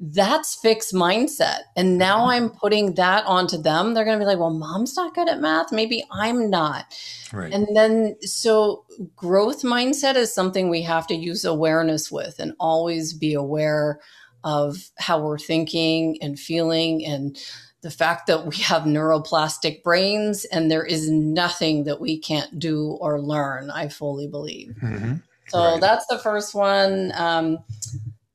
that's 0.00 0.54
fixed 0.54 0.94
mindset. 0.94 1.60
And 1.76 1.98
now 1.98 2.18
mm-hmm. 2.18 2.30
I'm 2.30 2.50
putting 2.50 2.94
that 2.94 3.24
onto 3.26 3.60
them. 3.60 3.94
They're 3.94 4.04
going 4.04 4.18
to 4.18 4.22
be 4.22 4.26
like, 4.26 4.38
well, 4.38 4.50
mom's 4.50 4.96
not 4.96 5.14
good 5.14 5.28
at 5.28 5.40
math. 5.40 5.72
Maybe 5.72 6.04
I'm 6.10 6.50
not. 6.50 6.84
Right. 7.32 7.52
And 7.52 7.66
then, 7.74 8.16
so 8.22 8.84
growth 9.16 9.62
mindset 9.62 10.14
is 10.14 10.32
something 10.32 10.68
we 10.68 10.82
have 10.82 11.06
to 11.08 11.14
use 11.14 11.44
awareness 11.44 12.12
with 12.12 12.38
and 12.38 12.54
always 12.60 13.12
be 13.12 13.34
aware 13.34 14.00
of 14.44 14.76
how 14.98 15.20
we're 15.20 15.38
thinking 15.38 16.18
and 16.22 16.38
feeling 16.38 17.04
and 17.04 17.36
the 17.80 17.90
fact 17.90 18.26
that 18.28 18.46
we 18.46 18.56
have 18.56 18.82
neuroplastic 18.82 19.82
brains 19.82 20.44
and 20.46 20.70
there 20.70 20.84
is 20.84 21.10
nothing 21.10 21.84
that 21.84 22.00
we 22.00 22.18
can't 22.18 22.58
do 22.58 22.96
or 23.00 23.20
learn, 23.20 23.70
I 23.70 23.88
fully 23.88 24.26
believe. 24.26 24.76
Mm-hmm. 24.82 25.14
So 25.48 25.58
right. 25.58 25.80
that's 25.80 26.06
the 26.06 26.18
first 26.18 26.54
one. 26.54 27.12
Um, 27.14 27.58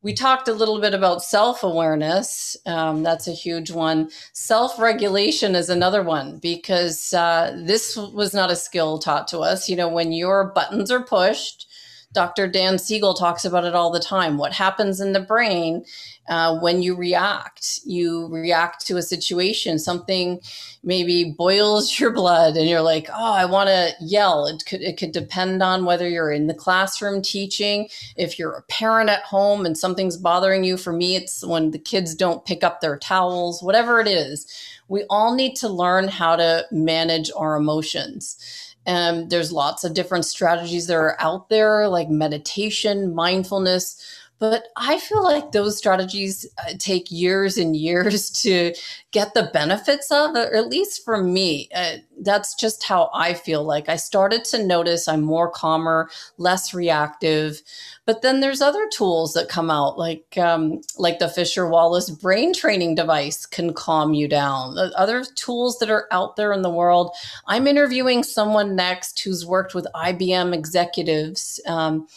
we 0.03 0.13
talked 0.13 0.49
a 0.49 0.53
little 0.53 0.79
bit 0.81 0.93
about 0.93 1.23
self 1.23 1.63
awareness. 1.63 2.57
Um, 2.65 3.03
that's 3.03 3.27
a 3.27 3.31
huge 3.31 3.71
one. 3.71 4.09
Self 4.33 4.77
regulation 4.77 5.55
is 5.55 5.69
another 5.69 6.03
one 6.03 6.37
because 6.39 7.13
uh, 7.13 7.57
this 7.65 7.95
was 7.95 8.33
not 8.33 8.51
a 8.51 8.55
skill 8.55 8.99
taught 8.99 9.27
to 9.29 9.39
us. 9.39 9.69
You 9.69 9.77
know, 9.77 9.87
when 9.87 10.11
your 10.11 10.51
buttons 10.53 10.91
are 10.91 11.03
pushed, 11.03 11.67
Dr. 12.13 12.47
Dan 12.47 12.77
Siegel 12.77 13.13
talks 13.13 13.45
about 13.45 13.63
it 13.65 13.75
all 13.75 13.91
the 13.91 13.99
time. 13.99 14.37
What 14.37 14.53
happens 14.53 14.99
in 14.99 15.13
the 15.13 15.19
brain 15.21 15.85
uh, 16.29 16.57
when 16.59 16.81
you 16.81 16.95
react? 16.95 17.79
You 17.85 18.27
react 18.27 18.85
to 18.87 18.97
a 18.97 19.01
situation, 19.01 19.79
something 19.79 20.39
maybe 20.83 21.33
boils 21.37 21.99
your 21.99 22.11
blood, 22.11 22.55
and 22.55 22.69
you're 22.69 22.81
like, 22.81 23.09
"Oh, 23.11 23.33
I 23.33 23.45
want 23.45 23.69
to 23.69 23.93
yell." 23.99 24.45
It 24.45 24.63
could 24.65 24.81
it 24.81 24.97
could 24.97 25.11
depend 25.11 25.61
on 25.61 25.85
whether 25.85 26.07
you're 26.07 26.31
in 26.31 26.47
the 26.47 26.53
classroom 26.53 27.21
teaching, 27.21 27.89
if 28.15 28.39
you're 28.39 28.53
a 28.53 28.63
parent 28.63 29.09
at 29.09 29.23
home, 29.23 29.65
and 29.65 29.77
something's 29.77 30.17
bothering 30.17 30.63
you. 30.63 30.77
For 30.77 30.93
me, 30.93 31.15
it's 31.15 31.45
when 31.45 31.71
the 31.71 31.79
kids 31.79 32.15
don't 32.15 32.45
pick 32.45 32.63
up 32.63 32.81
their 32.81 32.97
towels. 32.97 33.61
Whatever 33.61 33.99
it 33.99 34.07
is, 34.07 34.45
we 34.87 35.03
all 35.09 35.35
need 35.35 35.55
to 35.57 35.69
learn 35.69 36.07
how 36.07 36.35
to 36.35 36.65
manage 36.71 37.31
our 37.35 37.55
emotions. 37.55 38.37
And 38.85 39.29
there's 39.29 39.51
lots 39.51 39.83
of 39.83 39.93
different 39.93 40.25
strategies 40.25 40.87
that 40.87 40.95
are 40.95 41.15
out 41.19 41.49
there, 41.49 41.87
like 41.87 42.09
meditation, 42.09 43.13
mindfulness. 43.15 44.01
But 44.39 44.67
I 44.75 44.99
feel 44.99 45.23
like 45.23 45.51
those 45.51 45.77
strategies 45.77 46.45
uh, 46.57 46.73
take 46.77 47.09
years 47.11 47.57
and 47.57 47.75
years 47.75 48.29
to 48.41 48.73
get 49.11 49.33
the 49.33 49.49
benefits 49.53 50.11
of, 50.11 50.35
or 50.35 50.53
at 50.55 50.67
least 50.67 51.05
for 51.05 51.23
me. 51.23 51.69
Uh, 51.73 51.97
that's 52.19 52.55
just 52.55 52.83
how 52.83 53.09
I 53.13 53.33
feel 53.33 53.63
like 53.63 53.89
I 53.89 53.95
started 53.95 54.43
to 54.45 54.65
notice 54.65 55.07
I'm 55.07 55.21
more 55.21 55.49
calmer, 55.49 56.09
less 56.37 56.73
reactive. 56.73 57.61
But 58.05 58.21
then 58.21 58.39
there's 58.39 58.61
other 58.61 58.87
tools 58.89 59.33
that 59.33 59.49
come 59.49 59.69
out, 59.71 59.97
like 59.97 60.37
um, 60.37 60.81
like 60.97 61.19
the 61.19 61.29
Fisher 61.29 61.67
Wallace 61.67 62.09
brain 62.09 62.53
training 62.53 62.95
device 62.95 63.45
can 63.45 63.73
calm 63.73 64.13
you 64.13 64.27
down. 64.27 64.77
Other 64.95 65.23
tools 65.35 65.79
that 65.79 65.89
are 65.89 66.07
out 66.11 66.35
there 66.35 66.53
in 66.53 66.61
the 66.63 66.69
world. 66.69 67.11
I'm 67.47 67.67
interviewing 67.67 68.23
someone 68.23 68.75
next 68.75 69.19
who's 69.19 69.45
worked 69.45 69.73
with 69.73 69.87
IBM 69.95 70.53
executives. 70.53 71.59
Um, 71.67 72.07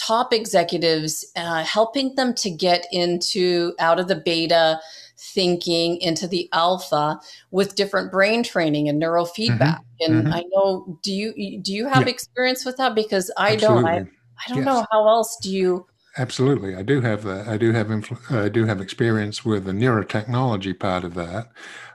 top 0.00 0.32
executives, 0.32 1.30
uh, 1.36 1.62
helping 1.62 2.14
them 2.14 2.34
to 2.34 2.50
get 2.50 2.86
into 2.90 3.74
out 3.78 4.00
of 4.00 4.08
the 4.08 4.16
beta 4.16 4.80
thinking 5.18 6.00
into 6.00 6.26
the 6.26 6.48
alpha 6.52 7.20
with 7.50 7.74
different 7.74 8.10
brain 8.10 8.42
training 8.42 8.88
and 8.88 9.00
neurofeedback. 9.00 9.58
Mm-hmm. 9.58 10.12
And 10.12 10.24
mm-hmm. 10.24 10.32
I 10.32 10.44
know, 10.54 10.98
do 11.02 11.12
you 11.12 11.60
do 11.60 11.72
you 11.72 11.86
have 11.86 12.04
yeah. 12.04 12.14
experience 12.14 12.64
with 12.64 12.78
that? 12.78 12.94
Because 12.94 13.30
I 13.36 13.52
Absolutely. 13.52 13.82
don't. 13.82 13.90
I, 13.90 13.98
I 13.98 14.48
don't 14.48 14.58
yes. 14.58 14.66
know 14.66 14.86
how 14.90 15.08
else 15.08 15.36
do 15.42 15.50
you. 15.50 15.86
Absolutely, 16.16 16.74
I 16.74 16.82
do 16.82 17.00
have 17.02 17.22
that. 17.24 17.46
I 17.46 17.56
do 17.56 17.72
have 17.72 17.88
influ- 17.88 18.36
I 18.36 18.48
do 18.48 18.64
have 18.64 18.80
experience 18.80 19.44
with 19.44 19.64
the 19.64 19.72
neurotechnology 19.72 20.78
part 20.78 21.04
of 21.04 21.14
that, 21.14 21.50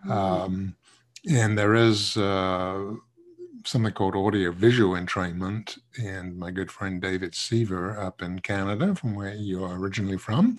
mm-hmm. 0.06 0.12
um, 0.12 0.76
and 1.30 1.58
there 1.58 1.74
is 1.74 2.16
uh, 2.16 2.94
something 3.66 3.94
called 3.94 4.16
audio 4.16 4.52
visual 4.52 4.96
entrainment. 4.96 5.78
And 6.02 6.38
my 6.38 6.52
good 6.52 6.72
friend 6.72 7.02
David 7.02 7.34
Siever 7.34 7.98
up 7.98 8.22
in 8.22 8.40
Canada, 8.40 8.96
from 8.96 9.16
where 9.16 9.34
you're 9.34 9.78
originally 9.78 10.18
from, 10.18 10.58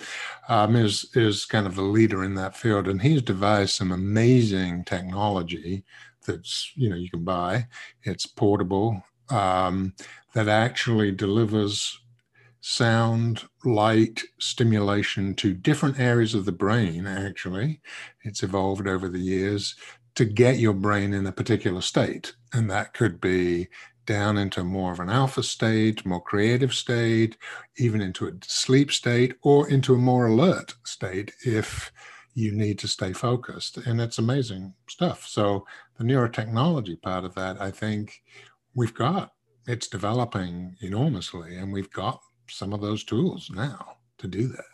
um, 0.49 0.77
is, 0.77 1.11
is 1.15 1.45
kind 1.45 1.67
of 1.67 1.75
the 1.75 1.83
leader 1.83 2.25
in 2.25 2.35
that 2.35 2.57
field. 2.57 2.89
And 2.89 3.01
he's 3.01 3.23
devised 3.23 3.75
some 3.75 3.93
amazing 3.93 4.85
technology 4.85 5.85
that's, 6.27 6.73
you 6.75 6.91
know, 6.91 6.97
you 6.97 7.09
can 7.09 7.25
buy. 7.25 7.69
It's 8.03 8.27
portable, 8.27 9.03
um, 9.31 9.95
that 10.35 10.49
actually 10.49 11.13
delivers 11.13 11.99
sound, 12.61 13.45
light 13.65 14.23
stimulation 14.41 15.35
to 15.37 15.55
different 15.55 16.01
areas 16.01 16.35
of 16.35 16.45
the 16.45 16.53
brain, 16.53 17.07
actually. 17.07 17.81
It's 18.23 18.43
evolved 18.43 18.89
over 18.89 19.09
the 19.09 19.21
years 19.21 19.77
to 20.17 20.25
get 20.25 20.59
your 20.59 20.73
brain 20.73 21.13
in 21.13 21.27
a 21.27 21.33
particular 21.33 21.81
state. 21.81 22.35
And 22.53 22.71
that 22.71 22.95
could 22.95 23.21
be 23.21 23.69
down 24.07 24.39
into 24.39 24.65
more 24.65 24.93
of 24.93 25.01
an 25.01 25.11
alpha 25.11 25.43
state, 25.43 26.07
more 26.07 26.23
creative 26.23 26.75
state, 26.75 27.37
even 27.77 28.01
into 28.01 28.27
a 28.27 28.33
sleep 28.43 28.91
state, 28.93 29.35
or 29.43 29.69
into 29.69 29.95
a 29.95 29.99
more 29.99 30.27
alert 30.27 30.75
state 30.85 31.33
if 31.45 31.93
you 32.35 32.53
need 32.53 32.79
to 32.79 32.89
stay 32.89 33.13
focused. 33.13 33.79
And 33.79 34.01
it's 34.01 34.19
amazing 34.19 34.75
stuff. 34.89 35.27
So, 35.27 35.67
the 35.99 36.05
neurotechnology 36.05 37.01
part 37.01 37.25
of 37.25 37.35
that, 37.35 37.61
I 37.61 37.71
think 37.71 38.23
we've 38.75 38.95
got, 38.95 39.33
it's 39.67 39.89
developing 39.89 40.77
enormously, 40.81 41.57
and 41.57 41.73
we've 41.73 41.91
got 41.91 42.21
some 42.49 42.73
of 42.73 42.81
those 42.81 43.03
tools 43.03 43.51
now 43.53 43.97
to 44.19 44.29
do 44.29 44.49
that. 44.49 44.65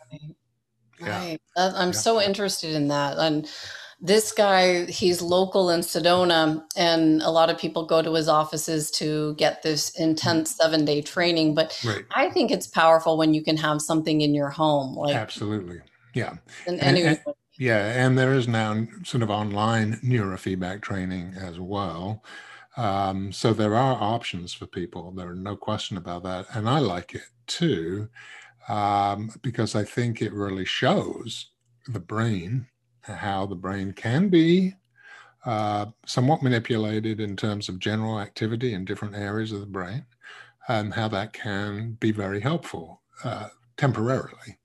Right. 1.01 1.39
Yeah. 1.57 1.71
I'm 1.75 1.89
yeah. 1.89 1.91
so 1.91 2.21
interested 2.21 2.75
in 2.75 2.87
that. 2.89 3.17
And 3.17 3.49
this 4.03 4.33
guy, 4.33 4.83
he's 4.85 5.21
local 5.21 5.69
in 5.69 5.79
Sedona, 5.79 6.61
and 6.75 7.21
a 7.21 7.31
lot 7.31 7.49
of 7.49 7.57
people 7.57 7.85
go 7.85 8.01
to 8.01 8.13
his 8.13 8.27
offices 8.27 8.91
to 8.91 9.33
get 9.35 9.63
this 9.63 9.97
intense 9.97 10.53
mm. 10.53 10.57
seven 10.57 10.83
day 10.83 11.01
training. 11.01 11.55
But 11.55 11.79
right. 11.85 12.03
I 12.11 12.29
think 12.29 12.51
it's 12.51 12.67
powerful 12.67 13.17
when 13.17 13.33
you 13.33 13.41
can 13.41 13.55
have 13.55 13.81
something 13.81 14.19
in 14.19 14.35
your 14.35 14.49
home. 14.49 14.95
Like 14.95 15.15
absolutely, 15.15 15.79
yeah. 16.13 16.35
And, 16.67 16.81
and, 16.81 16.97
and, 16.97 17.19
Yeah, 17.57 18.05
and 18.05 18.17
there 18.17 18.33
is 18.33 18.47
now 18.47 18.85
sort 19.03 19.23
of 19.23 19.29
online 19.29 19.99
neurofeedback 20.03 20.81
training 20.81 21.35
as 21.39 21.59
well. 21.59 22.23
Um, 22.75 23.31
so 23.31 23.53
there 23.53 23.75
are 23.75 23.95
options 24.01 24.53
for 24.53 24.65
people. 24.65 25.11
There 25.11 25.29
are 25.29 25.35
no 25.35 25.55
question 25.55 25.95
about 25.95 26.23
that, 26.23 26.47
and 26.53 26.67
I 26.67 26.79
like 26.79 27.15
it 27.15 27.21
too 27.47 28.09
um, 28.67 29.29
because 29.41 29.75
I 29.75 29.85
think 29.85 30.21
it 30.21 30.33
really 30.33 30.65
shows 30.65 31.51
the 31.87 31.99
brain 31.99 32.67
how 33.03 33.45
the 33.45 33.55
brain 33.55 33.91
can 33.93 34.29
be 34.29 34.73
uh, 35.45 35.87
somewhat 36.05 36.41
manipulated 36.41 37.19
in 37.19 37.35
terms 37.35 37.67
of 37.67 37.79
general 37.79 38.19
activity 38.19 38.73
in 38.73 38.85
different 38.85 39.15
areas 39.15 39.51
of 39.51 39.59
the 39.59 39.65
brain, 39.65 40.05
and 40.67 40.93
how 40.93 41.07
that 41.09 41.33
can 41.33 41.97
be 41.99 42.11
very 42.11 42.39
helpful 42.39 43.01
uh, 43.23 43.49
temporarily. 43.77 44.57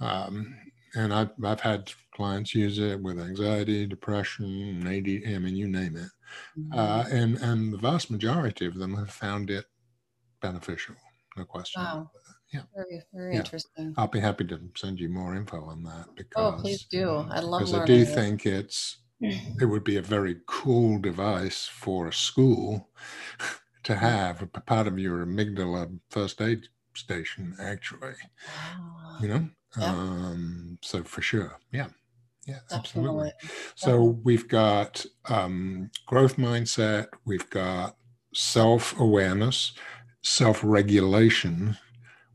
Um, 0.00 0.56
and 0.94 1.12
I've, 1.14 1.30
I've 1.44 1.60
had 1.60 1.92
clients 2.12 2.54
use 2.54 2.78
it 2.78 3.00
with 3.00 3.20
anxiety, 3.20 3.86
depression, 3.86 4.84
AD, 4.86 5.34
I 5.34 5.38
mean, 5.38 5.54
you 5.54 5.68
name 5.68 5.96
it. 5.96 6.10
Mm-hmm. 6.58 6.78
Uh, 6.78 7.04
and, 7.10 7.36
and 7.38 7.72
the 7.72 7.78
vast 7.78 8.10
majority 8.10 8.66
of 8.66 8.74
them 8.74 8.96
have 8.96 9.10
found 9.10 9.50
it 9.50 9.66
beneficial, 10.40 10.96
no 11.36 11.44
question. 11.44 11.82
Wow. 11.82 12.10
Yeah. 12.52 12.62
Very, 12.74 13.02
very 13.12 13.34
yeah. 13.34 13.40
interesting. 13.40 13.94
I'll 13.96 14.08
be 14.08 14.20
happy 14.20 14.44
to 14.44 14.60
send 14.74 14.98
you 15.00 15.08
more 15.08 15.34
info 15.34 15.64
on 15.64 15.82
that 15.84 16.06
because. 16.16 16.54
Oh, 16.54 16.60
please 16.60 16.84
do. 16.84 17.26
I 17.30 17.40
love 17.40 17.60
Because 17.60 17.74
I 17.74 17.84
do 17.84 18.04
think 18.04 18.46
it's, 18.46 18.98
it 19.20 19.66
would 19.66 19.84
be 19.84 19.96
a 19.96 20.02
very 20.02 20.36
cool 20.46 20.98
device 20.98 21.66
for 21.66 22.06
a 22.06 22.12
school 22.12 22.88
to 23.84 23.92
mm-hmm. 23.92 24.04
have 24.04 24.42
a 24.42 24.46
part 24.46 24.86
of 24.86 24.98
your 24.98 25.24
amygdala 25.24 25.98
first 26.08 26.40
aid 26.40 26.68
station, 26.94 27.54
actually. 27.60 28.14
Wow. 28.46 29.18
You 29.20 29.28
know? 29.28 29.48
Yeah. 29.78 29.90
Um, 29.90 30.78
so 30.82 31.04
for 31.04 31.20
sure. 31.20 31.58
Yeah. 31.72 31.88
Yeah, 32.46 32.60
absolutely. 32.72 33.32
So 33.74 34.18
we've 34.24 34.48
got 34.48 35.04
um, 35.28 35.90
growth 36.06 36.36
mindset, 36.38 37.08
we've 37.26 37.48
got 37.50 37.96
self 38.32 38.98
awareness, 38.98 39.74
self 40.22 40.60
regulation, 40.64 41.76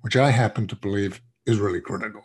which 0.04 0.16
I 0.16 0.30
happen 0.32 0.68
to 0.68 0.76
believe 0.76 1.22
is 1.45 1.60
really 1.60 1.82
critical. 1.82 2.24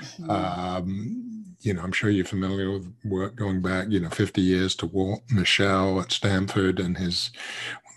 Mm-hmm. 0.00 0.30
Um, 0.30 1.44
you 1.60 1.74
know, 1.74 1.82
I'm 1.82 1.92
sure 1.92 2.10
you're 2.10 2.24
familiar 2.24 2.70
with 2.70 2.90
work 3.04 3.36
going 3.36 3.60
back, 3.60 3.88
you 3.90 4.00
know, 4.00 4.08
50 4.08 4.40
years 4.40 4.74
to 4.76 4.86
Walt 4.86 5.22
Mischel 5.28 6.02
at 6.02 6.12
Stanford 6.12 6.80
and 6.80 6.96
his 6.96 7.30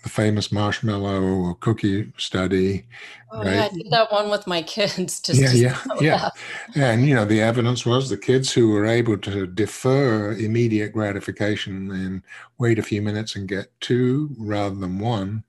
the 0.04 0.10
famous 0.10 0.52
marshmallow 0.52 1.22
or 1.22 1.54
cookie 1.56 2.12
study. 2.18 2.86
Oh, 3.32 3.38
right? 3.38 3.54
yeah, 3.54 3.64
I 3.64 3.68
did 3.70 3.90
that 3.90 4.12
one 4.12 4.30
with 4.30 4.46
my 4.46 4.62
kids. 4.62 5.18
Just 5.20 5.40
yeah, 5.40 5.78
yeah, 5.98 6.28
yeah. 6.76 6.90
And 6.92 7.08
you 7.08 7.14
know, 7.14 7.24
the 7.24 7.40
evidence 7.40 7.84
was 7.86 8.10
the 8.10 8.18
kids 8.18 8.52
who 8.52 8.68
were 8.68 8.86
able 8.86 9.16
to 9.18 9.46
defer 9.46 10.32
immediate 10.32 10.92
gratification 10.92 11.90
and 11.90 12.22
wait 12.58 12.78
a 12.78 12.82
few 12.82 13.00
minutes 13.00 13.34
and 13.34 13.48
get 13.48 13.72
two 13.80 14.30
rather 14.38 14.74
than 14.74 14.98
one, 14.98 15.42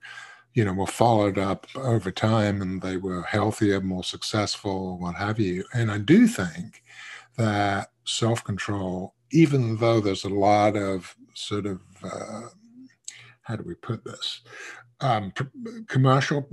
you 0.56 0.64
know, 0.64 0.72
were 0.72 0.86
followed 0.86 1.36
up 1.36 1.66
over 1.76 2.10
time 2.10 2.62
and 2.62 2.80
they 2.80 2.96
were 2.96 3.22
healthier, 3.22 3.78
more 3.82 4.02
successful, 4.02 4.98
what 4.98 5.14
have 5.14 5.38
you. 5.38 5.62
And 5.74 5.90
I 5.90 5.98
do 5.98 6.26
think 6.26 6.82
that 7.36 7.90
self 8.06 8.42
control, 8.42 9.14
even 9.30 9.76
though 9.76 10.00
there's 10.00 10.24
a 10.24 10.30
lot 10.30 10.74
of 10.74 11.14
sort 11.34 11.66
of 11.66 11.80
uh, 12.02 12.48
how 13.42 13.56
do 13.56 13.64
we 13.66 13.74
put 13.74 14.02
this? 14.02 14.40
Um, 15.00 15.30
commercial 15.88 16.48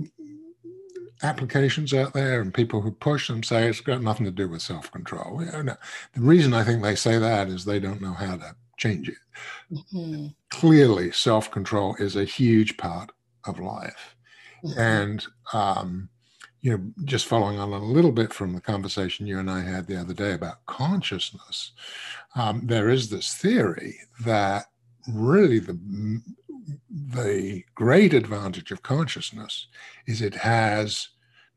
applications 1.22 1.94
out 1.94 2.12
there 2.12 2.42
and 2.42 2.52
people 2.52 2.82
who 2.82 2.90
push 2.90 3.28
them 3.28 3.42
say 3.42 3.66
it's 3.66 3.80
got 3.80 4.02
nothing 4.02 4.26
to 4.26 4.30
do 4.30 4.50
with 4.50 4.60
self 4.60 4.92
control. 4.92 5.38
The 5.38 5.78
reason 6.16 6.52
I 6.52 6.62
think 6.62 6.82
they 6.82 6.94
say 6.94 7.16
that 7.16 7.48
is 7.48 7.64
they 7.64 7.80
don't 7.80 8.02
know 8.02 8.12
how 8.12 8.36
to 8.36 8.54
change 8.76 9.08
it. 9.08 9.16
Mm-hmm. 9.72 10.26
Clearly, 10.50 11.10
self 11.10 11.50
control 11.50 11.96
is 11.98 12.16
a 12.16 12.24
huge 12.24 12.76
part 12.76 13.10
of 13.46 13.60
life. 13.60 14.16
Mm-hmm. 14.64 14.78
And, 14.78 15.26
um, 15.52 16.08
you 16.60 16.72
know, 16.72 16.82
just 17.04 17.26
following 17.26 17.58
on 17.58 17.72
a 17.72 17.78
little 17.78 18.12
bit 18.12 18.32
from 18.32 18.54
the 18.54 18.60
conversation 18.60 19.26
you 19.26 19.38
and 19.38 19.50
I 19.50 19.60
had 19.60 19.86
the 19.86 20.00
other 20.00 20.14
day 20.14 20.32
about 20.32 20.64
consciousness, 20.66 21.72
um, 22.34 22.62
there 22.64 22.88
is 22.88 23.10
this 23.10 23.34
theory 23.34 23.98
that 24.24 24.66
really 25.06 25.58
the 25.58 25.78
the 26.90 27.62
great 27.74 28.14
advantage 28.14 28.70
of 28.70 28.82
consciousness 28.82 29.66
is 30.06 30.22
it 30.22 30.34
has 30.34 31.08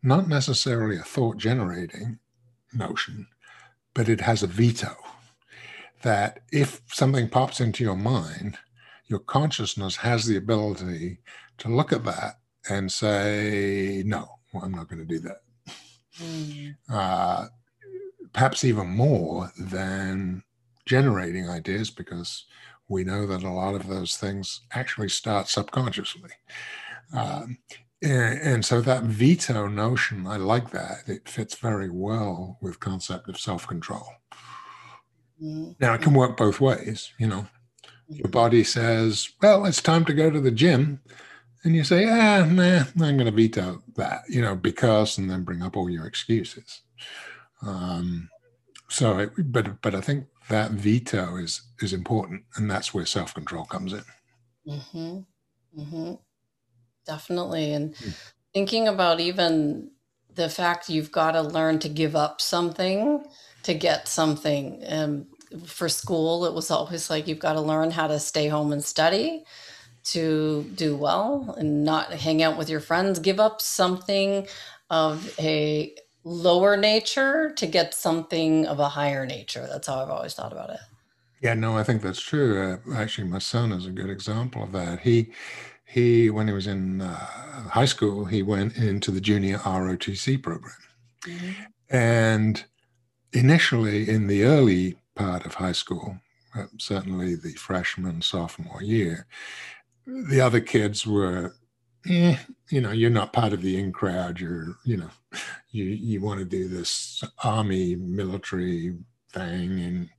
not 0.04 0.28
necessarily 0.28 0.98
a 0.98 1.04
thought 1.04 1.38
generating 1.38 2.20
notion, 2.74 3.28
but 3.94 4.10
it 4.10 4.22
has 4.22 4.44
a 4.44 4.48
veto. 4.48 4.96
That 6.02 6.42
if 6.52 6.82
something 6.88 7.30
pops 7.30 7.60
into 7.60 7.84
your 7.84 7.96
mind, 7.96 8.58
your 9.08 9.20
consciousness 9.20 9.96
has 9.98 10.26
the 10.26 10.38
ability 10.38 11.20
to 11.60 11.70
look 11.70 11.92
at 11.94 12.04
that 12.06 12.40
and 12.70 12.92
say, 12.92 14.04
no, 14.06 14.28
I'm 14.62 14.72
not 14.72 14.90
going 14.90 15.00
to 15.00 15.06
do 15.06 15.20
that. 15.20 15.42
Mm. 16.20 16.76
Uh, 16.90 17.48
perhaps 18.34 18.64
even 18.64 18.88
more 18.88 19.52
than 19.58 20.44
generating 20.86 21.50
ideas 21.50 21.90
because 21.90 22.46
we 22.90 23.04
know 23.04 23.28
that 23.28 23.44
a 23.44 23.52
lot 23.52 23.76
of 23.76 23.88
those 23.88 24.18
things 24.18 24.62
actually 24.74 25.10
start 25.10 25.48
subconsciously. 25.48 26.32
Um, 27.14 27.58
and, 28.02 28.40
and, 28.40 28.66
so 28.66 28.82
that 28.82 29.04
veto 29.04 29.68
notion, 29.68 30.28
I 30.28 30.38
like 30.38 30.70
that. 30.72 31.00
It 31.08 31.28
fits 31.28 31.56
very 31.56 31.90
well 31.90 32.58
with 32.62 32.80
concept 32.80 33.28
of 33.28 33.40
self-control. 33.40 34.08
Mm-hmm. 35.42 35.72
Now 35.80 35.94
it 35.94 36.02
can 36.02 36.14
work 36.14 36.38
both 36.38 36.60
ways, 36.60 37.12
you 37.18 37.28
know. 37.28 37.48
Your 38.10 38.24
mm-hmm. 38.26 38.32
body 38.32 38.64
says, 38.64 39.30
"Well, 39.42 39.66
it's 39.66 39.82
time 39.82 40.06
to 40.06 40.14
go 40.14 40.30
to 40.30 40.40
the 40.40 40.52
gym," 40.52 41.02
and 41.68 41.76
you 41.76 41.84
say, 41.84 42.06
"Ah, 42.10 42.46
nah, 42.46 42.86
I'm 43.06 43.18
going 43.18 43.26
to 43.26 43.32
veto 43.32 43.84
that," 43.98 44.24
you 44.30 44.42
know, 44.42 44.56
because, 44.56 45.18
and 45.18 45.30
then 45.30 45.44
bring 45.44 45.62
up 45.62 45.76
all 45.76 45.90
your 45.90 46.08
excuses. 46.08 46.82
Um, 47.62 48.30
so, 48.90 49.20
it, 49.20 49.32
but 49.38 49.82
but 49.82 49.94
I 49.94 50.00
think 50.00 50.28
that 50.50 50.72
veto 50.72 51.36
is 51.36 51.62
is 51.82 51.92
important, 51.92 52.44
and 52.56 52.72
that's 52.72 52.94
where 52.94 53.06
self 53.06 53.34
control 53.34 53.66
comes 53.66 53.92
in. 53.92 54.04
Mm-hmm. 54.66 55.80
Mm-hmm. 55.82 56.14
Definitely, 57.06 57.74
and 57.74 57.94
mm. 57.96 58.32
thinking 58.54 58.88
about 58.88 59.20
even 59.20 59.92
the 60.34 60.48
fact 60.48 60.90
you've 60.90 61.12
got 61.12 61.34
to 61.34 61.42
learn 61.42 61.80
to 61.80 61.90
give 61.90 62.16
up 62.16 62.40
something 62.40 63.26
to 63.64 63.74
get 63.74 64.08
something. 64.08 64.84
Um, 64.88 65.28
for 65.66 65.90
school, 65.90 66.46
it 66.46 66.54
was 66.54 66.72
always 66.72 67.10
like 67.10 67.28
you've 67.28 67.40
got 67.40 67.54
to 67.54 67.62
learn 67.62 67.92
how 67.92 68.08
to 68.08 68.20
stay 68.20 68.48
home 68.48 68.72
and 68.72 68.84
study 68.84 69.44
to 70.12 70.64
do 70.76 70.96
well 70.96 71.56
and 71.58 71.84
not 71.84 72.14
hang 72.14 72.42
out 72.42 72.58
with 72.58 72.70
your 72.70 72.80
friends. 72.80 73.20
Give 73.20 73.40
up 73.40 73.62
something 73.62 74.48
of 74.90 75.34
a 75.40 75.94
lower 76.24 76.78
nature 76.78 77.54
to 77.56 77.66
get 77.66 77.94
something 77.94 78.66
of 78.66 78.80
a 78.80 78.90
higher 78.90 79.26
nature. 79.26 79.68
That's 79.70 79.88
how 79.88 80.02
I've 80.02 80.10
always 80.10 80.34
thought 80.34 80.52
about 80.52 80.70
it. 80.70 80.80
Yeah, 81.42 81.54
no, 81.54 81.78
I 81.78 81.84
think 81.84 82.02
that's 82.02 82.22
true. 82.22 82.80
Uh, 82.90 82.96
actually, 82.96 83.28
my 83.28 83.40
son 83.40 83.72
is 83.72 83.86
a 83.86 83.92
good 83.92 84.10
example 84.10 84.64
of 84.64 84.72
that. 84.72 85.02
He, 85.02 85.32
he, 85.86 86.30
when 86.30 86.48
he 86.48 86.54
was 86.54 86.68
in 86.68 87.02
uh, 87.02 87.16
high 87.70 87.86
school, 87.86 88.26
he 88.26 88.42
went 88.42 88.76
into 88.76 89.12
the 89.12 89.22
junior 89.22 89.60
ROTC 89.60 90.42
program, 90.42 90.74
mm-hmm. 91.22 91.52
and 91.96 92.66
initially 93.34 94.10
in 94.10 94.28
the 94.28 94.44
early 94.44 94.98
part 95.16 95.46
of 95.46 95.56
high 95.56 95.74
school, 95.74 96.18
uh, 96.56 96.66
certainly 96.80 97.36
the 97.36 97.54
freshman 97.54 98.22
sophomore 98.22 98.82
year, 98.82 99.28
the 100.08 100.42
other 100.42 100.62
kids 100.62 101.06
were 101.06 101.54
eh, 102.10 102.38
you 102.70 102.82
know, 102.82 102.92
you're 102.92 103.10
not 103.10 103.34
part 103.34 103.54
of 103.54 103.62
the 103.62 103.78
in 103.78 103.92
crowd. 103.92 104.40
You're, 104.40 104.76
you 104.86 104.98
know, 104.98 105.10
you 105.70 105.86
you 105.86 106.22
want 106.22 106.40
to 106.40 106.46
do 106.46 106.68
this 106.68 107.24
army 107.44 107.96
military 107.96 108.96
thing, 109.32 109.80
and 109.80 110.10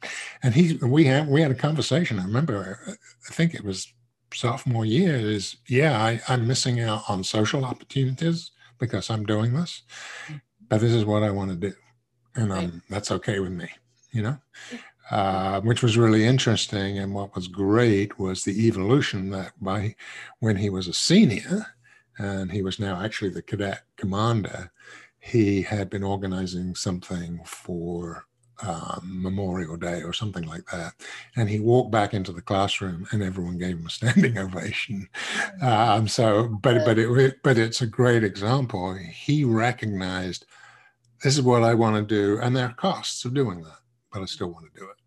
and 0.43 0.55
he 0.55 0.77
we 0.77 1.05
had 1.05 1.29
we 1.29 1.43
had 1.43 1.51
a 1.51 1.57
conversation. 1.57 2.19
I 2.19 2.25
remember, 2.25 2.79
I 3.29 3.33
think 3.33 3.55
it 3.55 3.65
was 3.65 3.93
sophomore 4.33 4.85
year. 4.85 5.17
Is 5.17 5.57
yeah, 5.69 6.03
I, 6.03 6.21
I'm 6.29 6.47
missing 6.47 6.81
out 6.81 7.09
on 7.09 7.25
social 7.25 7.65
opportunities 7.65 8.51
because 8.79 9.11
I'm 9.11 9.25
doing 9.27 9.55
this, 9.55 9.83
but 10.69 10.81
this 10.81 10.93
is 10.93 11.05
what 11.05 11.23
I 11.23 11.31
want 11.31 11.51
to 11.51 11.57
do, 11.57 11.75
and 12.35 12.53
um, 12.53 12.83
that's 12.89 13.11
okay 13.11 13.41
with 13.41 13.53
me. 13.53 13.69
You 14.13 14.23
know. 14.23 14.39
Uh, 15.11 15.59
which 15.63 15.83
was 15.83 15.97
really 15.97 16.27
interesting. 16.27 16.99
And 16.99 17.15
what 17.15 17.35
was 17.35 17.49
great 17.49 18.19
was 18.19 18.45
the 18.45 18.67
evolution 18.67 19.31
that 19.31 19.53
by 19.59 19.95
when 20.41 20.57
he 20.57 20.69
was 20.69 20.87
a 20.87 20.93
senior, 20.93 21.67
and 22.19 22.53
he 22.53 22.61
was 22.61 22.79
now 22.79 23.01
actually 23.01 23.31
the 23.31 23.41
cadet 23.41 23.85
commander, 23.97 24.71
he 25.19 25.63
had 25.63 25.89
been 25.89 26.03
organizing 26.03 26.75
something 26.75 27.41
for 27.47 28.27
um, 28.61 29.23
Memorial 29.23 29.77
Day 29.77 30.03
or 30.03 30.13
something 30.13 30.45
like 30.47 30.67
that. 30.67 30.95
And 31.37 31.49
he 31.49 31.61
walked 31.61 31.91
back 31.91 32.13
into 32.13 32.33
the 32.33 32.43
classroom, 32.43 33.07
and 33.13 33.23
everyone 33.23 33.57
gave 33.57 33.79
him 33.79 33.87
a 33.87 33.91
standing 33.91 34.37
ovation. 34.47 35.09
Um, 35.63 36.09
so, 36.09 36.49
but 36.49 36.85
but 36.85 36.99
it 36.99 37.37
but 37.43 37.57
it's 37.57 37.81
a 37.81 37.87
great 37.87 38.25
example. 38.25 38.95
He 38.95 39.45
recognized 39.45 40.45
this 41.23 41.37
is 41.37 41.43
what 41.43 41.63
I 41.63 41.75
want 41.75 41.97
to 41.97 42.03
do, 42.03 42.41
and 42.41 42.55
there 42.55 42.67
are 42.67 42.75
costs 42.75 43.25
of 43.25 43.35
doing 43.35 43.63
that, 43.63 43.79
but 44.13 44.23
I 44.23 44.27
still 44.27 44.53
want 44.53 44.67
to 44.73 44.81
do 44.81 44.87
it. 44.87 44.98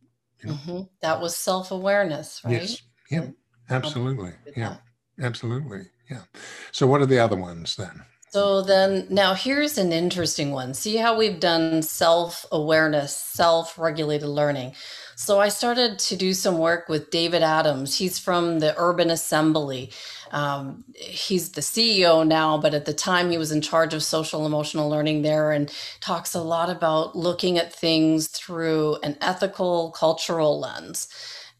Mm-hmm. 0.43 0.81
That 1.01 1.21
was 1.21 1.35
self 1.35 1.71
awareness, 1.71 2.41
right? 2.43 2.61
Yes. 2.61 2.81
Yeah. 3.09 3.27
Absolutely. 3.69 4.33
Yeah. 4.55 4.77
Absolutely. 5.21 5.83
Yeah. 6.09 6.23
So, 6.71 6.87
what 6.87 7.01
are 7.01 7.05
the 7.05 7.19
other 7.19 7.35
ones 7.35 7.75
then? 7.75 8.03
So 8.31 8.61
then 8.61 9.07
now 9.09 9.33
here's 9.33 9.77
an 9.77 9.91
interesting 9.91 10.51
one. 10.51 10.73
See 10.73 10.95
how 10.95 11.17
we've 11.17 11.41
done 11.41 11.81
self-awareness, 11.81 13.13
self-regulated 13.13 14.27
learning. 14.27 14.73
So 15.15 15.39
I 15.39 15.49
started 15.49 15.99
to 15.99 16.15
do 16.15 16.33
some 16.33 16.57
work 16.57 16.89
with 16.89 17.11
David 17.11 17.43
Adams. 17.43 17.97
He's 17.97 18.17
from 18.17 18.59
the 18.59 18.73
Urban 18.77 19.09
Assembly. 19.09 19.91
Um, 20.31 20.83
he's 20.95 21.51
the 21.51 21.61
CEO 21.61 22.25
now, 22.25 22.57
but 22.57 22.73
at 22.73 22.85
the 22.85 22.93
time 22.93 23.29
he 23.29 23.37
was 23.37 23.51
in 23.51 23.61
charge 23.61 23.93
of 23.93 24.03
social 24.03 24.45
emotional 24.45 24.89
learning 24.89 25.21
there 25.21 25.51
and 25.51 25.71
talks 25.99 26.33
a 26.33 26.41
lot 26.41 26.69
about 26.69 27.15
looking 27.15 27.57
at 27.57 27.73
things 27.73 28.27
through 28.27 28.97
an 29.03 29.17
ethical, 29.21 29.91
cultural 29.91 30.59
lens. 30.59 31.07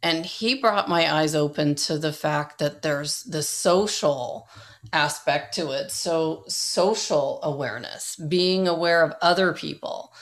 And 0.03 0.25
he 0.25 0.55
brought 0.55 0.89
my 0.89 1.13
eyes 1.13 1.35
open 1.35 1.75
to 1.75 1.97
the 1.97 2.13
fact 2.13 2.57
that 2.59 2.81
there's 2.81 3.23
the 3.23 3.43
social 3.43 4.47
aspect 4.93 5.53
to 5.55 5.71
it. 5.71 5.91
So, 5.91 6.43
social 6.47 7.39
awareness, 7.43 8.15
being 8.15 8.67
aware 8.67 9.03
of 9.03 9.13
other 9.21 9.53
people. 9.53 10.13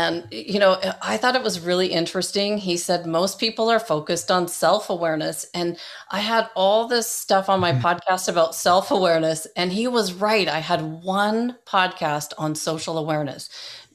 And, 0.00 0.26
you 0.30 0.58
know, 0.58 0.80
I 1.02 1.18
thought 1.18 1.36
it 1.36 1.42
was 1.42 1.60
really 1.60 1.88
interesting. 1.88 2.56
He 2.56 2.78
said 2.78 3.04
most 3.04 3.38
people 3.38 3.68
are 3.68 3.78
focused 3.78 4.30
on 4.30 4.48
self 4.48 4.88
awareness. 4.88 5.44
And 5.52 5.76
I 6.10 6.20
had 6.20 6.48
all 6.56 6.88
this 6.88 7.06
stuff 7.06 7.50
on 7.50 7.60
my 7.60 7.72
mm-hmm. 7.72 7.86
podcast 7.86 8.26
about 8.26 8.54
self 8.54 8.90
awareness. 8.90 9.46
And 9.56 9.70
he 9.70 9.86
was 9.88 10.14
right. 10.14 10.48
I 10.48 10.60
had 10.60 10.80
one 10.80 11.58
podcast 11.66 12.32
on 12.38 12.54
social 12.54 12.96
awareness. 12.96 13.50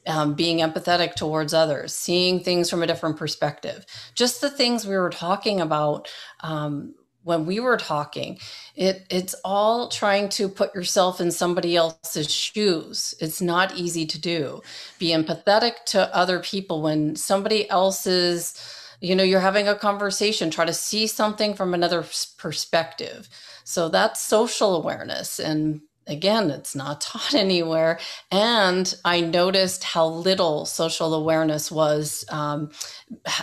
Um, 0.07 0.35
being 0.35 0.59
empathetic 0.59 1.15
towards 1.15 1.51
others, 1.51 1.91
seeing 1.91 2.39
things 2.39 2.69
from 2.69 2.83
a 2.83 2.85
different 2.85 3.17
perspective, 3.17 3.87
just 4.13 4.39
the 4.39 4.51
things 4.51 4.85
we 4.85 4.95
were 4.95 5.09
talking 5.09 5.59
about 5.59 6.07
um, 6.41 6.93
when 7.23 7.47
we 7.47 7.59
were 7.59 7.77
talking 7.77 8.37
it 8.75 9.05
it's 9.09 9.35
all 9.45 9.89
trying 9.89 10.29
to 10.29 10.49
put 10.49 10.75
yourself 10.75 11.21
in 11.21 11.31
somebody 11.31 11.75
else's 11.75 12.31
shoes. 12.33 13.15
It's 13.19 13.41
not 13.41 13.75
easy 13.77 14.05
to 14.07 14.19
do. 14.19 14.61
Be 14.99 15.09
empathetic 15.09 15.85
to 15.87 16.13
other 16.15 16.39
people. 16.39 16.81
When 16.81 17.15
somebody 17.15 17.69
else's 17.69 18.55
you 19.01 19.15
know 19.15 19.23
you're 19.23 19.39
having 19.41 19.67
a 19.67 19.75
conversation 19.75 20.49
try 20.51 20.65
to 20.65 20.73
see 20.73 21.07
something 21.07 21.53
from 21.55 21.73
another 21.73 22.05
perspective. 22.37 23.29
So 23.63 23.89
that's 23.89 24.21
social 24.21 24.75
awareness 24.75 25.39
and 25.39 25.81
again, 26.07 26.49
it's 26.49 26.75
not 26.75 27.01
taught 27.01 27.33
anywhere. 27.33 27.99
And 28.31 28.93
I 29.05 29.21
noticed 29.21 29.83
how 29.83 30.07
little 30.07 30.65
social 30.65 31.13
awareness 31.13 31.71
was, 31.71 32.25
um, 32.29 32.71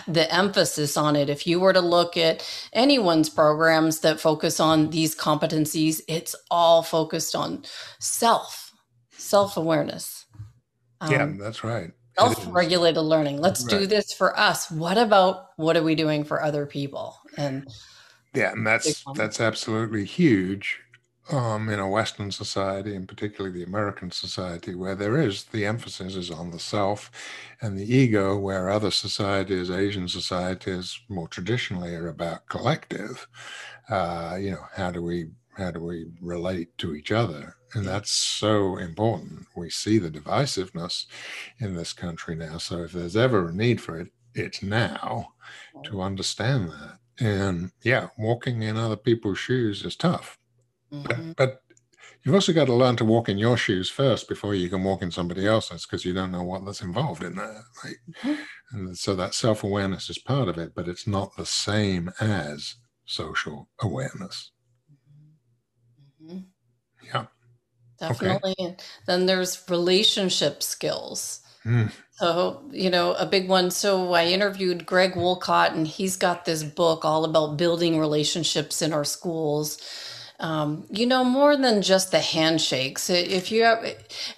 the 0.07 0.33
emphasis 0.33 0.97
on 0.97 1.15
it. 1.15 1.29
If 1.29 1.47
you 1.47 1.59
were 1.59 1.73
to 1.73 1.81
look 1.81 2.17
at 2.17 2.47
anyone's 2.73 3.29
programs 3.29 3.99
that 3.99 4.19
focus 4.19 4.59
on 4.59 4.89
these 4.89 5.15
competencies, 5.15 6.01
it's 6.07 6.35
all 6.51 6.83
focused 6.83 7.35
on 7.35 7.63
self, 7.99 8.71
self 9.11 9.57
awareness. 9.57 10.25
Um, 11.01 11.11
yeah, 11.11 11.31
that's 11.39 11.63
right. 11.63 11.91
Self 12.17 12.45
regulated 12.53 13.01
learning. 13.01 13.41
Let's 13.41 13.63
right. 13.63 13.79
do 13.79 13.87
this 13.87 14.13
for 14.13 14.37
us. 14.39 14.69
What 14.69 14.97
about 14.97 15.47
what 15.57 15.75
are 15.75 15.83
we 15.83 15.95
doing 15.95 16.23
for 16.23 16.43
other 16.43 16.67
people? 16.67 17.17
And 17.37 17.67
yeah, 18.35 18.51
and 18.51 18.65
that's 18.65 19.03
that's 19.15 19.41
absolutely 19.41 20.05
huge 20.05 20.82
um, 21.31 21.69
in 21.69 21.79
a 21.79 21.89
Western 21.89 22.31
society, 22.31 22.95
and 22.95 23.07
particularly 23.07 23.57
the 23.57 23.65
American 23.65 24.11
society, 24.11 24.75
where 24.75 24.95
there 24.95 25.17
is 25.19 25.45
the 25.45 25.65
emphasis 25.65 26.15
is 26.15 26.29
on 26.29 26.51
the 26.51 26.59
self 26.59 27.09
and 27.61 27.77
the 27.77 27.95
ego, 27.95 28.37
where 28.37 28.69
other 28.69 28.91
societies, 28.91 29.71
Asian 29.71 30.07
societies, 30.07 30.99
more 31.07 31.27
traditionally 31.27 31.95
are 31.95 32.09
about 32.09 32.47
collective. 32.49 33.27
Uh, 33.89 34.37
you 34.39 34.51
know, 34.51 34.65
how 34.75 34.91
do 34.91 35.01
we 35.01 35.29
how 35.57 35.71
do 35.71 35.79
we 35.79 36.07
relate 36.19 36.75
to 36.79 36.95
each 36.95 37.11
other? 37.11 37.55
And 37.73 37.85
that's 37.85 38.11
so 38.11 38.77
important. 38.77 39.45
We 39.55 39.69
see 39.69 39.99
the 39.99 40.09
divisiveness 40.11 41.05
in 41.59 41.75
this 41.75 41.93
country 41.93 42.35
now. 42.35 42.57
So 42.57 42.83
if 42.83 42.91
there's 42.91 43.15
ever 43.15 43.49
a 43.49 43.53
need 43.53 43.79
for 43.79 43.99
it, 43.99 44.09
it's 44.35 44.63
now 44.63 45.33
to 45.83 46.01
understand 46.01 46.69
that. 46.69 46.97
And 47.19 47.71
yeah, 47.83 48.07
walking 48.17 48.63
in 48.63 48.77
other 48.77 48.95
people's 48.95 49.37
shoes 49.37 49.85
is 49.85 49.95
tough 49.95 50.39
Mm-hmm. 50.93 51.31
But, 51.31 51.35
but 51.35 51.61
you've 52.23 52.35
also 52.35 52.53
got 52.53 52.65
to 52.65 52.73
learn 52.73 52.95
to 52.97 53.05
walk 53.05 53.29
in 53.29 53.37
your 53.37 53.57
shoes 53.57 53.89
first 53.89 54.27
before 54.27 54.53
you 54.53 54.69
can 54.69 54.83
walk 54.83 55.01
in 55.01 55.11
somebody 55.11 55.47
else's 55.47 55.85
because 55.85 56.05
you 56.05 56.13
don't 56.13 56.31
know 56.31 56.43
what 56.43 56.65
that's 56.65 56.81
involved 56.81 57.23
in 57.23 57.35
there. 57.35 57.63
Right? 57.83 57.95
Mm-hmm. 58.23 58.41
And 58.71 58.97
so 58.97 59.15
that 59.15 59.33
self 59.33 59.63
awareness 59.63 60.09
is 60.09 60.17
part 60.17 60.47
of 60.47 60.57
it, 60.57 60.73
but 60.75 60.87
it's 60.87 61.07
not 61.07 61.35
the 61.35 61.45
same 61.45 62.11
as 62.19 62.75
social 63.05 63.69
awareness. 63.81 64.51
Mm-hmm. 66.23 66.39
Yeah. 67.05 67.25
Definitely. 67.99 68.55
Okay. 68.59 68.75
Then 69.07 69.25
there's 69.25 69.63
relationship 69.69 70.61
skills. 70.61 71.41
Mm. 71.65 71.91
So, 72.11 72.63
you 72.71 72.89
know, 72.89 73.13
a 73.13 73.25
big 73.25 73.47
one. 73.47 73.71
So 73.71 74.13
I 74.13 74.25
interviewed 74.25 74.85
Greg 74.85 75.15
Wolcott, 75.15 75.73
and 75.73 75.87
he's 75.87 76.17
got 76.17 76.45
this 76.45 76.63
book 76.63 77.05
all 77.05 77.23
about 77.23 77.57
building 77.57 77.99
relationships 77.99 78.81
in 78.81 78.91
our 78.91 79.05
schools 79.05 79.81
um, 80.43 80.85
you 80.91 81.07
know 81.07 81.25
more 81.25 81.57
than 81.57 81.81
just 81.81 82.11
the 82.11 82.21
handshakes 82.21 83.09
if 83.09 83.51
you 83.51 83.63
have 83.63 83.85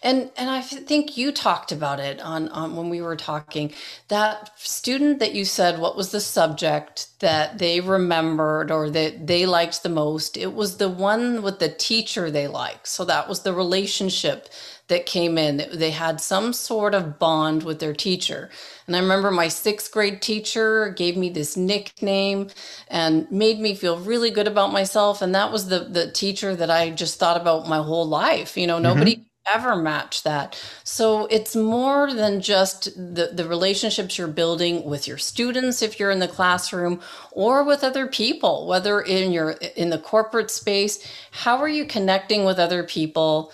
and 0.03 0.31
and 0.37 0.49
i 0.51 0.61
think 0.61 1.17
you 1.17 1.33
talked 1.33 1.73
about 1.73 1.99
it 1.99 2.21
on, 2.21 2.49
on 2.49 2.77
when 2.77 2.89
we 2.89 3.01
were 3.01 3.17
talking 3.17 3.73
that 4.09 4.51
student 4.59 5.19
that 5.19 5.35
you 5.35 5.45
said 5.45 5.79
what 5.79 5.97
was 5.97 6.11
the 6.11 6.21
subject 6.21 7.09
that 7.21 7.59
they 7.59 7.81
remembered 7.81 8.71
or 8.71 8.89
that 8.91 9.27
they 9.27 9.45
liked 9.47 9.83
the 9.83 9.89
most 9.89 10.37
it 10.37 10.53
was 10.55 10.77
the 10.77 10.89
one 10.89 11.41
with 11.43 11.59
the 11.59 11.69
teacher 11.69 12.31
they 12.31 12.47
liked. 12.47 12.87
So 12.87 13.05
that 13.05 13.27
was 13.29 13.41
the 13.41 13.53
relationship 13.53 14.49
that 14.87 15.05
came 15.05 15.37
in. 15.37 15.65
They 15.73 15.91
had 15.91 16.21
some 16.21 16.53
sort 16.53 16.93
of 16.93 17.17
bond 17.19 17.63
with 17.63 17.79
their 17.79 17.93
teacher. 17.93 18.49
And 18.87 18.95
I 18.95 18.99
remember 18.99 19.31
my 19.31 19.47
sixth 19.47 19.91
grade 19.91 20.21
teacher 20.21 20.89
gave 20.89 21.17
me 21.17 21.29
this 21.29 21.57
nickname 21.57 22.49
and 22.87 23.29
made 23.31 23.59
me 23.59 23.75
feel 23.75 23.99
really 23.99 24.29
good 24.29 24.47
about 24.47 24.71
myself. 24.71 25.21
And 25.21 25.33
that 25.33 25.51
was 25.51 25.69
the, 25.69 25.79
the 25.79 26.11
teacher 26.11 26.55
that 26.55 26.69
I 26.69 26.91
just 26.91 27.19
thought 27.19 27.39
about 27.39 27.67
my 27.67 27.77
whole 27.77 28.07
life. 28.07 28.57
You 28.57 28.67
know, 28.67 28.79
nobody 28.79 29.15
mm-hmm 29.15 29.23
ever 29.53 29.75
match 29.75 30.23
that. 30.23 30.59
So 30.83 31.27
it's 31.27 31.55
more 31.55 32.13
than 32.13 32.41
just 32.41 32.95
the, 32.95 33.29
the 33.33 33.47
relationships 33.47 34.17
you're 34.17 34.27
building 34.27 34.83
with 34.83 35.07
your 35.07 35.17
students 35.17 35.81
if 35.81 35.99
you're 35.99 36.11
in 36.11 36.19
the 36.19 36.27
classroom 36.27 37.01
or 37.31 37.63
with 37.63 37.83
other 37.83 38.07
people, 38.07 38.67
whether 38.67 39.01
in 39.01 39.31
your 39.31 39.51
in 39.75 39.89
the 39.89 39.99
corporate 39.99 40.49
space. 40.49 41.05
How 41.31 41.57
are 41.57 41.69
you 41.69 41.85
connecting 41.85 42.43
with 42.43 42.59
other 42.59 42.83
people? 42.83 43.51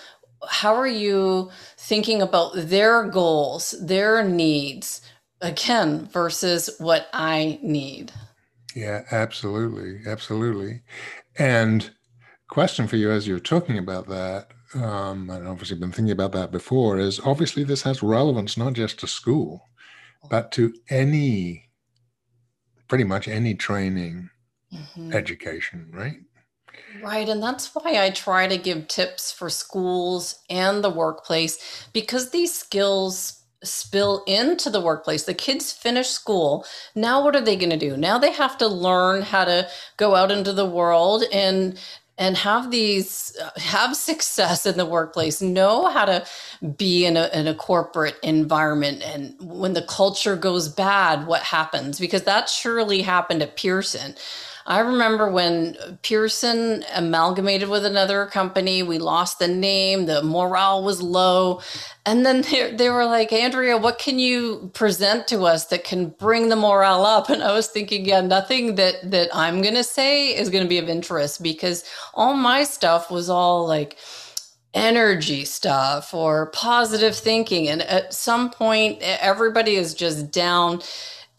How 0.49 0.75
are 0.75 0.87
you 0.87 1.51
thinking 1.77 2.21
about 2.21 2.53
their 2.55 3.03
goals, 3.05 3.75
their 3.81 4.23
needs, 4.23 5.01
again, 5.41 6.07
versus 6.11 6.69
what 6.79 7.07
I 7.13 7.59
need? 7.61 8.11
Yeah, 8.75 9.03
absolutely. 9.11 10.01
Absolutely. 10.05 10.81
And 11.37 11.91
question 12.49 12.87
for 12.87 12.95
you 12.95 13.11
as 13.11 13.27
you're 13.27 13.39
talking 13.39 13.77
about 13.77 14.07
that, 14.07 14.47
um, 14.73 15.29
and 15.29 15.47
obviously 15.47 15.77
been 15.77 15.91
thinking 15.91 16.11
about 16.11 16.31
that 16.31 16.51
before, 16.51 16.97
is 16.97 17.19
obviously 17.19 17.63
this 17.63 17.81
has 17.83 18.01
relevance 18.01 18.57
not 18.57 18.73
just 18.73 18.99
to 18.99 19.07
school, 19.07 19.67
but 20.29 20.51
to 20.53 20.73
any, 20.89 21.69
pretty 22.87 23.03
much 23.03 23.27
any 23.27 23.53
training, 23.53 24.29
mm-hmm. 24.73 25.13
education, 25.13 25.89
right? 25.93 26.17
Right. 26.93 27.27
And 27.27 27.41
that's 27.41 27.73
why 27.73 28.03
I 28.03 28.09
try 28.11 28.47
to 28.47 28.57
give 28.57 28.87
tips 28.87 29.31
for 29.31 29.49
schools 29.49 30.39
and 30.49 30.83
the 30.83 30.89
workplace 30.89 31.87
because 31.93 32.31
these 32.31 32.53
skills 32.53 33.41
spill 33.63 34.23
into 34.27 34.69
the 34.69 34.81
workplace. 34.81 35.23
The 35.23 35.33
kids 35.33 35.71
finish 35.71 36.09
school. 36.09 36.65
Now, 36.95 37.23
what 37.23 37.35
are 37.35 37.41
they 37.41 37.55
going 37.55 37.69
to 37.69 37.77
do? 37.77 37.95
Now 37.95 38.17
they 38.17 38.31
have 38.31 38.57
to 38.57 38.67
learn 38.67 39.21
how 39.21 39.45
to 39.45 39.69
go 39.97 40.15
out 40.15 40.31
into 40.31 40.53
the 40.53 40.65
world 40.65 41.23
and 41.31 41.79
and 42.17 42.37
have 42.37 42.71
these 42.71 43.35
uh, 43.41 43.49
have 43.59 43.95
success 43.95 44.65
in 44.65 44.77
the 44.77 44.85
workplace 44.85 45.41
know 45.41 45.87
how 45.87 46.05
to 46.05 46.25
be 46.77 47.05
in 47.05 47.17
a, 47.17 47.29
in 47.33 47.47
a 47.47 47.55
corporate 47.55 48.17
environment 48.21 49.01
and 49.01 49.33
when 49.39 49.73
the 49.73 49.81
culture 49.81 50.35
goes 50.35 50.69
bad 50.69 51.25
what 51.25 51.41
happens 51.41 51.99
because 51.99 52.23
that 52.23 52.49
surely 52.49 53.01
happened 53.01 53.41
at 53.41 53.55
pearson 53.55 54.13
I 54.65 54.79
remember 54.79 55.31
when 55.31 55.77
Pearson 56.03 56.85
amalgamated 56.93 57.69
with 57.69 57.85
another 57.85 58.25
company, 58.27 58.83
we 58.83 58.99
lost 58.99 59.39
the 59.39 59.47
name, 59.47 60.05
the 60.05 60.23
morale 60.23 60.83
was 60.83 61.01
low. 61.01 61.61
And 62.05 62.25
then 62.25 62.41
they, 62.51 62.75
they 62.75 62.89
were 62.89 63.05
like, 63.05 63.33
Andrea, 63.33 63.77
what 63.77 63.99
can 63.99 64.19
you 64.19 64.71
present 64.73 65.27
to 65.27 65.43
us 65.43 65.65
that 65.67 65.83
can 65.83 66.09
bring 66.09 66.49
the 66.49 66.55
morale 66.55 67.05
up? 67.05 67.29
And 67.29 67.43
I 67.43 67.53
was 67.53 67.67
thinking, 67.67 68.05
yeah, 68.05 68.21
nothing 68.21 68.75
that, 68.75 69.11
that 69.11 69.29
I'm 69.33 69.61
going 69.61 69.75
to 69.75 69.83
say 69.83 70.35
is 70.35 70.49
going 70.49 70.63
to 70.63 70.69
be 70.69 70.79
of 70.79 70.89
interest 70.89 71.43
because 71.43 71.83
all 72.13 72.35
my 72.35 72.63
stuff 72.63 73.11
was 73.11 73.29
all 73.29 73.67
like, 73.67 73.97
energy 74.73 75.45
stuff 75.45 76.13
or 76.13 76.47
positive 76.47 77.15
thinking. 77.15 77.67
And 77.67 77.81
at 77.83 78.13
some 78.13 78.49
point, 78.49 78.99
everybody 79.01 79.75
is 79.75 79.93
just 79.93 80.31
down 80.31 80.81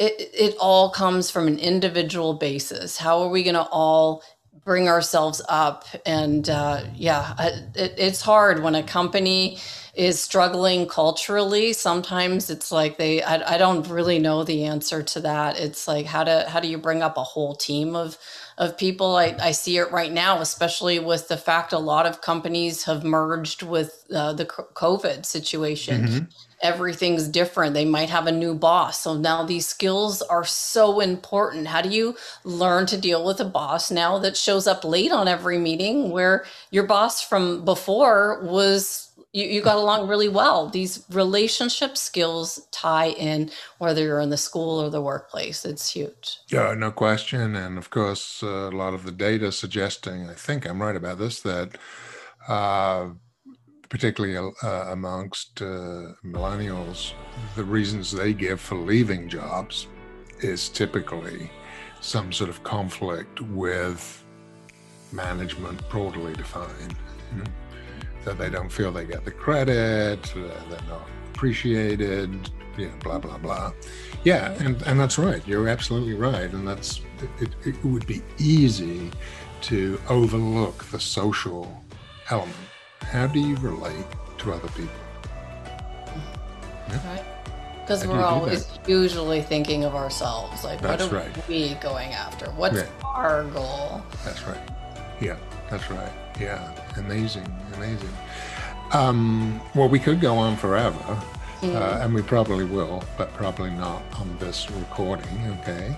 it, 0.03 0.31
it 0.35 0.57
all 0.59 0.91
comes 0.91 1.31
from 1.31 1.47
an 1.49 1.59
individual 1.59 2.35
basis. 2.35 2.99
How 2.99 3.23
are 3.23 3.29
we 3.29 3.45
going 3.45 3.55
to 3.55 3.69
all 3.71 4.25
bring 4.65 4.89
ourselves 4.89 5.41
up? 5.49 5.85
And 6.05 6.51
uh, 6.51 6.85
yeah, 6.95 7.35
it, 7.77 7.95
it's 7.99 8.23
hard 8.23 8.63
when 8.63 8.75
a 8.75 8.83
company 8.83 9.59
is 9.95 10.21
struggling 10.21 10.89
culturally. 10.89 11.73
Sometimes 11.73 12.51
it's 12.51 12.73
like 12.73 12.97
they, 12.99 13.23
I, 13.23 13.55
I 13.55 13.59
don't 13.59 13.89
really 13.89 14.19
know 14.19 14.45
the 14.45 14.65
answer 14.65 15.03
to 15.05 15.21
that. 15.21 15.61
It's 15.61 15.87
like 15.87 16.07
how 16.07 16.25
to 16.25 16.47
how 16.49 16.61
do 16.61 16.69
you 16.69 16.79
bring 16.79 17.03
up 17.03 17.17
a 17.17 17.25
whole 17.25 17.55
team 17.55 17.95
of 17.95 18.19
of 18.59 18.77
people. 18.77 19.17
I, 19.17 19.37
I 19.41 19.51
see 19.53 19.79
it 19.79 19.91
right 19.91 20.13
now, 20.13 20.41
especially 20.41 20.99
with 20.99 21.29
the 21.29 21.37
fact 21.37 21.73
a 21.73 21.79
lot 21.79 22.07
of 22.07 22.21
companies 22.21 22.85
have 22.85 23.05
merged 23.05 23.63
with 23.63 24.05
uh, 24.15 24.33
the 24.33 24.47
COVID 24.47 25.25
situation. 25.25 26.03
Mm-hmm. 26.03 26.25
Everything's 26.63 27.27
different. 27.27 27.75
They 27.75 27.85
might 27.85 28.09
have 28.11 28.29
a 28.29 28.33
new 28.33 28.55
boss. 28.55 29.01
So 29.01 29.15
now 29.15 29.43
these 29.43 29.67
skills 29.67 30.23
are 30.23 30.45
so 30.45 31.01
important. 31.01 31.67
How 31.67 31.83
do 31.83 31.89
you 31.89 32.17
learn 32.45 32.87
to 32.87 32.97
deal 32.97 33.25
with 33.25 33.41
a 33.41 33.45
boss 33.45 33.91
now 33.91 34.19
that 34.19 34.37
shows 34.37 34.69
up 34.69 34.85
late 34.85 35.11
on 35.11 35.27
every 35.27 35.59
meeting 35.59 36.11
where 36.11 36.45
your 36.71 36.87
boss 36.87 37.21
from 37.21 37.65
before 37.65 38.43
was 38.45 39.12
you, 39.33 39.47
you 39.47 39.62
got 39.62 39.76
along 39.76 40.09
really 40.09 40.28
well. 40.28 40.68
These 40.68 41.05
relationship 41.11 41.97
skills 41.97 42.66
tie 42.70 43.09
in 43.09 43.51
whether 43.78 44.03
you're 44.03 44.20
in 44.20 44.30
the 44.30 44.37
school 44.37 44.78
or 44.80 44.91
the 44.91 45.01
workplace. 45.01 45.64
It's 45.64 45.91
huge. 45.91 46.39
Yeah, 46.49 46.74
no 46.74 46.91
question. 46.91 47.57
And 47.57 47.78
of 47.78 47.91
course, 47.91 48.43
uh, 48.43 48.68
a 48.68 48.76
lot 48.76 48.95
of 48.95 49.05
the 49.05 49.12
data 49.12 49.51
suggesting, 49.51 50.28
I 50.28 50.35
think 50.35 50.66
I'm 50.66 50.83
right 50.83 50.97
about 50.97 51.18
this, 51.18 51.41
that 51.41 51.78
uh, 52.47 53.09
particularly 53.89 54.37
uh, 54.62 54.68
amongst 54.91 55.62
uh, 55.62 56.12
millennials, 56.24 57.12
the 57.57 57.64
reasons 57.64 58.12
they 58.12 58.35
give 58.35 58.61
for 58.61 58.76
leaving 58.76 59.28
jobs 59.28 59.87
is 60.41 60.68
typically 60.68 61.51
some 62.01 62.33
sort 62.33 62.51
of 62.51 62.62
conflict 62.64 63.41
with 63.41 64.24
management 65.12 65.89
broadly 65.89 66.35
defined. 66.35 66.97
Mm-hmm 67.35 67.62
that 68.25 68.39
they 68.39 68.51
don't 68.51 68.70
feel 68.70 68.93
they 68.93 69.05
get 69.05 69.25
the 69.25 69.31
credit, 69.31 70.33
uh, 70.37 70.41
they're 70.68 70.89
not 70.89 71.09
appreciated, 71.35 72.51
you 72.77 72.87
know, 72.89 72.95
blah 73.03 73.18
blah 73.18 73.39
blah. 73.39 73.73
Yeah, 74.25 74.53
and 74.64 74.81
and 74.83 74.99
that's 74.99 75.18
right. 75.18 75.47
You're 75.47 75.68
absolutely 75.68 76.14
right, 76.14 76.53
and 76.53 76.66
that's 76.66 77.01
it, 77.41 77.55
it 77.64 77.85
would 77.85 78.07
be 78.07 78.23
easy 78.39 79.11
to 79.62 80.01
overlook 80.09 80.85
the 80.85 81.01
social 81.01 81.83
element. 82.31 82.57
How 83.01 83.27
do 83.27 83.41
you 83.41 83.57
relate 83.57 84.07
to 84.39 84.53
other 84.53 84.68
people? 84.68 84.93
Yeah? 86.89 87.09
Right. 87.09 87.25
Because 87.81 88.07
we're 88.07 88.23
always 88.23 88.66
usually 88.87 89.43
thinking 89.43 89.85
of 89.85 89.95
ourselves. 89.97 90.62
Like, 90.62 90.81
that's 90.81 91.05
what 91.05 91.12
are 91.12 91.16
right. 91.16 91.49
we 91.49 91.75
going 91.75 92.12
after? 92.12 92.47
What's 92.53 92.79
right. 92.79 92.89
our 93.05 93.45
goal? 93.45 94.03
That's 94.25 94.47
right. 94.47 94.70
Yeah, 95.20 95.37
that's 95.68 95.91
right. 95.91 96.12
Yeah, 96.41 96.72
amazing, 96.97 97.47
amazing. 97.74 98.11
Um, 98.93 99.61
well, 99.74 99.89
we 99.89 99.99
could 99.99 100.20
go 100.20 100.37
on 100.37 100.57
forever, 100.57 101.22
mm. 101.61 101.74
uh, 101.74 102.03
and 102.03 102.14
we 102.14 102.22
probably 102.22 102.64
will, 102.64 103.03
but 103.16 103.33
probably 103.35 103.70
not 103.70 104.03
on 104.18 104.37
this 104.39 104.70
recording. 104.70 105.59
Okay. 105.61 105.97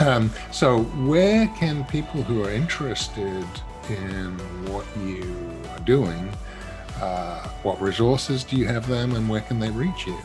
Um, 0.00 0.30
so, 0.52 0.82
where 1.08 1.48
can 1.58 1.84
people 1.84 2.22
who 2.22 2.44
are 2.44 2.50
interested 2.50 3.44
in 3.88 4.38
what 4.70 4.86
you 4.98 5.36
are 5.70 5.80
doing, 5.80 6.32
uh, 7.00 7.48
what 7.62 7.80
resources 7.80 8.44
do 8.44 8.56
you 8.56 8.66
have 8.66 8.86
them, 8.86 9.14
and 9.14 9.28
where 9.28 9.40
can 9.40 9.58
they 9.58 9.70
reach 9.70 10.06
you? 10.06 10.16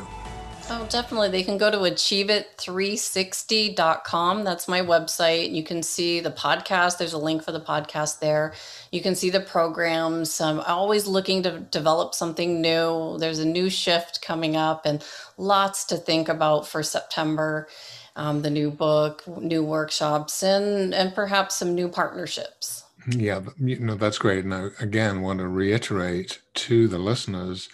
Oh, 0.72 0.86
definitely. 0.88 1.30
They 1.30 1.42
can 1.42 1.58
go 1.58 1.72
to 1.72 1.78
achieveit360.com. 1.78 4.44
That's 4.44 4.68
my 4.68 4.82
website. 4.82 5.52
You 5.52 5.64
can 5.64 5.82
see 5.82 6.20
the 6.20 6.30
podcast. 6.30 7.00
There's 7.00 7.14
a 7.14 7.18
link 7.18 7.44
for 7.44 7.52
the 7.52 7.60
podcast 7.60 8.20
there. 8.20 8.54
You 8.92 9.02
can 9.02 9.16
see 9.16 9.32
the 9.32 9.40
programs. 9.40 10.40
I'm 10.40 10.60
always 10.60 11.08
looking 11.08 11.42
to 11.42 11.60
develop 11.60 12.14
something 12.14 12.62
new. 12.62 13.18
There's 13.18 13.40
a 13.40 13.46
new 13.46 13.72
shift 13.72 14.22
coming 14.22 14.56
up 14.56 14.86
and 14.86 15.04
lots 15.38 15.86
to 15.86 15.98
think 15.98 16.30
about 16.30 16.68
for 16.68 16.84
September. 16.84 17.68
Um, 18.16 18.44
the 18.44 18.52
new 18.52 18.70
book, 18.70 19.24
new 19.40 19.64
workshops, 19.64 20.44
and 20.44 20.94
and 20.94 21.16
perhaps 21.16 21.56
some 21.56 21.74
new 21.74 21.88
partnerships. 21.88 22.84
Yeah, 23.10 23.42
you 23.58 23.80
know 23.80 23.96
that's 23.96 24.20
great. 24.20 24.44
And 24.44 24.54
I 24.54 24.68
again 24.80 25.22
want 25.22 25.40
to 25.40 25.48
reiterate 25.48 26.42
to 26.56 26.88
the 26.88 27.00
listeners 27.00 27.70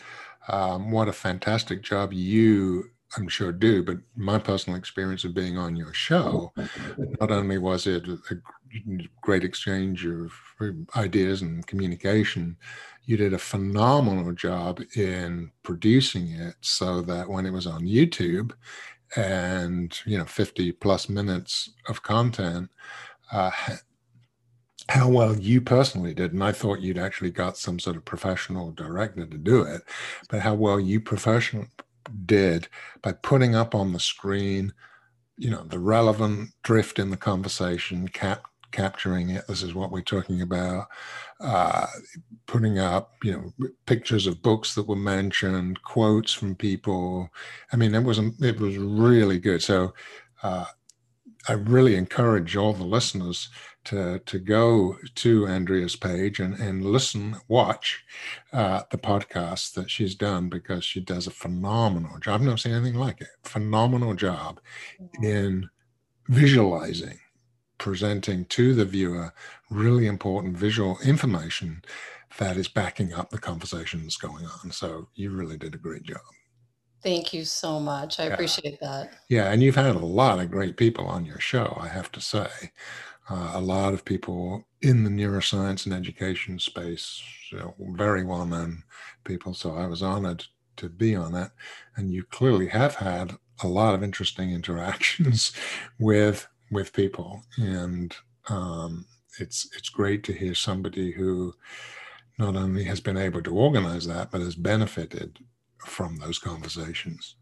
um, 0.47 0.91
what 0.91 1.07
a 1.07 1.13
fantastic 1.13 1.81
job 1.81 2.13
you 2.13 2.91
I'm 3.17 3.27
sure 3.27 3.51
do, 3.51 3.83
but 3.83 3.97
my 4.15 4.39
personal 4.39 4.77
experience 4.77 5.23
of 5.23 5.33
being 5.33 5.57
on 5.57 5.75
your 5.75 5.93
show, 5.93 6.51
not 7.19 7.31
only 7.31 7.57
was 7.57 7.87
it 7.87 8.07
a 8.07 8.35
great 9.21 9.43
exchange 9.43 10.05
of 10.05 10.33
ideas 10.95 11.41
and 11.41 11.65
communication, 11.65 12.57
you 13.05 13.15
did 13.17 13.33
a 13.33 13.37
phenomenal 13.37 14.33
job 14.33 14.81
in 14.95 15.51
producing 15.63 16.29
it 16.29 16.55
so 16.61 17.01
that 17.03 17.29
when 17.29 17.45
it 17.45 17.53
was 17.53 17.67
on 17.67 17.81
YouTube 17.81 18.51
and, 19.15 19.97
you 20.05 20.17
know, 20.17 20.25
50 20.25 20.71
plus 20.73 21.07
minutes 21.07 21.69
of 21.87 22.03
content, 22.03 22.69
uh, 23.31 23.51
how 24.89 25.09
well 25.09 25.35
you 25.35 25.61
personally 25.61 26.13
did, 26.13 26.33
and 26.33 26.43
I 26.43 26.51
thought 26.51 26.79
you'd 26.79 26.97
actually 26.97 27.31
got 27.31 27.57
some 27.57 27.79
sort 27.79 27.95
of 27.95 28.05
professional 28.05 28.71
director 28.71 29.25
to 29.25 29.37
do 29.37 29.63
it, 29.63 29.81
but 30.29 30.41
how 30.41 30.53
well 30.53 30.79
you 30.79 30.99
professional 30.99 31.65
did 32.25 32.67
by 33.01 33.11
putting 33.13 33.55
up 33.55 33.73
on 33.73 33.93
the 33.93 33.99
screen, 33.99 34.73
you 35.37 35.49
know, 35.49 35.63
the 35.63 35.79
relevant 35.79 36.51
drift 36.63 36.99
in 36.99 37.09
the 37.09 37.17
conversation, 37.17 38.07
cap 38.07 38.43
capturing 38.71 39.29
it. 39.29 39.47
This 39.47 39.63
is 39.63 39.73
what 39.73 39.89
we're 39.91 40.01
talking 40.01 40.41
about. 40.41 40.87
Uh, 41.39 41.87
putting 42.45 42.77
up, 42.77 43.13
you 43.23 43.31
know, 43.31 43.69
pictures 43.85 44.27
of 44.27 44.41
books 44.41 44.75
that 44.75 44.87
were 44.87 44.95
mentioned, 44.95 45.81
quotes 45.83 46.33
from 46.33 46.55
people. 46.55 47.29
I 47.71 47.77
mean, 47.77 47.95
it 47.95 48.03
was 48.03 48.19
it 48.19 48.59
was 48.59 48.77
really 48.77 49.39
good. 49.39 49.63
So. 49.63 49.93
Uh, 50.43 50.65
I 51.47 51.53
really 51.53 51.95
encourage 51.95 52.55
all 52.55 52.73
the 52.73 52.83
listeners 52.83 53.49
to, 53.85 54.19
to 54.19 54.39
go 54.39 54.97
to 55.15 55.47
Andrea's 55.47 55.95
page 55.95 56.39
and, 56.39 56.55
and 56.55 56.83
listen, 56.83 57.37
watch 57.47 58.03
uh, 58.53 58.83
the 58.91 58.97
podcast 58.97 59.73
that 59.73 59.89
she's 59.89 60.15
done 60.15 60.49
because 60.49 60.83
she 60.83 60.99
does 60.99 61.27
a 61.27 61.31
phenomenal 61.31 62.19
job. 62.19 62.35
I've 62.35 62.45
never 62.45 62.57
seen 62.57 62.73
anything 62.73 62.99
like 62.99 63.21
it. 63.21 63.29
Phenomenal 63.43 64.13
job 64.13 64.59
in 65.21 65.69
visualizing, 66.27 67.19
presenting 67.77 68.45
to 68.45 68.73
the 68.73 68.85
viewer 68.85 69.33
really 69.69 70.07
important 70.07 70.57
visual 70.57 70.97
information 71.03 71.81
that 72.37 72.57
is 72.57 72.67
backing 72.67 73.13
up 73.13 73.29
the 73.29 73.37
conversation 73.37 74.01
that's 74.01 74.17
going 74.17 74.45
on. 74.45 74.71
So 74.71 75.07
you 75.15 75.31
really 75.31 75.57
did 75.57 75.75
a 75.75 75.79
great 75.79 76.03
job. 76.03 76.21
Thank 77.05 77.33
you 77.33 77.45
so 77.45 77.79
much. 77.79 78.19
I 78.19 78.25
yeah. 78.25 78.33
appreciate 78.33 78.79
that. 78.79 79.13
Yeah, 79.29 79.51
and 79.51 79.61
you've 79.61 79.75
had 79.75 79.95
a 79.95 79.99
lot 79.99 80.39
of 80.39 80.49
great 80.49 80.75
people 80.75 81.05
on 81.05 81.23
your 81.23 81.39
show, 81.39 81.77
I 81.79 81.87
have 81.87 82.11
to 82.13 82.19
say. 82.19 82.47
Uh, 83.29 83.51
a 83.55 83.61
lot 83.61 83.93
of 83.93 84.05
people 84.05 84.67
in 84.81 85.03
the 85.03 85.09
neuroscience 85.09 85.85
and 85.85 85.93
education 85.93 86.59
space, 86.59 87.23
you 87.51 87.57
know, 87.57 87.73
very 87.79 88.23
well 88.23 88.45
known 88.45 88.83
people. 89.23 89.53
So 89.53 89.75
I 89.75 89.87
was 89.87 90.03
honored 90.03 90.45
to 90.77 90.89
be 90.89 91.15
on 91.15 91.31
that. 91.33 91.51
And 91.95 92.11
you 92.11 92.23
clearly 92.23 92.67
have 92.67 92.95
had 92.95 93.35
a 93.63 93.67
lot 93.67 93.95
of 93.95 94.03
interesting 94.03 94.51
interactions 94.53 95.53
with 95.99 96.47
with 96.71 96.93
people, 96.93 97.43
and 97.57 98.15
um, 98.49 99.05
it's 99.39 99.69
it's 99.77 99.89
great 99.89 100.23
to 100.23 100.33
hear 100.33 100.55
somebody 100.55 101.11
who 101.11 101.53
not 102.37 102.55
only 102.55 102.83
has 102.83 102.99
been 102.99 103.17
able 103.17 103.41
to 103.41 103.55
organize 103.55 104.07
that, 104.07 104.31
but 104.31 104.41
has 104.41 104.55
benefited 104.55 105.39
from 105.77 106.17
those 106.17 106.39
conversations. 106.39 107.35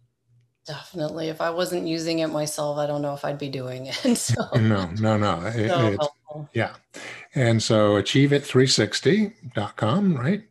Definitely. 0.65 1.27
If 1.27 1.41
I 1.41 1.49
wasn't 1.49 1.87
using 1.87 2.19
it 2.19 2.27
myself, 2.27 2.77
I 2.77 2.87
don't 2.87 3.01
know 3.01 3.13
if 3.13 3.25
I'd 3.25 3.37
be 3.37 3.49
doing 3.49 3.87
it. 3.87 3.99
So, 4.17 4.35
no, 4.55 4.89
no, 4.99 5.17
no. 5.17 5.41
It, 5.45 5.69
so 5.69 6.47
yeah. 6.53 6.75
And 7.35 7.61
so 7.61 8.01
achieveit360.com, 8.01 10.15
right? 10.15 10.43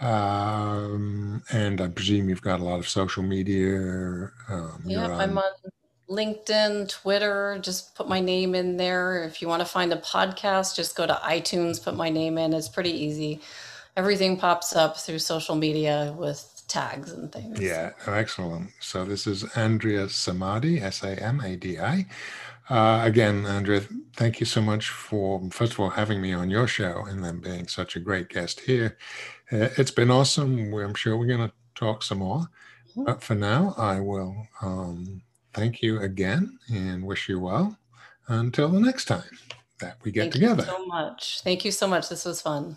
Um, 0.00 1.42
and 1.50 1.80
I 1.80 1.88
presume 1.88 2.28
you've 2.28 2.42
got 2.42 2.60
a 2.60 2.64
lot 2.64 2.78
of 2.78 2.88
social 2.88 3.24
media. 3.24 4.30
Um, 4.48 4.82
yeah, 4.84 5.16
I'm 5.16 5.38
on 5.38 5.50
LinkedIn, 6.08 6.88
Twitter. 6.88 7.58
Just 7.60 7.96
put 7.96 8.08
my 8.08 8.20
name 8.20 8.54
in 8.54 8.76
there. 8.76 9.24
If 9.24 9.42
you 9.42 9.48
want 9.48 9.60
to 9.60 9.66
find 9.66 9.90
the 9.90 9.96
podcast, 9.96 10.76
just 10.76 10.96
go 10.96 11.04
to 11.06 11.14
iTunes, 11.14 11.82
put 11.82 11.96
my 11.96 12.10
name 12.10 12.38
in. 12.38 12.52
It's 12.52 12.68
pretty 12.68 12.92
easy. 12.92 13.40
Everything 13.96 14.36
pops 14.36 14.76
up 14.76 14.96
through 14.96 15.18
social 15.18 15.56
media 15.56 16.14
with 16.16 16.57
tags 16.68 17.12
and 17.12 17.32
things. 17.32 17.60
Yeah, 17.60 17.92
excellent. 18.06 18.70
So 18.80 19.04
this 19.04 19.26
is 19.26 19.44
Andrea 19.56 20.06
Samadi, 20.06 20.80
S 20.80 21.02
A 21.02 21.20
M 21.22 21.40
A 21.40 21.56
D 21.56 21.78
I. 21.78 22.06
Uh, 22.70 23.00
again, 23.02 23.46
Andrea, 23.46 23.80
thank 24.14 24.40
you 24.40 24.46
so 24.46 24.60
much 24.60 24.90
for, 24.90 25.40
first 25.50 25.72
of 25.72 25.80
all, 25.80 25.88
having 25.88 26.20
me 26.20 26.34
on 26.34 26.50
your 26.50 26.66
show 26.66 27.06
and 27.08 27.24
then 27.24 27.38
being 27.40 27.66
such 27.66 27.96
a 27.96 28.00
great 28.00 28.28
guest 28.28 28.60
here. 28.60 28.98
Uh, 29.50 29.68
it's 29.78 29.90
been 29.90 30.10
awesome. 30.10 30.74
I'm 30.74 30.94
sure 30.94 31.16
we're 31.16 31.26
going 31.26 31.48
to 31.48 31.52
talk 31.74 32.02
some 32.02 32.18
more. 32.18 32.40
Mm-hmm. 32.90 33.04
But 33.04 33.22
for 33.22 33.34
now, 33.34 33.74
I 33.78 34.00
will 34.00 34.36
um, 34.60 35.22
thank 35.54 35.80
you 35.80 36.00
again 36.00 36.58
and 36.68 37.06
wish 37.06 37.28
you 37.28 37.40
well 37.40 37.78
until 38.26 38.68
the 38.68 38.80
next 38.80 39.06
time 39.06 39.38
that 39.80 39.96
we 40.04 40.10
get 40.10 40.30
together. 40.30 40.62
Thank 40.62 40.66
together. 40.66 40.82
you 40.82 40.84
so 40.84 40.86
much. 40.86 41.40
Thank 41.42 41.64
you 41.64 41.72
so 41.72 41.88
much. 41.88 42.10
This 42.10 42.26
was 42.26 42.42
fun. 42.42 42.76